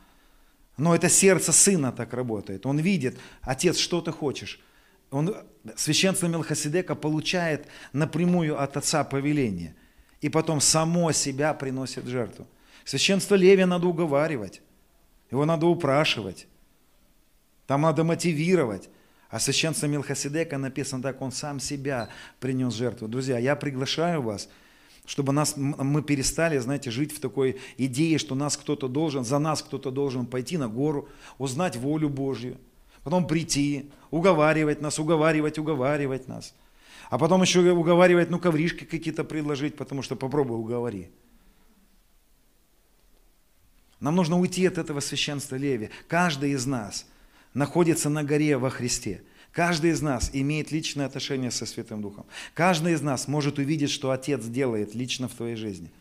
Но 0.78 0.96
это 0.96 1.10
сердце 1.10 1.52
сына 1.52 1.92
так 1.92 2.14
работает. 2.14 2.66
Он 2.66 2.80
видит, 2.80 3.18
отец, 3.42 3.78
что 3.78 4.00
ты 4.00 4.12
хочешь? 4.12 4.60
Он, 5.12 5.36
священство 5.76 6.28
Мелхиседека 6.28 6.96
получает 6.96 7.68
напрямую 7.92 8.62
от 8.62 8.78
Отца 8.78 9.04
повеление. 9.04 9.76
И 10.22 10.30
потом 10.30 10.62
само 10.62 11.12
себя 11.12 11.54
приносит 11.54 12.06
жертву. 12.06 12.48
Священство 12.86 13.36
Левия 13.36 13.66
надо 13.66 13.88
уговаривать. 13.88 14.62
Его 15.30 15.46
надо 15.46 15.68
упрашивать. 15.68 16.48
Там 17.68 17.82
надо 17.82 18.04
мотивировать. 18.04 18.90
А 19.30 19.40
священство 19.40 19.88
Милхасидека 19.88 20.58
написано 20.58 21.04
так, 21.04 21.22
он 21.22 21.32
сам 21.32 21.60
себя 21.60 22.10
принес 22.40 22.74
жертву. 22.74 23.08
Друзья, 23.08 23.38
я 23.38 23.58
приглашаю 23.58 24.22
вас, 24.22 24.48
чтобы 25.06 25.34
нас, 25.34 25.56
мы 25.58 26.02
перестали, 26.02 26.58
знаете, 26.60 26.92
жить 26.92 27.12
в 27.12 27.20
такой 27.20 27.60
идее, 27.78 28.20
что 28.20 28.36
нас 28.36 28.56
кто-то 28.56 28.88
должен, 28.88 29.26
за 29.26 29.40
нас 29.40 29.62
кто-то 29.62 29.92
должен 29.92 30.26
пойти 30.26 30.58
на 30.58 30.70
гору, 30.70 31.10
узнать 31.38 31.76
волю 31.76 32.08
Божью, 32.10 32.58
потом 33.04 33.28
прийти, 33.28 33.92
уговаривать 34.12 34.82
нас, 34.82 34.98
уговаривать, 34.98 35.60
уговаривать 35.60 36.28
нас. 36.30 36.54
А 37.10 37.18
потом 37.18 37.42
еще 37.42 37.60
уговаривать, 37.72 38.30
ну, 38.30 38.40
ковришки 38.40 38.84
какие-то 38.84 39.24
предложить, 39.24 39.76
потому 39.76 40.02
что 40.02 40.16
попробуй 40.16 40.58
уговори. 40.58 41.10
Нам 44.00 44.16
нужно 44.16 44.40
уйти 44.40 44.66
от 44.66 44.78
этого 44.78 45.00
священства 45.00 45.56
Леви. 45.56 45.90
Каждый 46.08 46.52
из 46.52 46.66
нас– 46.66 47.06
находится 47.58 48.10
на 48.10 48.24
горе 48.24 48.58
во 48.58 48.70
Христе. 48.70 49.22
Каждый 49.52 49.92
из 49.92 50.02
нас 50.02 50.30
имеет 50.34 50.72
личное 50.72 51.08
отношение 51.08 51.50
со 51.50 51.66
Святым 51.66 52.02
Духом. 52.02 52.26
Каждый 52.54 52.94
из 52.94 53.02
нас 53.02 53.28
может 53.28 53.58
увидеть, 53.58 53.90
что 53.90 54.12
Отец 54.12 54.46
делает 54.46 54.94
лично 54.94 55.28
в 55.28 55.34
твоей 55.34 55.56
жизни. 55.56 55.92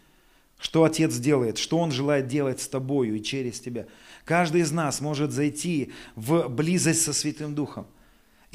Что 0.58 0.84
Отец 0.84 1.16
делает, 1.16 1.56
что 1.56 1.78
Он 1.78 1.90
желает 1.90 2.28
делать 2.28 2.60
с 2.60 2.68
тобою 2.68 3.16
и 3.16 3.22
через 3.22 3.60
тебя. 3.60 3.86
Каждый 4.24 4.60
из 4.60 4.72
нас 4.72 5.00
может 5.00 5.32
зайти 5.32 5.92
в 6.14 6.48
близость 6.48 7.02
со 7.02 7.14
Святым 7.14 7.54
Духом 7.54 7.86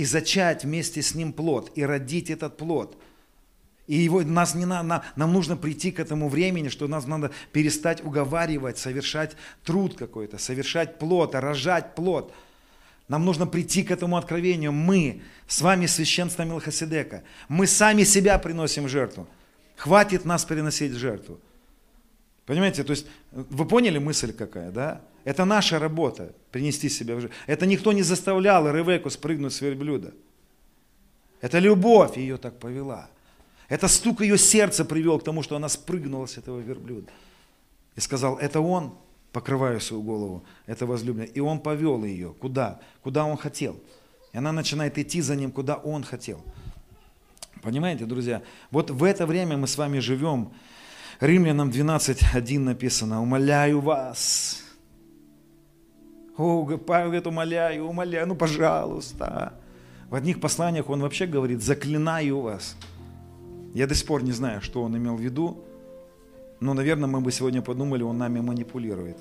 и 0.01 0.05
зачать 0.05 0.63
вместе 0.63 1.01
с 1.01 1.15
Ним 1.15 1.31
плод, 1.31 1.71
и 1.75 1.85
родить 1.85 2.29
этот 2.29 2.57
плод. 2.57 2.97
И 3.87 3.95
его, 3.95 4.21
нас 4.21 4.55
не 4.55 4.65
на, 4.65 4.83
на, 4.83 5.03
нам 5.15 5.33
нужно 5.33 5.55
прийти 5.55 5.91
к 5.91 5.99
этому 5.99 6.29
времени, 6.29 6.69
что 6.69 6.87
нас 6.87 7.05
надо 7.05 7.31
перестать 7.51 8.03
уговаривать, 8.03 8.77
совершать 8.77 9.35
труд 9.63 9.95
какой-то, 9.97 10.37
совершать 10.37 10.99
плод, 10.99 11.35
рожать 11.35 11.95
плод– 11.95 12.33
нам 13.11 13.25
нужно 13.25 13.45
прийти 13.45 13.83
к 13.83 13.91
этому 13.91 14.15
откровению. 14.15 14.71
Мы 14.71 15.21
с 15.45 15.59
вами 15.59 15.85
священство 15.85 16.43
Милхасидека. 16.43 17.23
Мы 17.49 17.67
сами 17.67 18.05
себя 18.05 18.39
приносим 18.39 18.87
жертву. 18.87 19.27
Хватит 19.75 20.23
нас 20.23 20.45
переносить 20.45 20.93
в 20.93 20.97
жертву. 20.97 21.37
Понимаете, 22.51 22.83
то 22.83 22.91
есть 22.91 23.07
вы 23.31 23.65
поняли 23.65 23.97
мысль 23.97 24.33
какая, 24.33 24.71
да? 24.71 24.99
Это 25.23 25.45
наша 25.45 25.79
работа, 25.79 26.33
принести 26.51 26.89
себя 26.89 27.15
в 27.15 27.21
жертву. 27.21 27.37
Это 27.47 27.65
никто 27.65 27.93
не 27.93 28.03
заставлял 28.03 28.69
Ревеку 28.69 29.09
спрыгнуть 29.09 29.53
с 29.53 29.61
верблюда. 29.61 30.13
Это 31.39 31.59
любовь 31.59 32.17
ее 32.17 32.35
так 32.35 32.59
повела. 32.59 33.09
Это 33.69 33.87
стук 33.87 34.19
ее 34.19 34.37
сердца 34.37 34.83
привел 34.83 35.17
к 35.17 35.23
тому, 35.23 35.43
что 35.43 35.55
она 35.55 35.69
спрыгнула 35.69 36.25
с 36.25 36.37
этого 36.37 36.59
верблюда. 36.59 37.09
И 37.95 38.01
сказал, 38.01 38.37
это 38.37 38.59
он, 38.59 38.95
покрываю 39.31 39.79
свою 39.79 40.03
голову, 40.03 40.43
это 40.65 40.85
возлюбленная. 40.85 41.31
И 41.31 41.39
он 41.39 41.61
повел 41.61 42.03
ее. 42.03 42.33
Куда? 42.37 42.81
Куда 43.01 43.23
он 43.23 43.37
хотел. 43.37 43.79
И 44.33 44.37
она 44.37 44.51
начинает 44.51 44.97
идти 44.97 45.21
за 45.21 45.37
ним, 45.37 45.53
куда 45.53 45.77
он 45.77 46.03
хотел. 46.03 46.43
Понимаете, 47.61 48.03
друзья? 48.03 48.41
Вот 48.71 48.91
в 48.91 49.05
это 49.05 49.25
время 49.25 49.55
мы 49.55 49.67
с 49.67 49.77
вами 49.77 49.99
живем. 49.99 50.51
Римлянам 51.21 51.69
12.1 51.69 52.59
написано, 52.59 53.21
умоляю 53.21 53.79
вас. 53.79 54.63
О, 56.35 56.65
Павел 56.65 57.05
говорит, 57.09 57.27
умоляю, 57.27 57.85
умоляю, 57.85 58.27
ну 58.27 58.35
пожалуйста. 58.35 59.53
В 60.09 60.15
одних 60.15 60.41
посланиях 60.41 60.89
он 60.89 61.01
вообще 61.01 61.27
говорит, 61.27 61.61
заклинаю 61.61 62.41
вас. 62.41 62.75
Я 63.75 63.85
до 63.85 63.93
сих 63.93 64.07
пор 64.07 64.23
не 64.23 64.31
знаю, 64.31 64.61
что 64.61 64.81
он 64.81 64.97
имел 64.97 65.15
в 65.15 65.21
виду, 65.21 65.63
но, 66.59 66.73
наверное, 66.73 67.07
мы 67.07 67.21
бы 67.21 67.31
сегодня 67.31 67.61
подумали, 67.61 68.01
он 68.01 68.17
нами 68.17 68.39
манипулирует. 68.39 69.17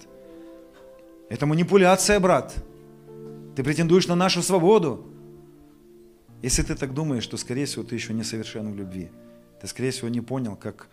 Это 1.29 1.45
манипуляция, 1.45 2.19
брат. 2.19 2.55
Ты 3.55 3.63
претендуешь 3.63 4.09
на 4.09 4.17
нашу 4.17 4.43
свободу. 4.43 5.07
Если 6.41 6.63
ты 6.63 6.75
так 6.75 6.95
думаешь, 6.95 7.27
то, 7.27 7.37
скорее 7.37 7.67
всего, 7.67 7.85
ты 7.85 7.95
еще 7.95 8.15
не 8.15 8.25
совершен 8.25 8.73
в 8.73 8.77
любви. 8.77 9.11
Ты, 9.61 9.67
скорее 9.67 9.91
всего, 9.91 10.09
не 10.09 10.23
понял, 10.23 10.57
как, 10.57 10.89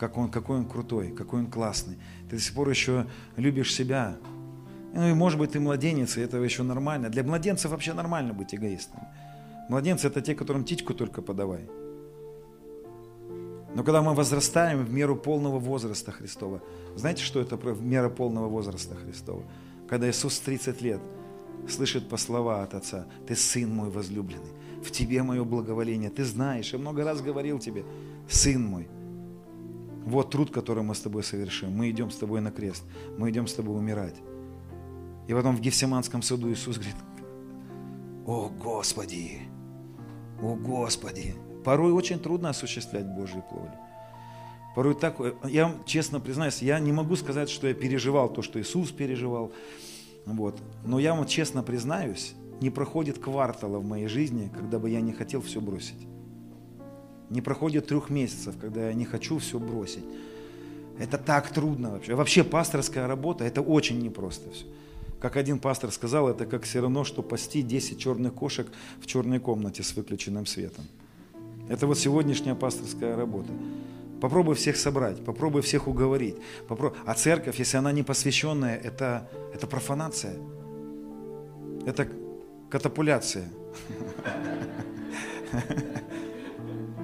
как 0.00 0.16
он, 0.16 0.30
какой 0.30 0.56
он 0.56 0.64
крутой, 0.64 1.12
какой 1.12 1.40
он 1.40 1.50
классный. 1.50 1.98
Ты 2.30 2.36
до 2.36 2.42
сих 2.42 2.54
пор 2.54 2.70
еще 2.70 3.06
любишь 3.36 3.74
себя. 3.74 4.16
Ну 4.94 5.06
и, 5.06 5.12
может 5.12 5.38
быть, 5.38 5.52
ты 5.52 5.60
младенец, 5.60 6.16
и 6.16 6.22
этого 6.22 6.42
еще 6.42 6.62
нормально. 6.62 7.10
Для 7.10 7.22
младенцев 7.22 7.70
вообще 7.70 7.92
нормально 7.92 8.32
быть 8.32 8.54
эгоистами. 8.54 9.06
Младенцы– 9.68 10.06
это 10.08 10.22
те, 10.22 10.34
которым 10.34 10.64
титьку 10.64 10.94
только 10.94 11.20
подавай. 11.20 11.68
Но 13.74 13.84
когда 13.84 14.00
мы 14.00 14.14
возрастаем 14.14 14.82
в 14.82 14.90
меру 14.90 15.16
полного 15.16 15.58
возраста 15.58 16.12
Христова, 16.12 16.62
знаете, 16.96 17.22
что 17.22 17.38
это 17.38 17.56
мера 17.74 18.08
полного 18.08 18.48
возраста 18.48 18.94
Христова? 18.94 19.42
Когда 19.86 20.08
Иисус 20.08 20.40
30 20.40 20.80
лет 20.80 21.00
слышит 21.68 22.08
по 22.08 22.16
слова 22.16 22.62
от 22.62 22.72
Отца, 22.72 23.06
«Ты 23.26 23.36
Сын 23.36 23.68
мой 23.68 23.90
возлюбленный, 23.90 24.54
в 24.82 24.90
Тебе 24.90 25.22
мое 25.22 25.44
благоволение, 25.44 26.08
Ты 26.08 26.24
знаешь, 26.24 26.72
я 26.72 26.78
много 26.78 27.04
раз 27.04 27.20
говорил 27.20 27.58
Тебе, 27.58 27.84
Сын 28.28 28.64
мой, 28.64 28.88
вот 30.04 30.30
труд, 30.30 30.50
который 30.50 30.82
мы 30.82 30.94
с 30.94 31.00
Тобой 31.00 31.22
совершим, 31.22 31.72
мы 31.72 31.90
идем 31.90 32.10
с 32.10 32.16
Тобой 32.16 32.40
на 32.40 32.50
крест, 32.50 32.84
мы 33.18 33.30
идем 33.30 33.46
с 33.46 33.54
Тобой 33.54 33.76
умирать». 33.76 34.16
И 35.28 35.34
потом 35.34 35.56
в 35.56 35.60
Гефсиманском 35.60 36.22
саду 36.22 36.50
Иисус 36.50 36.76
говорит, 36.76 36.96
«О 38.26 38.48
Господи, 38.48 39.42
о 40.42 40.54
Господи, 40.56 41.34
Порой 41.64 41.92
очень 41.92 42.18
трудно 42.18 42.50
осуществлять 42.50 43.06
Божью 43.06 43.44
волю. 43.50 43.72
Порой 44.74 44.94
так, 44.94 45.16
я 45.44 45.74
честно 45.84 46.20
признаюсь, 46.20 46.62
я 46.62 46.78
не 46.78 46.92
могу 46.92 47.16
сказать, 47.16 47.50
что 47.50 47.66
я 47.66 47.74
переживал 47.74 48.32
то, 48.32 48.40
что 48.40 48.60
Иисус 48.60 48.92
переживал. 48.92 49.52
Вот. 50.26 50.60
Но 50.84 50.98
я 50.98 51.14
вам 51.14 51.26
честно 51.26 51.62
признаюсь, 51.62 52.34
не 52.60 52.70
проходит 52.70 53.18
квартала 53.18 53.78
в 53.78 53.84
моей 53.84 54.06
жизни, 54.06 54.50
когда 54.54 54.78
бы 54.78 54.88
я 54.88 55.00
не 55.00 55.12
хотел 55.12 55.42
все 55.42 55.60
бросить. 55.60 56.06
Не 57.30 57.40
проходит 57.40 57.86
трех 57.86 58.10
месяцев, 58.10 58.56
когда 58.60 58.88
я 58.88 58.94
не 58.94 59.04
хочу 59.04 59.38
все 59.38 59.58
бросить. 59.58 60.04
Это 60.98 61.16
так 61.16 61.50
трудно 61.50 61.92
вообще. 61.92 62.14
Вообще 62.14 62.44
пасторская 62.44 63.06
работа, 63.06 63.44
это 63.44 63.62
очень 63.62 64.00
непросто 64.00 64.50
все. 64.50 64.66
Как 65.20 65.36
один 65.36 65.58
пастор 65.58 65.92
сказал, 65.92 66.28
это 66.28 66.44
как 66.44 66.64
все 66.64 66.80
равно, 66.80 67.04
что 67.04 67.22
пасти 67.22 67.62
10 67.62 67.98
черных 67.98 68.34
кошек 68.34 68.66
в 69.00 69.06
черной 69.06 69.38
комнате 69.38 69.82
с 69.82 69.94
выключенным 69.94 70.46
светом. 70.46 70.84
Это 71.68 71.86
вот 71.86 71.98
сегодняшняя 71.98 72.54
пасторская 72.54 73.16
работа. 73.16 73.52
Попробуй 74.20 74.54
всех 74.54 74.76
собрать, 74.76 75.24
попробуй 75.24 75.62
всех 75.62 75.88
уговорить. 75.88 76.36
Попробуй. 76.68 76.98
А 77.06 77.14
церковь, 77.14 77.58
если 77.58 77.76
она 77.76 77.92
не 77.92 78.02
посвященная, 78.02 78.76
это, 78.76 79.28
это 79.54 79.66
профанация. 79.66 80.36
Это 81.86 82.08
катапуляция. 82.68 83.48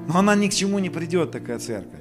Но 0.08 0.18
она 0.18 0.34
ни 0.34 0.48
к 0.48 0.54
чему 0.54 0.78
не 0.78 0.90
придет, 0.90 1.30
такая 1.30 1.58
церковь. 1.58 2.00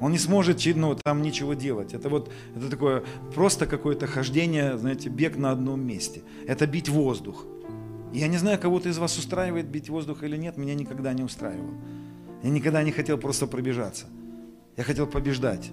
Он 0.00 0.12
не 0.12 0.18
сможет 0.18 0.64
ну, 0.76 0.96
там 1.02 1.22
ничего 1.22 1.54
делать. 1.54 1.92
Это 1.92 2.08
вот 2.08 2.30
это 2.54 2.70
такое 2.70 3.02
просто 3.34 3.66
какое-то 3.66 4.06
хождение, 4.06 4.78
знаете, 4.78 5.08
бег 5.08 5.36
на 5.36 5.50
одном 5.50 5.80
месте. 5.80 6.22
Это 6.46 6.66
бить 6.66 6.88
воздух. 6.88 7.44
Я 8.12 8.28
не 8.28 8.38
знаю, 8.38 8.58
кого-то 8.58 8.88
из 8.88 8.98
вас 8.98 9.18
устраивает 9.18 9.66
бить 9.66 9.88
воздух 9.88 10.22
или 10.22 10.36
нет, 10.36 10.56
меня 10.56 10.74
никогда 10.74 11.12
не 11.12 11.22
устраивало. 11.22 11.74
Я 12.42 12.50
никогда 12.50 12.82
не 12.82 12.92
хотел 12.92 13.18
просто 13.18 13.46
пробежаться. 13.46 14.06
Я 14.76 14.84
хотел 14.84 15.06
побеждать. 15.06 15.70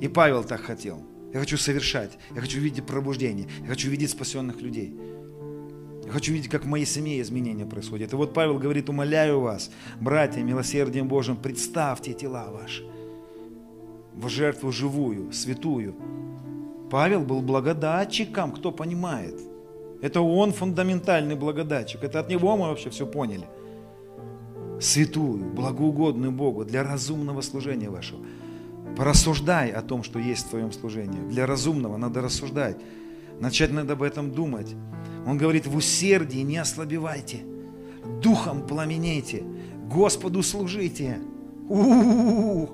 И 0.00 0.08
Павел 0.08 0.42
так 0.42 0.60
хотел. 0.60 1.00
Я 1.32 1.40
хочу 1.40 1.56
совершать. 1.56 2.18
Я 2.34 2.40
хочу 2.40 2.58
видеть 2.60 2.84
пробуждение. 2.84 3.48
Я 3.62 3.68
хочу 3.68 3.88
видеть 3.88 4.10
спасенных 4.10 4.60
людей. 4.60 4.96
Я 6.04 6.12
хочу 6.12 6.32
видеть, 6.32 6.50
как 6.50 6.64
в 6.64 6.68
моей 6.68 6.86
семье 6.86 7.20
изменения 7.20 7.66
происходят. 7.66 8.12
И 8.12 8.16
вот 8.16 8.34
Павел 8.34 8.58
говорит, 8.58 8.88
умоляю 8.88 9.40
вас, 9.40 9.70
братья, 10.00 10.42
милосердием 10.42 11.08
Божьим, 11.08 11.36
представьте 11.36 12.12
тела 12.12 12.50
ваши 12.50 12.84
в 14.14 14.28
жертву 14.28 14.70
живую, 14.70 15.32
святую. 15.32 15.94
Павел 16.90 17.20
был 17.22 17.40
благодатчиком, 17.40 18.52
кто 18.52 18.70
понимает. 18.70 19.34
Это 20.02 20.20
он 20.20 20.52
фундаментальный 20.52 21.34
благодатчик. 21.34 22.04
Это 22.04 22.20
от 22.20 22.28
него 22.28 22.56
мы 22.56 22.68
вообще 22.68 22.90
все 22.90 23.06
поняли 23.06 23.46
святую, 24.80 25.44
благоугодную 25.44 26.32
Богу 26.32 26.64
для 26.64 26.82
разумного 26.82 27.40
служения 27.40 27.90
вашего. 27.90 28.20
Порассуждай 28.96 29.70
о 29.70 29.82
том, 29.82 30.02
что 30.02 30.18
есть 30.18 30.46
в 30.46 30.50
твоем 30.50 30.72
служении. 30.72 31.20
Для 31.28 31.46
разумного 31.46 31.96
надо 31.96 32.20
рассуждать. 32.20 32.76
Начать 33.40 33.72
надо 33.72 33.94
об 33.94 34.02
этом 34.02 34.30
думать. 34.30 34.74
Он 35.26 35.38
говорит, 35.38 35.66
в 35.66 35.76
усердии 35.76 36.40
не 36.40 36.58
ослабевайте, 36.58 37.42
духом 38.22 38.66
пламенейте, 38.66 39.44
Господу 39.90 40.42
служите. 40.42 41.18
У-у-у! 41.68 42.68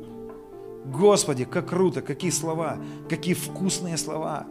Господи, 0.86 1.44
как 1.44 1.68
круто, 1.68 2.02
какие 2.02 2.30
слова, 2.30 2.78
какие 3.08 3.34
вкусные 3.34 3.96
слова. 3.96 4.46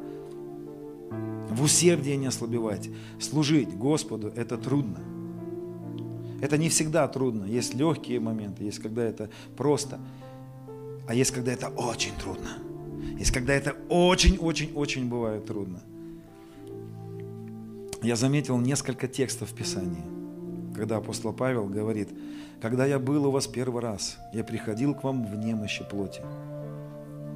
В 1.50 1.64
усердии 1.64 2.12
не 2.12 2.28
ослабевайте. 2.28 2.91
Служить 3.20 3.76
Господу– 3.76 4.32
это 4.36 4.58
трудно. 4.58 5.00
Это 6.41 6.58
не 6.58 6.70
всегда 6.70 7.08
трудно. 7.08 7.45
Есть 7.45 7.74
легкие 7.74 8.20
моменты, 8.20 8.64
есть 8.64 8.80
когда 8.80 9.04
это 9.04 9.30
просто, 9.58 10.00
а 11.08 11.14
есть 11.14 11.32
когда 11.32 11.52
это 11.52 11.70
очень 11.70 12.14
трудно. 12.22 12.50
Есть 13.18 13.32
когда 13.32 13.54
это 13.54 13.76
очень-очень-очень 13.89 15.10
бывает 15.10 15.45
трудно. 15.45 15.82
Я 18.02 18.16
заметил 18.16 18.58
несколько 18.60 19.10
текстов 19.10 19.52
в 19.52 19.54
Писании, 19.54 20.04
когда 20.74 20.97
апостол 20.97 21.34
Павел 21.34 21.66
говорит, 21.68 22.08
когда 22.62 22.86
я 22.86 22.97
был 22.97 23.26
у 23.26 23.32
вас 23.32 23.45
первый 23.45 23.82
раз, 23.82 24.18
я 24.34 24.45
приходил 24.45 24.95
к 24.95 25.04
вам 25.04 25.26
в 25.26 25.36
немощи 25.36 25.84
плоти. 25.84 26.22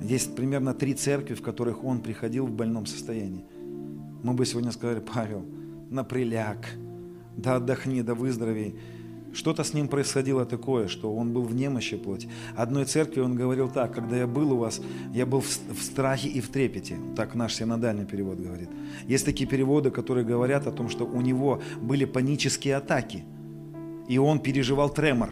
Есть 0.02 0.36
примерно 0.38 0.74
три 0.74 0.94
церкви, 0.94 1.34
в 1.34 1.42
которых 1.42 1.84
он 1.84 2.00
приходил 2.00 2.46
в 2.46 2.52
больном 2.52 2.86
состоянии. 2.86 3.44
Мы 4.24 4.34
бы 4.34 4.46
сегодня 4.46 4.72
сказали, 4.72 5.02
Павел, 5.02 5.46
наприляг, 5.90 6.66
да 7.36 7.58
отдохни, 7.58 8.02
да 8.02 8.16
выздоровей. 8.16 8.80
Что-то 9.34 9.64
с 9.64 9.74
ним 9.74 9.88
происходило 9.88 10.46
такое, 10.46 10.88
что 10.88 11.14
он 11.16 11.34
был 11.34 11.42
в 11.44 11.56
немощи 11.56 11.98
плоти. 11.98 12.30
Одной 12.56 12.86
церкви 12.86 13.22
он 13.22 13.36
говорил 13.36 13.68
так, 13.68 13.94
когда 13.94 14.16
я 14.18 14.28
был 14.28 14.54
у 14.54 14.58
вас, 14.58 14.80
я 15.14 15.26
был 15.26 15.42
в, 15.42 15.82
страхе 15.82 16.30
и 16.30 16.40
в 16.40 16.50
трепете. 16.50 16.98
Так 17.16 17.34
наш 17.34 17.56
синодальный 17.56 18.06
перевод 18.06 18.40
говорит. 18.40 18.70
Есть 19.08 19.26
такие 19.26 19.50
переводы, 19.50 19.90
которые 19.90 20.24
говорят 20.24 20.68
о 20.68 20.72
том, 20.72 20.90
что 20.90 21.06
у 21.06 21.22
него 21.22 21.62
были 21.82 22.06
панические 22.06 22.76
атаки. 22.76 23.24
И 24.08 24.20
он 24.20 24.40
переживал 24.40 24.90
тремор. 24.90 25.32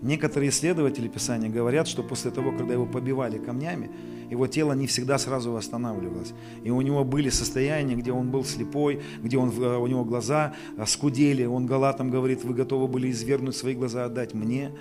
Некоторые 0.00 0.50
исследователи 0.50 1.08
Писания 1.08 1.50
говорят, 1.50 1.88
что 1.88 2.02
после 2.02 2.30
того, 2.30 2.52
когда 2.52 2.72
его 2.72 2.86
побивали 2.86 3.38
камнями, 3.38 3.90
его 4.30 4.46
тело 4.46 4.72
не 4.72 4.86
всегда 4.86 5.18
сразу 5.18 5.52
восстанавливалось. 5.52 6.32
И 6.64 6.70
у 6.70 6.80
него 6.80 7.04
были 7.04 7.28
состояния, 7.28 7.94
где 7.94 8.12
он 8.12 8.30
был 8.30 8.44
слепой, 8.44 9.00
где 9.22 9.38
он, 9.38 9.50
э, 9.50 9.76
у 9.76 9.86
него 9.86 10.04
глаза 10.04 10.54
э, 10.76 10.84
скудели. 10.86 11.44
Он 11.44 11.66
галатам 11.66 12.10
говорит, 12.10 12.44
вы 12.44 12.54
готовы 12.54 12.88
были 12.88 13.10
извергнуть 13.10 13.56
свои 13.56 13.74
глаза, 13.74 14.04
отдать 14.04 14.34
мне. 14.34 14.72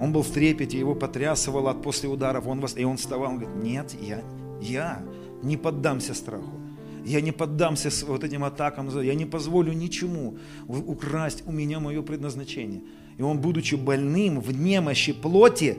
Он 0.00 0.12
был 0.12 0.22
в 0.22 0.30
трепете, 0.30 0.78
его 0.78 0.94
потрясывало 0.94 1.70
от 1.70 1.82
после 1.82 2.08
ударов. 2.08 2.46
Он, 2.46 2.64
и 2.76 2.84
он 2.84 2.96
вставал, 2.96 3.30
он 3.30 3.38
говорит, 3.38 3.62
нет, 3.62 3.94
я, 4.00 4.22
я 4.60 5.02
не 5.42 5.56
поддамся 5.56 6.14
страху. 6.14 6.62
Я 7.04 7.20
не 7.20 7.32
поддамся 7.32 7.90
вот 8.06 8.22
этим 8.22 8.44
атакам, 8.44 8.88
я 9.00 9.14
не 9.14 9.26
позволю 9.26 9.72
ничему 9.72 10.36
украсть 10.68 11.42
у 11.46 11.52
меня 11.52 11.80
мое 11.80 12.00
предназначение. 12.02 12.82
И 13.18 13.22
он, 13.22 13.40
будучи 13.40 13.74
больным 13.74 14.40
в 14.40 14.52
немощи 14.52 15.12
плоти, 15.12 15.78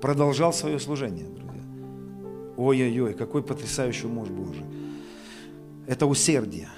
продолжал 0.00 0.52
свое 0.52 0.78
служение. 0.78 1.26
Ой-ой-ой, 2.60 3.14
какой 3.14 3.42
потрясающий 3.42 4.06
муж 4.06 4.28
Божий. 4.28 4.64
Это 5.86 6.04
усердие. 6.04 6.68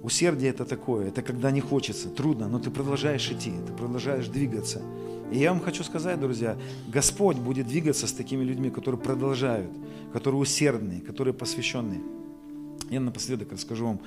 Усердие 0.00 0.50
это 0.50 0.64
такое, 0.64 1.08
это 1.08 1.20
когда 1.22 1.50
не 1.50 1.60
хочется, 1.60 2.08
трудно, 2.08 2.48
но 2.48 2.60
ты 2.60 2.70
продолжаешь 2.70 3.28
идти, 3.28 3.52
ты 3.66 3.72
продолжаешь 3.72 4.28
двигаться. 4.28 4.80
И 5.32 5.38
я 5.38 5.50
вам 5.52 5.60
хочу 5.60 5.82
сказать, 5.82 6.20
друзья, 6.20 6.56
Господь 6.86 7.38
будет 7.38 7.66
двигаться 7.66 8.06
с 8.06 8.12
такими 8.12 8.44
людьми, 8.44 8.70
которые 8.70 9.00
продолжают, 9.00 9.72
которые 10.12 10.40
усердные, 10.40 11.00
которые 11.00 11.34
посвященные. 11.34 12.00
Я 12.88 13.00
напоследок 13.00 13.50
расскажу 13.50 13.86
вам 13.86 14.00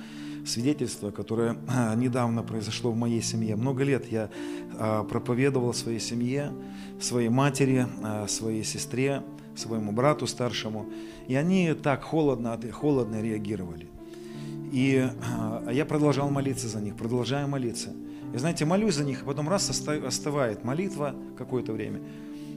свидетельство, 0.46 1.10
которое 1.10 1.58
а, 1.68 1.94
недавно 1.96 2.42
произошло 2.44 2.92
в 2.92 2.96
моей 2.96 3.20
семье. 3.20 3.56
Много 3.56 3.84
лет 3.84 4.10
я 4.10 4.30
а, 4.78 5.04
проповедовал 5.04 5.74
своей 5.74 6.00
семье, 6.00 6.50
своей 6.98 7.28
матери, 7.28 7.86
а, 8.02 8.26
своей 8.26 8.64
сестре, 8.64 9.22
своему 9.58 9.92
брату 9.92 10.26
старшему, 10.26 10.86
и 11.28 11.34
они 11.34 11.72
так 11.74 12.02
холодно, 12.02 12.58
холодно 12.72 13.20
реагировали. 13.22 13.88
И 14.72 15.08
я 15.70 15.84
продолжал 15.84 16.30
молиться 16.30 16.68
за 16.68 16.80
них, 16.80 16.96
продолжаю 16.96 17.48
молиться. 17.48 17.90
И 18.34 18.38
знаете, 18.38 18.64
молюсь 18.64 18.94
за 18.94 19.04
них, 19.04 19.22
а 19.22 19.26
потом 19.26 19.48
раз 19.48 19.70
оставает 19.70 20.64
молитва 20.64 21.14
какое-то 21.38 21.72
время, 21.72 22.00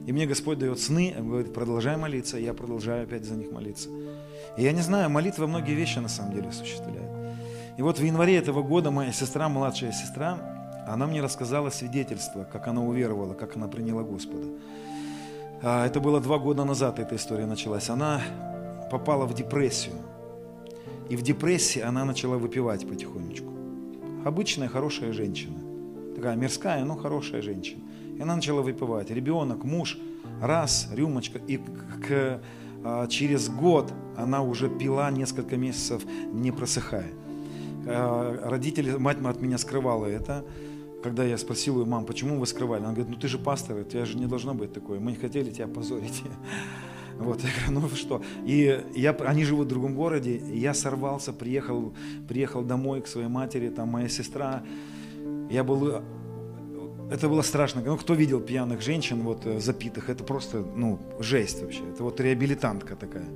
и 0.06 0.12
мне 0.12 0.26
Господь 0.26 0.58
дает 0.58 0.80
сны, 0.80 1.14
Он 1.18 1.28
говорит, 1.28 1.54
продолжай 1.54 1.96
молиться, 1.96 2.40
и 2.40 2.44
я 2.44 2.54
продолжаю 2.54 3.04
опять 3.04 3.26
за 3.26 3.36
них 3.36 3.52
молиться. 3.52 3.90
И 4.58 4.64
я 4.64 4.72
не 4.72 4.82
знаю, 4.82 5.10
молитва 5.10 5.46
многие 5.46 5.76
вещи 5.76 6.00
на 6.00 6.10
самом 6.10 6.34
деле 6.34 6.50
осуществляет. 6.50 7.10
И 7.78 7.82
вот 7.82 8.00
в 8.00 8.04
январе 8.04 8.36
этого 8.36 8.64
года 8.64 8.90
моя 8.90 9.12
сестра, 9.12 9.48
младшая 9.48 9.92
сестра, 9.92 10.40
она 10.88 11.06
мне 11.06 11.22
рассказала 11.22 11.70
свидетельство, 11.70 12.44
как 12.44 12.68
она 12.68 12.84
уверовала, 12.84 13.36
как 13.36 13.56
она 13.56 13.68
приняла 13.68 14.02
Господа. 14.02 14.48
А, 15.62 15.86
это 15.86 16.00
было 16.00 16.22
два 16.22 16.38
года 16.38 16.64
назад 16.64 17.00
эта 17.00 17.16
история 17.16 17.46
началась. 17.46 17.90
Она 17.90 18.22
попала 18.92 19.26
в 19.26 19.34
депрессию. 19.34 19.96
И 21.10 21.16
в 21.16 21.22
депрессии 21.22 21.82
она 21.82 22.06
начала 22.06 22.38
выпивать 22.38 22.88
потихонечку. 22.88 23.52
Обычная 24.26 24.70
хорошая 24.70 25.12
женщина. 25.12 25.58
Такая 26.16 26.36
мирская, 26.36 26.86
но 26.86 26.96
хорошая 26.96 27.42
женщина. 27.42 27.82
И 28.18 28.22
она 28.22 28.36
начала 28.36 28.62
выпивать. 28.62 29.10
Ребенок, 29.10 29.64
муж, 29.64 29.98
раз, 30.42 30.88
рюмочка. 30.94 31.40
И 31.48 31.58
к, 31.58 32.42
а, 32.84 33.08
через 33.08 33.50
год 33.50 33.92
она 34.18 34.42
уже 34.42 34.70
пила 34.70 35.12
несколько 35.12 35.58
месяцев, 35.58 36.04
не 36.32 36.52
просыхая. 36.52 37.12
А, 37.86 38.50
родители, 38.50 38.92
мать 38.96 39.18
от 39.24 39.42
меня 39.42 39.58
скрывала 39.58 40.06
это. 40.06 40.46
Когда 41.04 41.24
я 41.24 41.38
спросил 41.38 41.80
ее, 41.80 41.86
мам, 41.86 42.06
почему 42.06 42.40
вы 42.40 42.46
скрывали? 42.46 42.82
Она 42.82 42.92
говорит, 42.92 43.10
ну 43.10 43.16
ты 43.16 43.28
же 43.28 43.38
пастор, 43.38 43.78
у 43.78 43.84
тебя 43.84 44.06
же 44.06 44.18
не 44.18 44.26
должно 44.26 44.54
быть 44.54 44.74
такое. 44.74 45.00
Мы 45.00 45.12
не 45.12 45.18
хотели 45.18 45.52
тебя 45.52 45.68
позорить. 45.68 46.24
Вот, 47.20 47.42
я 47.44 47.50
говорю, 47.68 47.90
ну 47.90 47.96
что? 47.98 48.22
И 48.46 48.82
я, 48.96 49.12
они 49.12 49.44
живут 49.44 49.66
в 49.66 49.70
другом 49.70 49.94
городе, 49.94 50.38
и 50.38 50.58
я 50.58 50.74
сорвался, 50.74 51.34
приехал, 51.34 51.94
приехал 52.30 52.62
домой 52.62 53.02
к 53.02 53.08
своей 53.08 53.28
матери, 53.28 53.68
там 53.68 53.90
моя 53.90 54.08
сестра. 54.08 54.64
Я 55.50 55.66
был, 55.66 56.02
это 57.12 57.28
было 57.28 57.42
страшно. 57.42 57.82
Ну, 57.82 57.98
кто 57.98 58.14
видел 58.14 58.40
пьяных 58.40 58.82
женщин, 58.82 59.22
вот, 59.24 59.46
э, 59.46 59.60
запитых, 59.60 60.10
это 60.10 60.24
просто, 60.24 60.60
ну, 60.60 60.98
жесть 61.20 61.62
вообще. 61.62 61.82
Это 61.92 62.04
вот 62.04 62.22
реабилитантка 62.22 62.96
такая. 62.96 63.28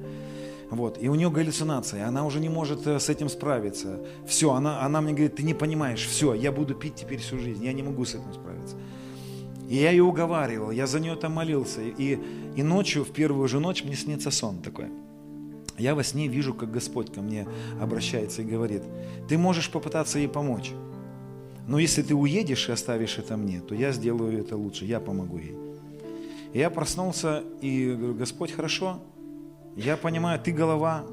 Вот. 0.75 0.97
И 1.01 1.07
у 1.07 1.15
нее 1.15 1.29
галлюцинации, 1.29 2.01
она 2.01 2.25
уже 2.25 2.39
не 2.39 2.49
может 2.49 2.87
э, 2.87 2.99
с 2.99 3.09
этим 3.09 3.29
справиться. 3.29 3.99
Все, 4.25 4.51
она, 4.53 4.81
она 4.81 5.01
мне 5.01 5.13
говорит, 5.13 5.35
ты 5.35 5.43
не 5.43 5.53
понимаешь, 5.53 6.05
все, 6.05 6.33
я 6.33 6.51
буду 6.51 6.73
пить 6.73 6.95
теперь 6.95 7.19
всю 7.19 7.37
жизнь, 7.37 7.63
я 7.63 7.73
не 7.73 7.83
могу 7.83 8.05
с 8.05 8.15
этим 8.15 8.33
справиться. 8.33 8.75
И 9.69 9.75
я 9.75 9.91
ее 9.91 10.03
уговаривал, 10.03 10.71
я 10.71 10.87
за 10.87 10.99
нее 10.99 11.15
там 11.15 11.33
молился. 11.33 11.81
И, 11.81 12.19
и 12.55 12.63
ночью, 12.63 13.03
в 13.03 13.11
первую 13.11 13.47
же 13.47 13.59
ночь, 13.59 13.83
мне 13.83 13.95
снится 13.95 14.31
сон 14.31 14.61
такой. 14.61 14.87
Я 15.77 15.95
во 15.95 16.03
сне 16.03 16.27
вижу, 16.27 16.53
как 16.53 16.71
Господь 16.71 17.13
ко 17.13 17.21
мне 17.21 17.47
обращается 17.79 18.41
и 18.41 18.45
говорит, 18.45 18.83
ты 19.29 19.37
можешь 19.37 19.69
попытаться 19.69 20.19
ей 20.19 20.27
помочь. 20.27 20.71
Но 21.67 21.79
если 21.79 22.01
ты 22.01 22.13
уедешь 22.15 22.67
и 22.67 22.71
оставишь 22.71 23.17
это 23.17 23.37
мне, 23.37 23.61
то 23.61 23.73
я 23.75 23.91
сделаю 23.91 24.37
это 24.39 24.57
лучше, 24.57 24.85
я 24.85 24.99
помогу 24.99 25.37
ей. 25.37 25.55
И 26.53 26.59
я 26.59 26.69
проснулся 26.69 27.43
и 27.61 27.95
говорю, 27.95 28.15
Господь, 28.15 28.51
хорошо, 28.51 28.99
я 29.75 29.97
понимаю, 29.97 30.39
ты 30.39 30.51
голова, 30.51 31.03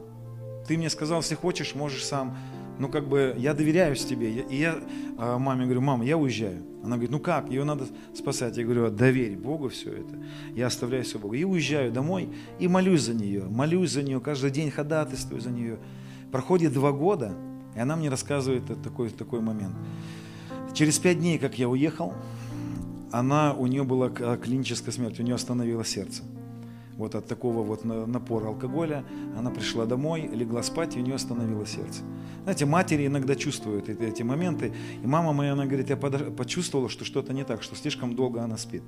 ты 0.66 0.76
мне 0.76 0.90
сказал, 0.90 1.20
если 1.20 1.34
хочешь, 1.34 1.74
можешь 1.74 2.04
сам. 2.04 2.36
Ну, 2.78 2.88
как 2.88 3.08
бы, 3.08 3.34
я 3.36 3.54
доверяюсь 3.54 4.04
тебе. 4.04 4.30
И 4.30 4.56
я 4.56 4.78
а, 5.18 5.38
маме 5.38 5.64
говорю, 5.64 5.80
мама, 5.82 6.04
я 6.04 6.16
уезжаю. 6.16 6.62
Она 6.82 6.96
говорит, 6.96 7.10
ну 7.10 7.18
как, 7.18 7.50
ее 7.50 7.64
надо 7.64 7.86
спасать. 8.14 8.56
Я 8.56 8.64
говорю, 8.64 8.90
доверь 8.90 9.36
Богу 9.36 9.68
все 9.68 9.92
это. 9.92 10.18
Я 10.54 10.68
оставляю 10.68 11.04
все 11.04 11.18
Богу. 11.18 11.34
И 11.34 11.44
уезжаю 11.44 11.92
домой 11.92 12.30
и 12.58 12.68
молюсь 12.68 13.02
за 13.02 13.14
нее. 13.14 13.44
Молюсь 13.44 13.92
за 13.92 14.02
нее, 14.02 14.18
каждый 14.20 14.50
день 14.50 14.70
ходатайствую 14.70 15.42
за 15.42 15.50
нее. 15.50 15.78
Проходит 16.32 16.72
два 16.72 16.92
года, 16.92 17.34
и 17.76 17.80
она 17.80 17.96
мне 17.96 18.08
рассказывает 18.08 18.64
такой, 18.82 19.10
такой 19.10 19.40
момент. 19.40 19.74
Через 20.72 20.98
пять 20.98 21.18
дней, 21.18 21.38
как 21.38 21.58
я 21.58 21.68
уехал, 21.68 22.14
она, 23.12 23.52
у 23.52 23.66
нее 23.66 23.84
была 23.84 24.08
клиническая 24.08 24.92
смерть, 24.92 25.20
у 25.20 25.22
нее 25.22 25.34
остановилось 25.34 25.88
сердце 25.88 26.22
вот 26.96 27.14
от 27.14 27.26
такого 27.26 27.62
вот 27.62 27.84
напора 27.84 28.48
алкоголя. 28.48 29.04
Она 29.36 29.50
пришла 29.50 29.86
домой, 29.86 30.28
легла 30.32 30.62
спать, 30.62 30.96
и 30.96 31.00
у 31.00 31.02
нее 31.02 31.14
остановилось 31.14 31.70
сердце. 31.70 32.02
Знаете, 32.42 32.66
матери 32.66 33.06
иногда 33.06 33.34
чувствуют 33.34 33.88
эти, 33.88 34.02
эти 34.02 34.22
моменты. 34.22 34.72
И 35.02 35.06
мама 35.06 35.32
моя, 35.32 35.52
она 35.52 35.66
говорит, 35.66 35.90
я 35.90 35.96
почувствовала, 35.96 36.88
что 36.88 37.04
что-то 37.04 37.32
не 37.32 37.44
так, 37.44 37.62
что 37.62 37.76
слишком 37.76 38.14
долго 38.16 38.42
она 38.42 38.56
спит. 38.56 38.82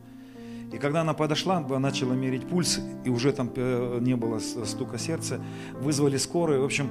И 0.73 0.79
когда 0.79 1.03
она 1.03 1.13
подошла, 1.13 1.61
начала 1.61 2.15
мерить 2.15 2.47
пульс, 2.47 2.81
и 3.05 3.11
уже 3.11 3.33
там 3.33 3.51
э, 3.55 3.99
не 4.01 4.17
было 4.17 4.39
стука 4.39 4.99
сердца, 4.99 5.41
вызвали 5.75 6.17
скорую. 6.17 6.63
В 6.63 6.65
общем, 6.65 6.91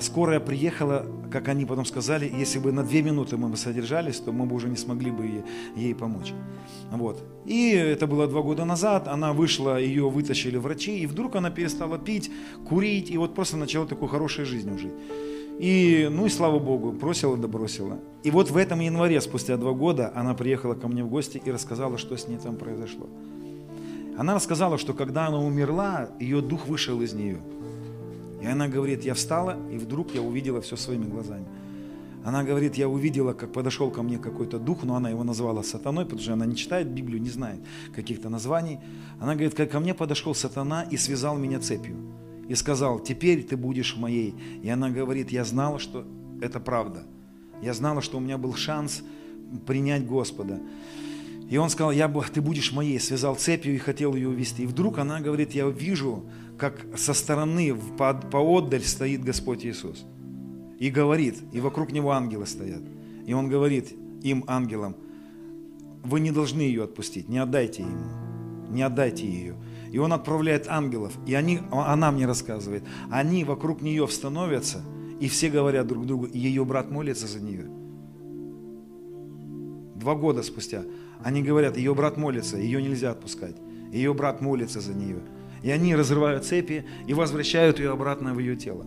скорая 0.00 0.40
приехала, 0.40 1.06
как 1.30 1.48
они 1.48 1.64
потом 1.64 1.84
сказали, 1.84 2.30
если 2.34 2.58
бы 2.58 2.72
на 2.72 2.82
две 2.82 3.02
минуты 3.02 3.36
мы 3.36 3.48
бы 3.48 3.56
содержались, 3.56 4.18
то 4.18 4.32
мы 4.32 4.46
бы 4.46 4.56
уже 4.56 4.68
не 4.68 4.76
смогли 4.76 5.10
бы 5.10 5.44
ей, 5.76 5.94
помочь. 5.94 6.32
Вот. 6.90 7.22
И 7.44 7.70
это 7.70 8.06
было 8.06 8.26
два 8.26 8.42
года 8.42 8.64
назад, 8.64 9.06
она 9.06 9.32
вышла, 9.32 9.80
ее 9.80 10.10
вытащили 10.10 10.56
врачи, 10.56 10.98
и 10.98 11.06
вдруг 11.06 11.36
она 11.36 11.50
перестала 11.50 11.98
пить, 11.98 12.30
курить, 12.68 13.10
и 13.10 13.18
вот 13.18 13.34
просто 13.34 13.56
начала 13.56 13.86
такую 13.86 14.08
хорошую 14.08 14.46
жизнь 14.46 14.76
жить. 14.78 14.94
И, 15.60 16.08
ну 16.10 16.26
и 16.26 16.30
слава 16.30 16.58
Богу, 16.58 16.90
бросила 16.90 17.36
да 17.36 17.46
бросила. 17.46 17.98
И 18.24 18.32
вот 18.32 18.50
в 18.50 18.56
этом 18.56 18.80
январе, 18.80 19.20
спустя 19.20 19.56
два 19.56 19.72
года, 19.72 20.10
она 20.16 20.34
приехала 20.34 20.74
ко 20.74 20.88
мне 20.88 21.04
в 21.04 21.08
гости 21.08 21.40
и 21.44 21.52
рассказала, 21.52 21.96
что 21.96 22.16
с 22.16 22.26
ней 22.26 22.38
там 22.38 22.56
произошло. 22.56 23.06
Она 24.18 24.34
рассказала, 24.34 24.78
что 24.78 24.94
когда 24.94 25.28
она 25.28 25.38
умерла, 25.38 26.08
ее 26.18 26.40
дух 26.40 26.66
вышел 26.66 27.00
из 27.02 27.12
нее– 27.12 27.38
и 28.44 28.46
она 28.46 28.68
говорит, 28.68 29.04
я 29.04 29.14
встала, 29.14 29.56
и 29.72 29.78
вдруг 29.78 30.14
я 30.14 30.20
увидела 30.20 30.60
все 30.60 30.76
своими 30.76 31.06
глазами. 31.06 31.46
Она 32.22 32.44
говорит, 32.44 32.74
я 32.74 32.90
увидела, 32.90 33.32
как 33.32 33.54
подошел 33.54 33.90
ко 33.90 34.02
мне 34.02 34.18
какой-то 34.18 34.58
дух, 34.58 34.84
но 34.84 34.96
она 34.96 35.08
его 35.08 35.24
назвала 35.24 35.62
сатаной, 35.62 36.04
потому 36.04 36.20
что 36.20 36.34
она 36.34 36.44
не 36.44 36.54
читает 36.54 36.88
Библию, 36.90 37.22
не 37.22 37.30
знает 37.30 37.60
каких-то 37.94 38.28
названий. 38.28 38.80
Она 39.18 39.32
говорит, 39.32 39.54
как 39.54 39.70
ко 39.70 39.80
мне 39.80 39.94
подошел 39.94 40.34
сатана 40.34 40.82
и 40.82 40.98
связал 40.98 41.38
меня 41.38 41.58
цепью. 41.58 41.96
И 42.46 42.54
сказал, 42.54 43.00
теперь 43.00 43.44
ты 43.44 43.56
будешь 43.56 43.96
моей. 43.96 44.34
И 44.62 44.68
она 44.68 44.90
говорит, 44.90 45.32
я 45.32 45.44
знала, 45.44 45.78
что 45.78 46.04
это 46.42 46.60
правда. 46.60 47.04
Я 47.62 47.72
знала, 47.72 48.02
что 48.02 48.18
у 48.18 48.20
меня 48.20 48.36
был 48.36 48.52
шанс 48.52 49.02
принять 49.66 50.06
Господа. 50.06 50.60
И 51.48 51.56
он 51.56 51.70
сказал, 51.70 51.92
я, 51.92 52.08
ты 52.08 52.42
будешь 52.42 52.72
моей, 52.72 53.00
связал 53.00 53.36
цепью 53.36 53.74
и 53.74 53.78
хотел 53.78 54.14
ее 54.14 54.28
увести. 54.28 54.64
И 54.64 54.66
вдруг 54.66 54.98
она 54.98 55.20
говорит, 55.20 55.52
я 55.52 55.66
вижу, 55.66 56.24
как 56.58 56.86
со 56.96 57.14
стороны, 57.14 57.74
по, 57.98 58.14
поотдаль 58.14 58.82
стоит 58.82 59.24
Господь 59.24 59.64
Иисус 59.64 60.04
и 60.78 60.90
говорит, 60.90 61.42
и 61.52 61.60
вокруг 61.60 61.92
него 61.92 62.12
ангелы 62.12 62.46
стоят. 62.46 62.82
И 63.26 63.32
он 63.32 63.48
говорит 63.48 63.94
им, 64.22 64.44
ангелам, 64.46 64.96
вы 66.02 66.20
не 66.20 66.30
должны 66.30 66.60
ее 66.60 66.84
отпустить, 66.84 67.28
не 67.28 67.38
отдайте 67.38 67.82
ему, 67.82 68.70
не 68.70 68.82
отдайте 68.82 69.26
ее. 69.26 69.56
И 69.90 69.98
он 69.98 70.12
отправляет 70.12 70.66
ангелов, 70.68 71.12
и 71.26 71.34
они, 71.34 71.60
она 71.70 72.10
мне 72.10 72.26
рассказывает, 72.26 72.84
они 73.10 73.44
вокруг 73.44 73.80
нее 73.80 74.06
становятся, 74.08 74.82
и 75.20 75.28
все 75.28 75.48
говорят 75.48 75.86
друг 75.86 76.06
другу, 76.06 76.26
и 76.26 76.38
ее 76.38 76.64
брат 76.64 76.90
молится 76.90 77.26
за 77.26 77.40
нее. 77.40 77.66
Два 79.94 80.14
года 80.16 80.42
спустя 80.42 80.82
они 81.24 81.42
говорят, 81.42 81.78
ее 81.78 81.94
брат 81.94 82.18
молится, 82.18 82.58
ее 82.58 82.82
нельзя 82.82 83.10
отпускать. 83.10 83.56
Ее 83.90 84.12
брат 84.12 84.42
молится 84.42 84.80
за 84.80 84.92
нее. 84.92 85.20
И 85.64 85.70
они 85.70 85.96
разрывают 85.96 86.44
цепи 86.44 86.84
и 87.06 87.14
возвращают 87.14 87.78
ее 87.78 87.90
обратно 87.90 88.34
в 88.34 88.38
ее 88.38 88.54
тело. 88.54 88.84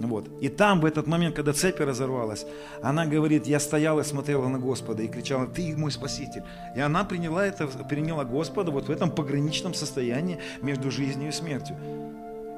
Вот. 0.00 0.30
И 0.40 0.48
там, 0.48 0.80
в 0.80 0.86
этот 0.86 1.06
момент, 1.06 1.36
когда 1.36 1.52
цепь 1.52 1.80
разорвалась, 1.80 2.46
она 2.82 3.04
говорит, 3.04 3.46
я 3.46 3.60
стояла 3.60 4.00
и 4.00 4.04
смотрела 4.04 4.48
на 4.48 4.58
Господа 4.58 5.02
и 5.02 5.08
кричала, 5.08 5.46
ты 5.46 5.76
мой 5.76 5.92
Спаситель. 5.92 6.44
И 6.74 6.80
она 6.80 7.04
приняла 7.04 7.44
это, 7.44 7.66
приняла 7.66 8.24
Господа 8.24 8.70
вот 8.70 8.88
в 8.88 8.90
этом 8.90 9.10
пограничном 9.10 9.74
состоянии 9.74 10.38
между 10.62 10.90
жизнью 10.90 11.28
и 11.28 11.32
смертью. 11.32 11.76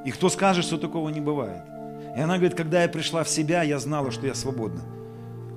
И 0.05 0.13
кто 0.13 0.29
скажет, 0.29 0.65
что 0.65 0.79
такого 0.79 1.09
не 1.09 1.21
бывает? 1.21 1.63
И 2.17 2.21
она 2.21 2.37
говорит, 2.37 2.57
когда 2.57 2.83
я 2.83 2.89
пришла 2.89 3.25
в 3.25 3.29
себя, 3.29 3.65
я 3.65 3.81
знала, 3.81 4.13
что 4.13 4.29
я 4.29 4.35
свободна. 4.35 4.83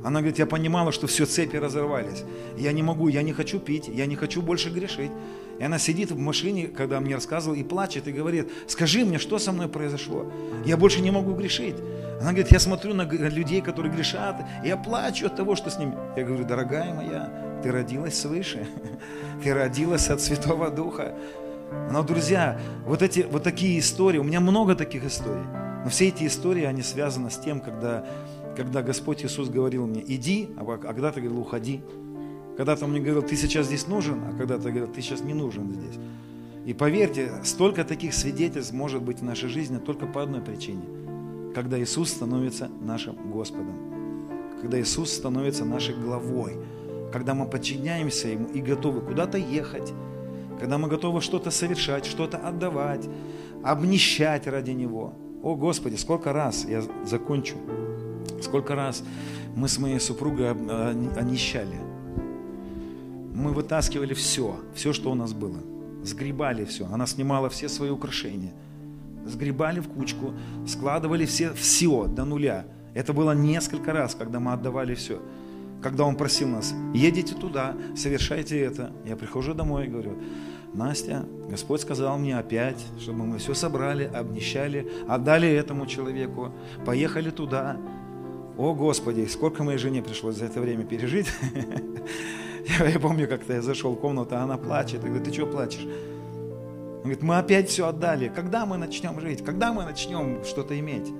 Она 0.03 0.19
говорит, 0.19 0.39
я 0.39 0.45
понимала, 0.45 0.91
что 0.91 1.07
все 1.07 1.25
цепи 1.25 1.55
разорвались. 1.55 2.23
Я 2.57 2.71
не 2.73 2.83
могу, 2.83 3.07
я 3.07 3.21
не 3.21 3.31
хочу 3.31 3.59
пить, 3.59 3.87
я 3.87 4.05
не 4.05 4.15
хочу 4.15 4.41
больше 4.41 4.69
грешить. 4.69 5.11
И 5.59 5.63
она 5.63 5.79
сидит 5.79 6.11
в 6.11 6.17
машине, 6.17 6.67
когда 6.67 6.99
мне 6.99 7.15
рассказывал, 7.15 7.55
и 7.55 7.63
плачет, 7.63 8.07
и 8.07 8.11
говорит, 8.11 8.51
скажи 8.67 9.05
мне, 9.05 9.17
что 9.17 9.39
со 9.39 9.51
мной 9.51 9.69
произошло? 9.69 10.31
Я 10.65 10.77
больше 10.77 10.99
не 10.99 11.11
могу 11.11 11.33
грешить. 11.33 11.75
Она 12.19 12.31
говорит, 12.31 12.51
я 12.51 12.59
смотрю 12.59 12.93
на 12.93 13.03
людей, 13.03 13.61
которые 13.61 13.93
грешат, 13.93 14.43
и 14.63 14.67
я 14.67 14.77
плачу 14.77 15.27
от 15.27 15.35
того, 15.35 15.55
что 15.55 15.69
с 15.69 15.77
ними. 15.77 15.93
Я 16.17 16.23
говорю, 16.23 16.45
дорогая 16.45 16.93
моя, 16.93 17.61
ты 17.63 17.71
родилась 17.71 18.19
свыше, 18.19 18.67
ты 19.43 19.53
родилась 19.53 20.09
от 20.09 20.21
Святого 20.21 20.69
Духа. 20.69 21.15
Но, 21.91 22.03
друзья, 22.03 22.59
вот, 22.85 23.01
эти, 23.01 23.21
вот 23.29 23.43
такие 23.43 23.79
истории, 23.79 24.19
у 24.19 24.23
меня 24.23 24.39
много 24.39 24.75
таких 24.75 25.05
историй, 25.05 25.43
но 25.83 25.89
все 25.89 26.09
эти 26.09 26.25
истории, 26.25 26.63
они 26.63 26.81
связаны 26.81 27.29
с 27.29 27.37
тем, 27.37 27.59
когда, 27.59 28.05
когда 28.55 28.81
Господь 28.81 29.23
Иисус 29.25 29.49
говорил 29.49 29.87
мне, 29.87 30.03
иди, 30.05 30.49
а 30.57 30.77
когда-то 30.77 31.21
говорил, 31.21 31.39
уходи. 31.41 31.81
Когда-то 32.57 32.85
мне 32.85 32.99
говорил, 32.99 33.23
ты 33.23 33.35
сейчас 33.35 33.65
здесь 33.65 33.87
нужен, 33.87 34.21
а 34.25 34.37
когда-то 34.37 34.69
говорил, 34.69 34.87
ты 34.87 35.01
сейчас 35.01 35.21
не 35.21 35.33
нужен 35.33 35.73
здесь. 35.73 35.99
И 36.65 36.73
поверьте, 36.73 37.31
столько 37.43 37.83
таких 37.83 38.13
свидетельств 38.13 38.73
может 38.73 39.01
быть 39.01 39.19
в 39.19 39.23
нашей 39.23 39.49
жизни 39.49 39.79
только 39.79 40.05
по 40.05 40.21
одной 40.21 40.41
причине. 40.41 40.83
Когда 41.53 41.81
Иисус 41.81 42.09
становится 42.09 42.69
нашим 42.81 43.15
Господом. 43.31 43.75
Когда 44.61 44.79
Иисус 44.79 45.11
становится 45.11 45.65
нашей 45.65 45.95
главой. 45.95 46.57
Когда 47.11 47.33
мы 47.33 47.47
подчиняемся 47.47 48.29
Ему 48.29 48.47
и 48.47 48.61
готовы 48.61 49.01
куда-то 49.01 49.37
ехать. 49.37 49.91
Когда 50.59 50.77
мы 50.77 50.87
готовы 50.87 51.21
что-то 51.21 51.51
совершать, 51.51 52.05
что-то 52.05 52.37
отдавать, 52.37 53.09
обнищать 53.63 54.47
ради 54.47 54.71
Него. 54.71 55.13
О, 55.43 55.55
Господи, 55.55 55.95
сколько 55.95 56.31
раз, 56.31 56.65
я 56.65 56.81
закончу, 57.05 57.57
сколько 58.43 58.75
раз 58.75 59.03
мы 59.55 59.67
с 59.67 59.77
моей 59.79 59.99
супругой 59.99 60.51
онищали 60.51 61.93
мы 63.33 63.51
вытаскивали 63.51 64.13
все, 64.13 64.59
все, 64.73 64.93
что 64.93 65.11
у 65.11 65.15
нас 65.15 65.33
было. 65.33 65.57
Сгребали 66.03 66.65
все. 66.65 66.85
Она 66.85 67.07
снимала 67.07 67.49
все 67.49 67.67
свои 67.67 67.89
украшения. 67.89 68.53
Сгребали 69.25 69.79
в 69.79 69.87
кучку, 69.87 70.33
складывали 70.67 71.25
все, 71.25 71.53
все 71.53 72.05
до 72.05 72.25
нуля. 72.25 72.65
Это 72.93 73.13
было 73.13 73.31
несколько 73.31 73.91
раз, 73.93 74.15
когда 74.15 74.39
мы 74.39 74.53
отдавали 74.53 74.93
все. 74.93 75.19
Когда 75.81 76.05
он 76.05 76.15
просил 76.15 76.47
нас, 76.47 76.73
едете 76.93 77.35
туда, 77.35 77.75
совершайте 77.95 78.59
это. 78.59 78.91
Я 79.05 79.15
прихожу 79.15 79.53
домой 79.53 79.87
и 79.87 79.89
говорю, 79.89 80.17
Настя, 80.73 81.25
Господь 81.49 81.81
сказал 81.81 82.17
мне 82.17 82.37
опять, 82.37 82.83
чтобы 82.99 83.25
мы 83.25 83.37
все 83.37 83.53
собрали, 83.53 84.05
обнищали, 84.05 84.89
отдали 85.07 85.49
этому 85.49 85.85
человеку, 85.85 86.53
поехали 86.85 87.31
туда. 87.31 87.77
О, 88.57 88.73
Господи, 88.75 89.25
сколько 89.25 89.63
моей 89.63 89.79
жене 89.79 90.03
пришлось 90.03 90.35
за 90.35 90.45
это 90.45 90.61
время 90.61 90.83
пережить. 90.83 91.27
Я, 92.79 92.87
я 92.87 92.97
помню, 92.99 93.27
как-то 93.27 93.51
я 93.51 93.61
зашел 93.61 93.93
в 93.93 93.99
комнату, 93.99 94.37
а 94.37 94.43
она 94.43 94.57
плачет. 94.57 95.03
Я 95.03 95.09
говорю, 95.09 95.25
ты 95.25 95.33
что 95.33 95.45
плачешь? 95.45 95.85
Он 95.85 97.01
говорит, 97.01 97.21
мы 97.21 97.37
опять 97.37 97.67
все 97.67 97.87
отдали. 97.87 98.31
Когда 98.33 98.65
мы 98.65 98.77
начнем 98.77 99.19
жить? 99.19 99.43
Когда 99.43 99.73
мы 99.73 99.83
начнем 99.83 100.45
что-то 100.45 100.79
иметь? 100.79 101.11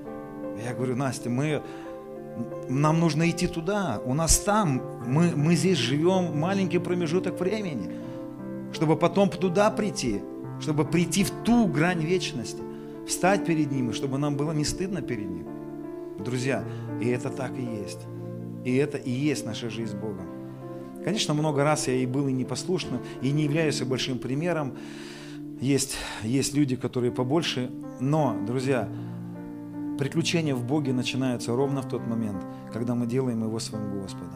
Я 0.64 0.72
говорю, 0.72 0.96
Настя, 0.96 1.28
мы, 1.28 1.62
нам 2.70 2.98
нужно 2.98 3.28
идти 3.28 3.46
туда. 3.46 4.00
У 4.06 4.14
нас 4.14 4.38
там, 4.38 4.80
мы, 5.06 5.32
мы 5.36 5.54
здесь 5.54 5.76
живем 5.76 6.38
маленький 6.40 6.78
промежуток 6.78 7.38
времени, 7.38 7.90
чтобы 8.72 8.96
потом 8.96 9.28
туда 9.28 9.70
прийти, 9.70 10.22
чтобы 10.60 10.86
прийти 10.86 11.24
в 11.24 11.30
ту 11.44 11.66
грань 11.66 12.02
вечности, 12.02 12.62
встать 13.06 13.44
перед 13.44 13.70
Ним, 13.70 13.90
и 13.90 13.92
чтобы 13.92 14.16
нам 14.16 14.34
было 14.34 14.52
не 14.52 14.64
стыдно 14.64 15.02
перед 15.02 15.28
Ним. 15.28 15.46
Друзья, 16.24 16.64
и 17.00 17.08
это 17.08 17.30
так 17.30 17.52
и 17.58 17.62
есть. 17.62 18.00
И 18.64 18.74
это 18.76 18.96
и 18.96 19.10
есть 19.10 19.44
наша 19.44 19.68
жизнь 19.68 19.92
с 19.92 19.94
Богом. 19.94 20.26
Конечно, 21.04 21.34
много 21.34 21.62
раз 21.64 21.86
я 21.86 21.94
и 21.94 22.06
был 22.06 22.28
и 22.28 22.32
непослушным, 22.32 23.00
и 23.20 23.30
не 23.30 23.44
являюсь 23.44 23.80
большим 23.82 24.18
примером. 24.18 24.74
Есть, 25.60 25.96
есть 26.22 26.54
люди, 26.54 26.76
которые 26.76 27.12
побольше. 27.12 27.70
Но, 28.00 28.36
друзья, 28.46 28.88
приключения 29.98 30.54
в 30.54 30.64
Боге 30.64 30.94
начинаются 30.94 31.54
ровно 31.54 31.82
в 31.82 31.88
тот 31.88 32.06
момент, 32.06 32.42
когда 32.72 32.94
мы 32.94 33.06
делаем 33.06 33.44
Его 33.44 33.58
своим 33.58 34.00
Господом. 34.00 34.30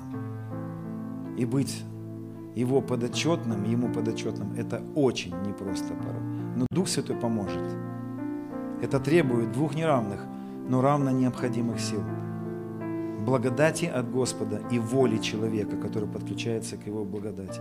И 1.39 1.47
быть 1.47 1.83
Его 2.55 2.83
подотчетным, 2.83 3.65
Ему 3.65 3.91
подотчетным, 3.91 4.53
это 4.55 4.83
очень 4.95 5.35
непросто 5.47 5.95
порой. 5.95 6.23
Но 6.55 6.67
Дух 6.71 6.89
Святой 6.89 7.17
поможет. 7.17 7.63
Это 8.83 9.01
требует 9.01 9.53
двух 9.53 9.75
неравных, 9.75 10.21
но 10.69 10.83
равно 10.83 11.11
необходимых 11.11 11.81
сил– 11.81 12.03
благодати 13.29 13.85
от 13.85 14.11
Господа 14.11 14.61
и 14.73 14.79
воли 14.79 15.19
человека, 15.19 15.77
который 15.77 16.09
подключается 16.09 16.77
к 16.77 16.87
Его 16.87 17.05
благодати. 17.05 17.61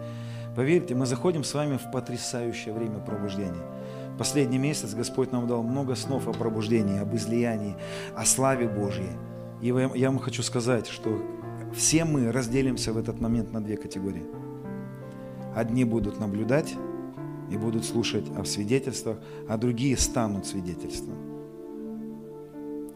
Поверьте, 0.55 0.95
мы 0.95 1.05
заходим 1.05 1.43
с 1.43 1.53
вами 1.53 1.77
в 1.77 1.91
потрясающее 1.91 2.73
время 2.73 2.99
пробуждения. 2.99 3.63
Последний 4.17 4.59
месяц 4.59 4.93
Господь 4.93 5.31
нам 5.31 5.45
дал 5.47 5.63
много 5.63 5.95
снов 5.95 6.27
о 6.27 6.31
пробуждении, 6.31 7.01
об 7.01 7.13
излиянии, 7.15 7.75
о 8.15 8.25
славе 8.25 8.67
Божьей. 8.67 9.11
И 9.61 9.67
я 9.67 10.09
вам 10.09 10.19
хочу 10.19 10.41
сказать, 10.41 10.87
что 10.87 11.21
все 11.73 12.05
мы 12.05 12.31
разделимся 12.31 12.93
в 12.93 12.97
этот 12.97 13.19
момент 13.19 13.51
на 13.51 13.61
две 13.61 13.75
категории. 13.75 14.23
Одни 15.53 15.83
будут 15.83 16.19
наблюдать 16.19 16.75
и 17.51 17.57
будут 17.57 17.83
слушать 17.83 18.25
о 18.37 18.45
свидетельствах, 18.45 19.17
а 19.49 19.57
другие 19.57 19.97
станут 19.97 20.45
свидетельством. 20.45 21.26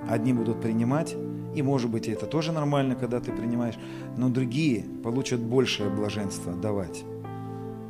Одни 0.10 0.34
будут 0.34 0.62
принимать, 0.62 1.16
и 1.56 1.62
может 1.62 1.90
быть 1.90 2.08
это 2.08 2.26
тоже 2.26 2.52
нормально, 2.52 2.96
когда 2.96 3.20
ты 3.20 3.32
принимаешь, 3.32 3.78
но 4.18 4.30
другие 4.30 4.86
получат 5.04 5.40
большее 5.40 5.90
блаженство 5.90 6.54
давать. 6.54 7.04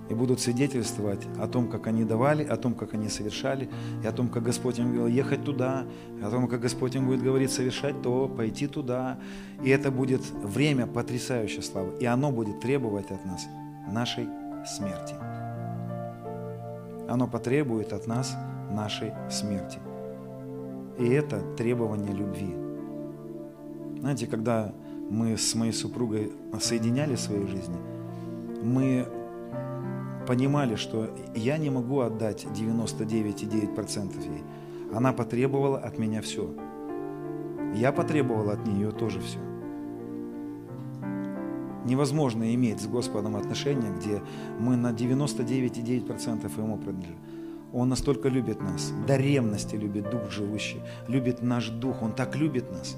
И 0.09 0.13
будут 0.13 0.41
свидетельствовать 0.41 1.25
о 1.39 1.47
том, 1.47 1.69
как 1.69 1.87
они 1.87 2.03
давали, 2.03 2.43
о 2.43 2.57
том, 2.57 2.73
как 2.73 2.93
они 2.95 3.07
совершали, 3.07 3.69
и 4.03 4.07
о 4.07 4.11
том, 4.11 4.27
как 4.27 4.43
Господь 4.43 4.77
им 4.77 4.93
говорил 4.93 5.07
ехать 5.07 5.45
туда, 5.45 5.85
о 6.21 6.29
том, 6.29 6.49
как 6.49 6.59
Господь 6.59 6.95
им 6.95 7.05
будет 7.05 7.23
говорить 7.23 7.49
совершать 7.49 8.01
то, 8.01 8.27
пойти 8.27 8.67
туда. 8.67 9.19
И 9.63 9.69
это 9.69 9.89
будет 9.89 10.21
время 10.43 10.85
потрясающей 10.85 11.63
славы. 11.63 11.93
И 12.01 12.05
оно 12.05 12.29
будет 12.29 12.59
требовать 12.59 13.09
от 13.09 13.23
нас 13.23 13.47
нашей 13.89 14.27
смерти. 14.65 15.15
Оно 17.07 17.27
потребует 17.27 17.93
от 17.93 18.05
нас 18.05 18.35
нашей 18.69 19.13
смерти. 19.29 19.79
И 21.01 21.09
это 21.09 21.41
требование 21.57 22.13
любви. 22.13 22.55
Знаете, 23.99 24.27
когда 24.27 24.71
мы 25.09 25.35
с 25.35 25.55
моей 25.55 25.73
супругой 25.73 26.31
соединяли 26.59 27.15
свои 27.15 27.47
жизни, 27.47 27.77
мы 28.61 29.07
понимали, 30.27 30.75
что 30.75 31.09
я 31.35 31.57
не 31.57 31.71
могу 31.71 32.01
отдать 32.01 32.45
99,9% 32.45 34.31
ей. 34.31 34.43
Она 34.93 35.11
потребовала 35.11 35.79
от 35.79 35.97
меня 35.97 36.21
все. 36.21 36.53
Я 37.73 37.91
потребовал 37.91 38.51
от 38.51 38.67
нее 38.67 38.91
тоже 38.91 39.21
все. 39.21 39.39
Невозможно 41.83 42.53
иметь 42.53 42.79
с 42.79 42.85
Господом 42.85 43.35
отношения, 43.37 43.91
где 43.97 44.21
мы 44.59 44.75
на 44.75 44.91
99,9% 44.91 46.61
Ему 46.61 46.77
принадлежим. 46.77 47.17
Он 47.73 47.89
настолько 47.89 48.27
любит 48.27 48.59
нас, 48.61 48.91
до 49.07 49.15
ревности 49.15 49.75
любит 49.75 50.09
Дух 50.09 50.29
живущий, 50.29 50.81
любит 51.07 51.41
наш 51.41 51.69
Дух, 51.69 52.01
Он 52.01 52.13
так 52.13 52.35
любит 52.35 52.69
нас. 52.71 52.95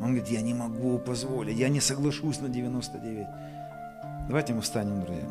Он 0.00 0.08
говорит, 0.08 0.28
я 0.28 0.40
не 0.40 0.54
могу 0.54 0.98
позволить, 0.98 1.56
я 1.56 1.68
не 1.68 1.80
соглашусь 1.80 2.40
на 2.40 2.48
99. 2.48 3.26
Давайте 4.28 4.54
мы 4.54 4.60
встанем, 4.62 5.02
друзья. 5.02 5.28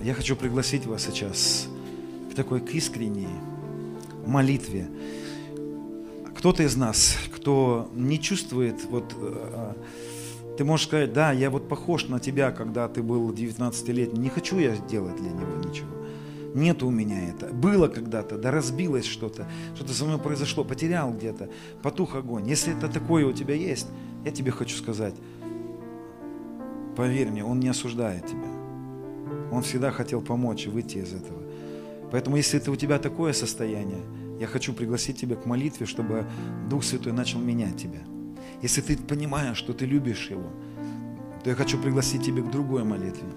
Я 0.00 0.14
хочу 0.14 0.36
пригласить 0.36 0.86
вас 0.86 1.02
сейчас 1.02 1.66
к 2.30 2.34
такой 2.34 2.60
к 2.60 2.70
искренней 2.74 3.28
молитве. 4.24 4.88
Кто-то 6.36 6.62
из 6.62 6.76
нас, 6.76 7.16
кто 7.34 7.90
не 7.94 8.20
чувствует, 8.20 8.84
вот 8.84 9.14
э, 9.18 9.72
ты 10.56 10.64
можешь 10.64 10.86
сказать, 10.86 11.12
да, 11.12 11.32
я 11.32 11.50
вот 11.50 11.68
похож 11.68 12.08
на 12.08 12.18
тебя, 12.18 12.50
когда 12.50 12.88
ты 12.88 13.02
был 13.02 13.30
19-летний, 13.32 14.18
не 14.18 14.28
хочу 14.28 14.58
я 14.58 14.76
делать 14.76 15.16
для 15.16 15.30
него 15.30 15.56
ничего. 15.56 15.88
Нет 16.54 16.82
у 16.82 16.90
меня 16.90 17.28
это. 17.28 17.52
Было 17.52 17.88
когда-то, 17.88 18.38
да 18.38 18.50
разбилось 18.50 19.04
что-то, 19.04 19.46
что-то 19.74 19.92
со 19.92 20.06
мной 20.06 20.18
произошло, 20.18 20.64
потерял 20.64 21.12
где-то, 21.12 21.50
потух 21.82 22.14
огонь. 22.14 22.48
Если 22.48 22.74
это 22.74 22.88
такое 22.88 23.26
у 23.26 23.32
тебя 23.32 23.54
есть, 23.54 23.86
я 24.24 24.30
тебе 24.30 24.50
хочу 24.50 24.76
сказать, 24.76 25.14
поверь 26.96 27.28
мне, 27.28 27.44
он 27.44 27.60
не 27.60 27.68
осуждает 27.68 28.26
тебя. 28.26 28.48
Он 29.52 29.62
всегда 29.62 29.90
хотел 29.90 30.22
помочь 30.22 30.66
выйти 30.66 30.98
из 30.98 31.12
этого. 31.12 31.42
Поэтому 32.10 32.36
если 32.36 32.58
это 32.58 32.70
у 32.70 32.76
тебя 32.76 32.98
такое 32.98 33.34
состояние, 33.34 34.00
я 34.40 34.46
хочу 34.46 34.72
пригласить 34.72 35.18
тебя 35.20 35.36
к 35.36 35.44
молитве, 35.44 35.84
чтобы 35.84 36.26
Дух 36.70 36.84
Святой 36.84 37.12
начал 37.12 37.38
менять 37.38 37.76
тебя. 37.76 38.00
Если 38.62 38.80
ты 38.80 38.96
понимаешь, 38.96 39.56
что 39.56 39.72
ты 39.72 39.86
любишь 39.86 40.28
Его, 40.30 40.50
то 41.42 41.50
я 41.50 41.56
хочу 41.56 41.78
пригласить 41.78 42.24
тебя 42.24 42.42
к 42.42 42.50
другой 42.50 42.84
молитве, 42.84 43.28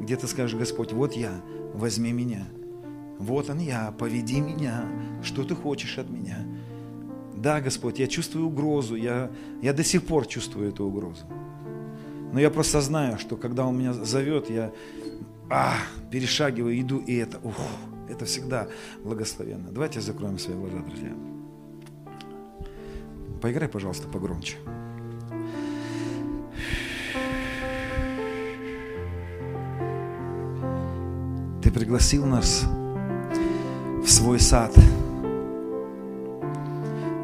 где 0.00 0.16
ты 0.16 0.26
скажешь, 0.26 0.58
Господь, 0.58 0.92
вот 0.92 1.14
я, 1.14 1.40
возьми 1.72 2.12
меня. 2.12 2.46
Вот 3.18 3.48
он 3.48 3.58
я, 3.58 3.92
поведи 3.98 4.40
меня, 4.40 4.84
что 5.22 5.44
ты 5.44 5.54
хочешь 5.54 5.98
от 5.98 6.10
меня. 6.10 6.38
Да, 7.34 7.60
Господь, 7.60 7.98
я 7.98 8.06
чувствую 8.06 8.46
угрозу, 8.46 8.96
я, 8.96 9.30
я 9.62 9.72
до 9.72 9.84
сих 9.84 10.04
пор 10.04 10.26
чувствую 10.26 10.68
эту 10.68 10.84
угрозу. 10.84 11.24
Но 12.32 12.40
я 12.40 12.50
просто 12.50 12.80
знаю, 12.80 13.18
что 13.18 13.36
когда 13.36 13.66
Он 13.66 13.78
меня 13.78 13.92
зовет, 13.92 14.50
я 14.50 14.72
а, 15.48 15.74
перешагиваю, 16.10 16.78
иду, 16.80 16.98
и 16.98 17.14
это, 17.14 17.38
ух, 17.42 17.54
это 18.08 18.24
всегда 18.24 18.68
благословенно. 19.02 19.70
Давайте 19.70 20.00
закроем 20.00 20.38
свои 20.38 20.56
глаза, 20.56 20.78
друзья. 20.78 21.35
Поиграй, 23.40 23.68
пожалуйста, 23.68 24.08
погромче. 24.08 24.56
Ты 31.62 31.70
пригласил 31.70 32.24
нас 32.26 32.64
в 34.02 34.08
свой 34.08 34.40
сад. 34.40 34.72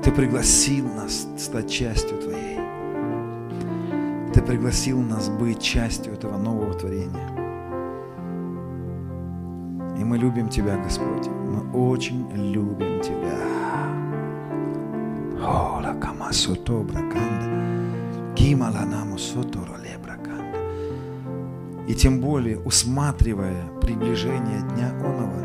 Ты 0.02 0.10
пригласил 0.10 0.86
нас 0.88 1.26
стать 1.38 1.70
частью 1.70 2.18
Твоей. 2.18 2.58
Ты 4.34 4.42
пригласил 4.42 5.00
нас 5.00 5.28
быть 5.28 5.62
частью 5.62 6.12
этого 6.12 6.36
нового 6.36 6.74
творения. 6.74 7.28
И 9.98 10.04
мы 10.04 10.18
любим 10.18 10.48
Тебя, 10.48 10.76
Господь. 10.76 11.28
Мы 11.28 11.70
очень 11.72 12.28
любим 12.52 13.00
Тебя. 13.00 13.51
Ола 16.32 16.38
камасото 16.38 16.82
браканда. 16.84 18.34
Кималанамо 18.34 19.18
соторо 19.18 19.76
браканда. 20.02 20.58
И 21.88 21.94
тем 21.94 22.20
более, 22.20 22.58
усматривая 22.58 23.64
приближение 23.82 24.62
Дня 24.74 24.92
Онова, 25.04 25.42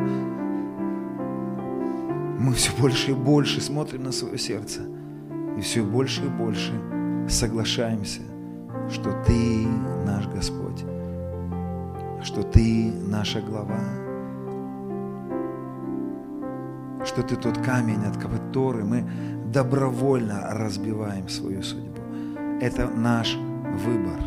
мы 2.39 2.53
все 2.53 2.71
больше 2.79 3.11
и 3.11 3.13
больше 3.13 3.59
смотрим 3.59 4.03
на 4.03 4.11
свое 4.13 4.37
сердце 4.37 4.81
и 5.57 5.61
все 5.61 5.83
больше 5.83 6.25
и 6.25 6.29
больше 6.29 6.71
соглашаемся, 7.27 8.21
что 8.89 9.11
Ты 9.25 9.67
наш 10.05 10.27
Господь, 10.27 10.85
что 12.23 12.43
Ты 12.43 12.93
наша 13.09 13.41
глава, 13.41 13.81
что 17.03 17.23
Ты 17.23 17.35
тот 17.35 17.57
камень, 17.57 18.05
от 18.05 18.17
которого 18.17 18.85
мы 18.85 19.05
добровольно 19.57 20.49
разбиваем 20.51 21.27
свою 21.27 21.63
судьбу. 21.63 22.01
Это 22.61 22.87
наш 22.87 23.35
выбор. 23.35 24.19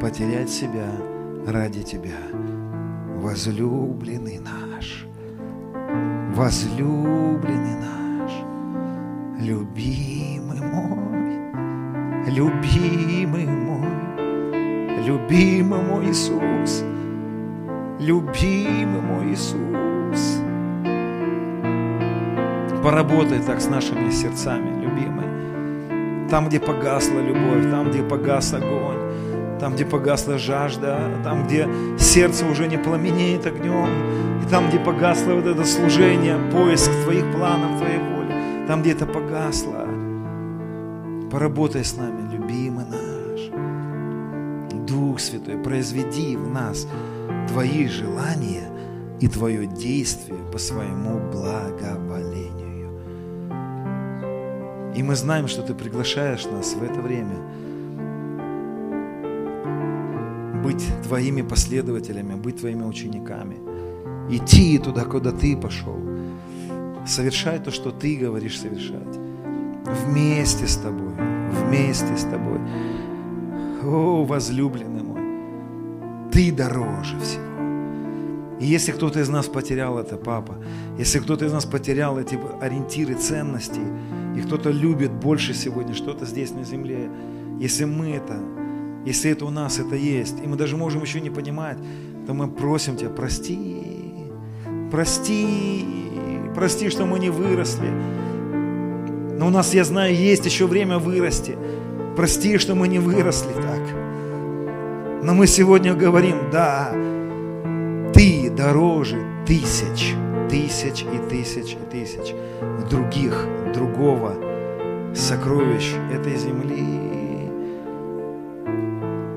Потерять 0.00 0.48
себя 0.48 0.86
ради 1.44 1.82
Тебя. 1.82 2.20
Возлюбленный 3.16 4.38
наш. 4.38 5.06
Возлюбленный 6.36 7.78
наш. 7.80 8.30
Любимый 9.40 10.60
мой. 10.60 12.30
Любимый 12.30 13.46
мой. 13.46 15.02
Любимый 15.04 15.82
мой 15.82 16.10
Иисус. 16.10 16.84
Любимый 17.98 19.00
мой 19.00 19.32
Иисус. 19.32 19.47
Поработай 22.88 23.40
так 23.40 23.60
с 23.60 23.68
нашими 23.68 24.10
сердцами, 24.10 24.80
любимый. 24.80 26.30
Там, 26.30 26.48
где 26.48 26.58
погасла 26.58 27.18
любовь, 27.20 27.70
там, 27.70 27.90
где 27.90 28.02
погас 28.02 28.54
огонь, 28.54 29.58
там, 29.60 29.74
где 29.74 29.84
погасла 29.84 30.38
жажда, 30.38 30.98
там, 31.22 31.44
где 31.44 31.68
сердце 31.98 32.46
уже 32.46 32.66
не 32.66 32.78
пламенеет 32.78 33.44
огнем, 33.44 33.90
и 34.42 34.48
там, 34.48 34.70
где 34.70 34.78
погасло 34.78 35.34
вот 35.34 35.44
это 35.44 35.66
служение, 35.66 36.38
поиск 36.50 36.90
Твоих 37.04 37.30
планов, 37.30 37.76
Твоей 37.78 37.98
воли, 37.98 38.66
там, 38.66 38.80
где 38.80 38.92
это 38.92 39.04
погасло. 39.04 39.86
Поработай 41.30 41.84
с 41.84 41.94
нами, 41.94 42.32
любимый 42.32 42.86
наш. 42.86 43.50
Дух 44.88 45.20
Святой, 45.20 45.58
произведи 45.58 46.38
в 46.38 46.48
нас 46.48 46.88
Твои 47.48 47.86
желания 47.86 48.70
и 49.20 49.28
Твое 49.28 49.66
действие 49.66 50.38
по 50.50 50.56
своему 50.56 51.18
благоволению. 51.30 52.27
И 54.98 55.02
мы 55.04 55.14
знаем, 55.14 55.46
что 55.46 55.62
Ты 55.62 55.74
приглашаешь 55.74 56.44
нас 56.46 56.74
в 56.74 56.82
это 56.82 57.00
время 57.00 57.36
быть 60.64 60.84
Твоими 61.04 61.42
последователями, 61.42 62.34
быть 62.34 62.58
Твоими 62.58 62.82
учениками, 62.82 63.58
идти 64.28 64.76
туда, 64.78 65.04
куда 65.04 65.30
Ты 65.30 65.56
пошел, 65.56 65.96
совершать 67.06 67.62
то, 67.62 67.70
что 67.70 67.92
Ты 67.92 68.16
говоришь 68.16 68.58
совершать, 68.58 69.16
вместе 69.84 70.66
с 70.66 70.76
Тобой, 70.78 71.12
вместе 71.52 72.16
с 72.16 72.24
Тобой. 72.24 72.58
О, 73.84 74.24
возлюбленный 74.24 75.04
мой, 75.04 76.30
Ты 76.32 76.50
дороже 76.50 77.16
всего. 77.20 77.44
И 78.58 78.66
если 78.66 78.90
кто-то 78.90 79.20
из 79.20 79.28
нас 79.28 79.46
потерял 79.46 79.96
это, 79.96 80.16
папа, 80.16 80.56
если 80.98 81.20
кто-то 81.20 81.44
из 81.44 81.52
нас 81.52 81.66
потерял 81.66 82.18
эти 82.18 82.36
ориентиры 82.60 83.14
ценностей, 83.14 83.86
и 84.38 84.40
кто-то 84.40 84.70
любит 84.70 85.10
больше 85.12 85.52
сегодня 85.52 85.94
что-то 85.94 86.24
здесь 86.24 86.52
на 86.52 86.62
земле. 86.62 87.10
Если 87.58 87.84
мы 87.84 88.10
это, 88.10 88.38
если 89.04 89.32
это 89.32 89.46
у 89.46 89.50
нас 89.50 89.80
это 89.80 89.96
есть, 89.96 90.36
и 90.42 90.46
мы 90.46 90.56
даже 90.56 90.76
можем 90.76 91.02
еще 91.02 91.20
не 91.20 91.30
понимать, 91.30 91.78
то 92.26 92.34
мы 92.34 92.48
просим 92.48 92.96
Тебя, 92.96 93.10
прости, 93.10 93.82
прости, 94.92 95.84
прости, 96.54 96.88
что 96.88 97.04
мы 97.04 97.18
не 97.18 97.30
выросли. 97.30 97.90
Но 99.38 99.48
у 99.48 99.50
нас, 99.50 99.74
я 99.74 99.84
знаю, 99.84 100.14
есть 100.14 100.46
еще 100.46 100.66
время 100.66 100.98
вырасти. 100.98 101.56
Прости, 102.16 102.58
что 102.58 102.74
мы 102.74 102.86
не 102.86 103.00
выросли 103.00 103.52
так. 103.54 105.24
Но 105.24 105.34
мы 105.34 105.48
сегодня 105.48 105.94
говорим, 105.94 106.36
да, 106.52 106.92
ты 108.14 108.50
дороже 108.50 109.18
тысяч, 109.46 110.14
тысяч 110.48 111.04
и 111.04 111.18
тысяч 111.28 111.74
и 111.74 111.90
тысяч 111.90 112.34
других 112.90 113.46
другого 113.74 114.34
сокровищ 115.14 115.94
этой 116.12 116.36
земли. 116.36 117.08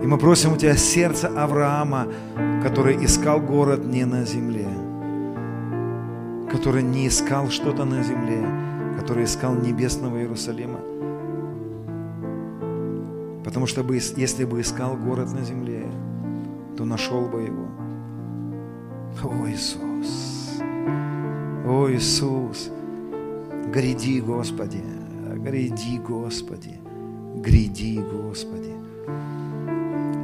И 0.01 0.07
мы 0.07 0.17
просим 0.17 0.53
у 0.53 0.57
Тебя 0.57 0.75
сердце 0.75 1.27
Авраама, 1.27 2.07
который 2.63 3.03
искал 3.05 3.39
город 3.39 3.85
не 3.85 4.05
на 4.05 4.25
земле, 4.25 4.67
который 6.51 6.83
не 6.83 7.07
искал 7.07 7.49
что-то 7.49 7.85
на 7.85 8.03
земле, 8.03 8.43
который 8.99 9.25
искал 9.25 9.55
небесного 9.55 10.17
Иерусалима. 10.17 10.79
Потому 13.43 13.67
что 13.67 13.83
бы, 13.83 13.95
если 13.95 14.45
бы 14.45 14.61
искал 14.61 14.95
город 14.95 15.33
на 15.33 15.43
земле, 15.43 15.85
то 16.77 16.85
нашел 16.85 17.27
бы 17.27 17.41
его. 17.41 17.67
О 19.23 19.47
Иисус! 19.49 20.30
О 21.65 21.87
Иисус! 21.89 22.71
Гряди, 23.71 24.19
Господи, 24.19 24.81
гряди, 25.35 25.99
Господи, 25.99 26.79
Гряди, 27.35 28.01
Господи. 28.01 28.73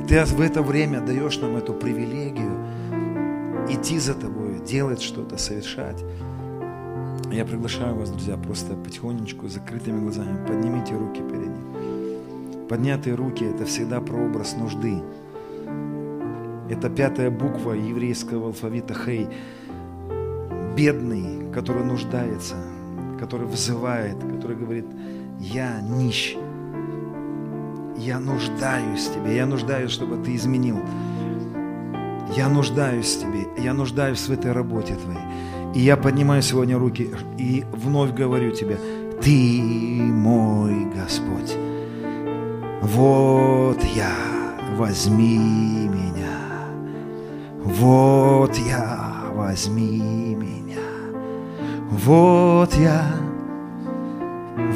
Ты 0.08 0.26
в 0.26 0.42
это 0.42 0.64
время 0.64 1.02
даешь 1.02 1.38
нам 1.38 1.56
эту 1.58 1.74
привилегию 1.74 2.52
идти 3.70 4.00
за 4.00 4.16
Тобой, 4.16 4.60
делать 4.66 5.02
что-то, 5.02 5.38
совершать. 5.38 6.04
Я 7.32 7.46
приглашаю 7.46 7.96
вас, 7.96 8.10
друзья, 8.10 8.36
просто 8.38 8.74
потихонечку, 8.74 9.48
закрытыми 9.48 10.02
глазами, 10.02 10.44
поднимите 10.48 10.96
руки 10.96 11.22
перед 11.22 11.50
Ним. 11.50 12.68
Поднятые 12.68 13.16
руки– 13.16 13.44
это 13.56 13.66
всегда 13.66 14.02
прообраз 14.02 14.56
нужды. 14.56 15.02
Это 16.70 16.90
пятая 16.90 17.30
буква 17.30 17.74
еврейского 17.74 18.48
алфавита 18.48 18.94
Хей. 18.94 19.28
Бедный, 20.78 21.52
который 21.52 21.84
нуждается, 21.84 22.54
который 23.20 23.48
вызывает, 23.48 24.16
который 24.20 24.56
говорит, 24.56 24.86
я 25.40 25.82
нищ, 25.82 26.36
я 27.98 28.20
нуждаюсь 28.20 29.08
в 29.08 29.14
тебе, 29.16 29.38
я 29.38 29.48
нуждаюсь, 29.48 29.90
чтобы 29.90 30.24
ты 30.24 30.36
изменил. 30.36 30.78
Я 32.36 32.48
нуждаюсь 32.48 33.16
в 33.16 33.22
тебе, 33.22 33.48
я 33.58 33.74
нуждаюсь 33.74 34.20
в 34.20 34.32
этой 34.32 34.52
работе 34.52 34.94
твоей. 34.94 35.18
И 35.74 35.80
я 35.80 35.98
поднимаю 35.98 36.44
сегодня 36.44 36.78
руки 36.78 37.10
и 37.40 37.66
вновь 37.72 38.14
говорю 38.14 38.52
тебе, 38.52 38.78
ты 39.20 39.60
мой 40.00 40.86
Господь. 40.94 41.56
Вот 42.84 43.84
я, 43.96 44.14
возьми 44.76 45.40
меня. 45.90 46.38
Вот 47.64 48.56
я, 48.60 49.24
возьми. 49.34 50.37
Вот 52.06 52.74
я, 52.76 53.06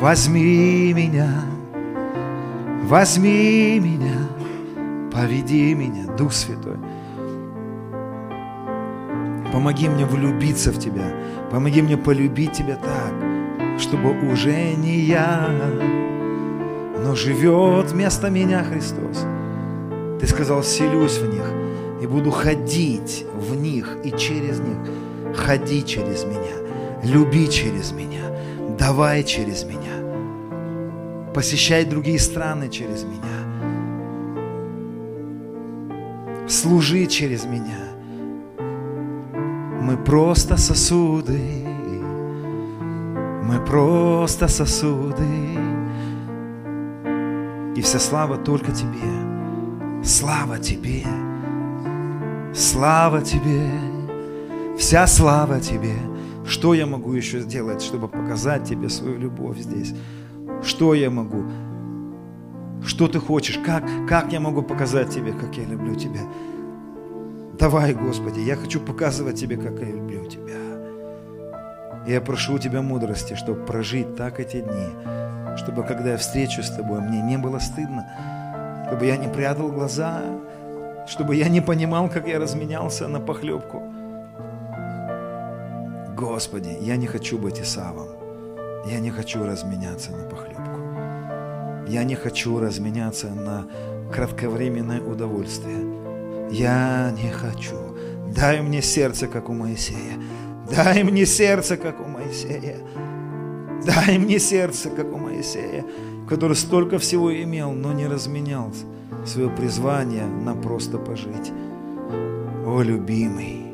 возьми 0.02 0.92
меня. 0.92 1.30
Возьми 2.86 3.80
меня, 3.80 4.28
поведи 5.14 5.76
меня, 5.76 6.12
Дух 6.18 6.34
Святой. 6.34 6.78
Помоги 9.54 9.88
мне 9.88 10.06
влюбиться 10.06 10.72
в 10.72 10.80
Тебя. 10.80 11.14
Помоги 11.52 11.82
мне 11.84 11.96
полюбить 11.96 12.54
Тебя 12.54 12.76
так, 12.76 13.80
чтобы 13.80 14.10
уже 14.32 14.74
не 14.74 15.02
я, 15.02 15.48
но 17.06 17.14
живет 17.14 17.92
вместо 17.92 18.32
меня 18.32 18.64
Христос. 18.64 19.26
Ты 20.20 20.28
сказал, 20.28 20.64
селюсь 20.64 21.20
в 21.20 21.32
них 21.32 21.46
и 22.02 22.08
буду 22.08 22.32
ходить 22.32 23.26
в 23.36 23.56
них 23.56 23.98
и 24.04 24.12
через 24.12 24.60
них. 24.60 24.78
Ходи 25.36 25.86
через 25.86 26.26
меня, 26.26 26.61
люби 27.04 27.48
через 27.50 27.92
меня, 27.92 28.32
давай 28.78 29.24
через 29.24 29.64
меня, 29.64 31.32
посещай 31.34 31.86
другие 31.86 32.20
страны 32.20 32.70
через 32.70 33.04
меня, 33.04 33.20
служи 36.48 37.06
через 37.08 37.46
меня– 37.46 37.86
мы 39.92 39.98
просто 39.98 40.58
сосуды, 40.58 41.66
мы 43.44 43.60
просто 43.66 44.48
сосуды. 44.48 45.26
И 47.76 47.82
вся 47.82 48.00
слава 48.00 48.38
только 48.38 48.72
Тебе, 48.72 50.04
слава 50.04 50.60
Тебе, 50.60 51.04
слава 52.54 53.22
Тебе, 53.22 53.70
вся 54.78 55.08
слава 55.08 55.60
Тебе. 55.60 56.11
Что 56.46 56.74
я 56.74 56.86
могу 56.86 57.14
еще 57.14 57.40
сделать, 57.40 57.82
чтобы 57.82 58.08
показать 58.08 58.64
Тебе 58.64 58.90
свою 58.90 59.18
любовь 59.18 59.60
здесь? 59.60 59.94
Что 60.64 60.94
я 60.94 61.10
могу? 61.10 61.44
Что 62.84 63.08
ты 63.08 63.20
хочешь? 63.20 63.60
Как, 63.60 63.84
как 64.08 64.34
я 64.34 64.40
могу 64.40 64.64
показать 64.64 65.10
Тебе, 65.10 65.34
как 65.34 65.56
я 65.56 65.66
люблю 65.66 65.96
Тебя? 65.96 66.22
Давай, 67.60 67.94
Господи, 67.94 68.40
я 68.40 68.56
хочу 68.56 68.80
показывать 68.80 69.40
Тебе, 69.40 69.56
как 69.56 69.80
я 69.80 69.88
люблю 69.88 70.26
Тебя. 70.26 70.56
Я 72.08 72.22
прошу 72.22 72.56
у 72.56 72.60
Тебя 72.60 72.82
мудрости, 72.82 73.36
чтобы 73.36 73.64
прожить 73.66 74.16
так 74.16 74.40
эти 74.40 74.62
дни, 74.62 74.88
чтобы 75.58 75.84
когда 75.84 76.12
я 76.12 76.18
встречу 76.18 76.64
с 76.64 76.72
Тобой, 76.72 77.02
мне 77.02 77.22
не 77.22 77.38
было 77.38 77.60
стыдно, 77.60 78.08
чтобы 78.88 79.06
я 79.06 79.18
не 79.18 79.28
прятал 79.28 79.72
глаза, 79.72 80.24
чтобы 81.08 81.36
я 81.36 81.50
не 81.50 81.62
понимал, 81.62 82.10
как 82.10 82.28
я 82.28 82.40
разменялся 82.40 83.08
на 83.08 83.20
похлебку. 83.20 83.84
Господи, 86.22 86.78
я 86.82 86.98
не 86.98 87.08
хочу 87.08 87.40
быть 87.40 87.60
Исавом. 87.60 88.08
Я 88.86 89.00
не 89.00 89.10
хочу 89.10 89.44
разменяться 89.44 90.12
на 90.12 90.24
похлебку. 90.30 91.92
Я 91.92 92.04
не 92.04 92.14
хочу 92.14 92.60
разменяться 92.60 93.30
на 93.30 93.66
кратковременное 94.14 95.02
удовольствие. 95.02 95.80
Я 96.52 97.12
не 97.12 97.32
хочу. 97.32 97.98
Дай 98.36 98.62
мне 98.62 98.84
сердце, 98.84 99.28
как 99.28 99.50
у 99.50 99.54
Моисея. 99.54 100.20
Дай 100.70 101.04
мне 101.04 101.26
сердце, 101.26 101.76
как 101.76 102.00
у 102.00 102.08
Моисея. 102.08 102.78
Дай 103.84 104.20
мне 104.20 104.38
сердце, 104.38 104.92
как 104.92 105.12
у 105.12 105.18
Моисея, 105.18 105.84
который 106.30 106.56
столько 106.56 107.00
всего 107.00 107.34
имел, 107.34 107.72
но 107.72 107.94
не 107.94 108.06
разменял 108.06 108.72
свое 109.26 109.50
призвание 109.50 110.28
на 110.28 110.54
просто 110.54 111.00
пожить. 111.00 111.52
О, 112.68 112.84
любимый, 112.84 113.74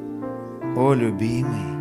о, 0.77 0.93
любимый, 0.93 1.76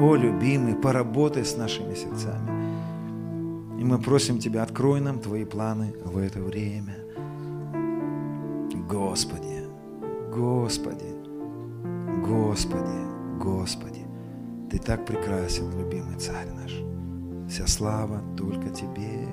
о, 0.00 0.14
любимый, 0.14 0.74
поработай 0.74 1.44
с 1.44 1.56
нашими 1.56 1.94
сердцами. 1.94 3.80
И 3.80 3.84
мы 3.84 3.98
просим 3.98 4.38
Тебя, 4.38 4.62
открой 4.62 5.00
нам 5.00 5.18
Твои 5.20 5.44
планы 5.44 5.94
в 6.04 6.18
это 6.18 6.40
время. 6.40 6.96
Господи, 8.88 9.64
Господи, 10.32 11.14
Господи, 12.26 13.40
Господи, 13.40 14.04
Ты 14.70 14.78
так 14.78 15.04
прекрасен, 15.06 15.70
любимый 15.78 16.16
Царь 16.18 16.48
наш. 16.52 16.72
Вся 17.50 17.66
слава 17.66 18.20
только 18.36 18.70
Тебе. 18.70 19.28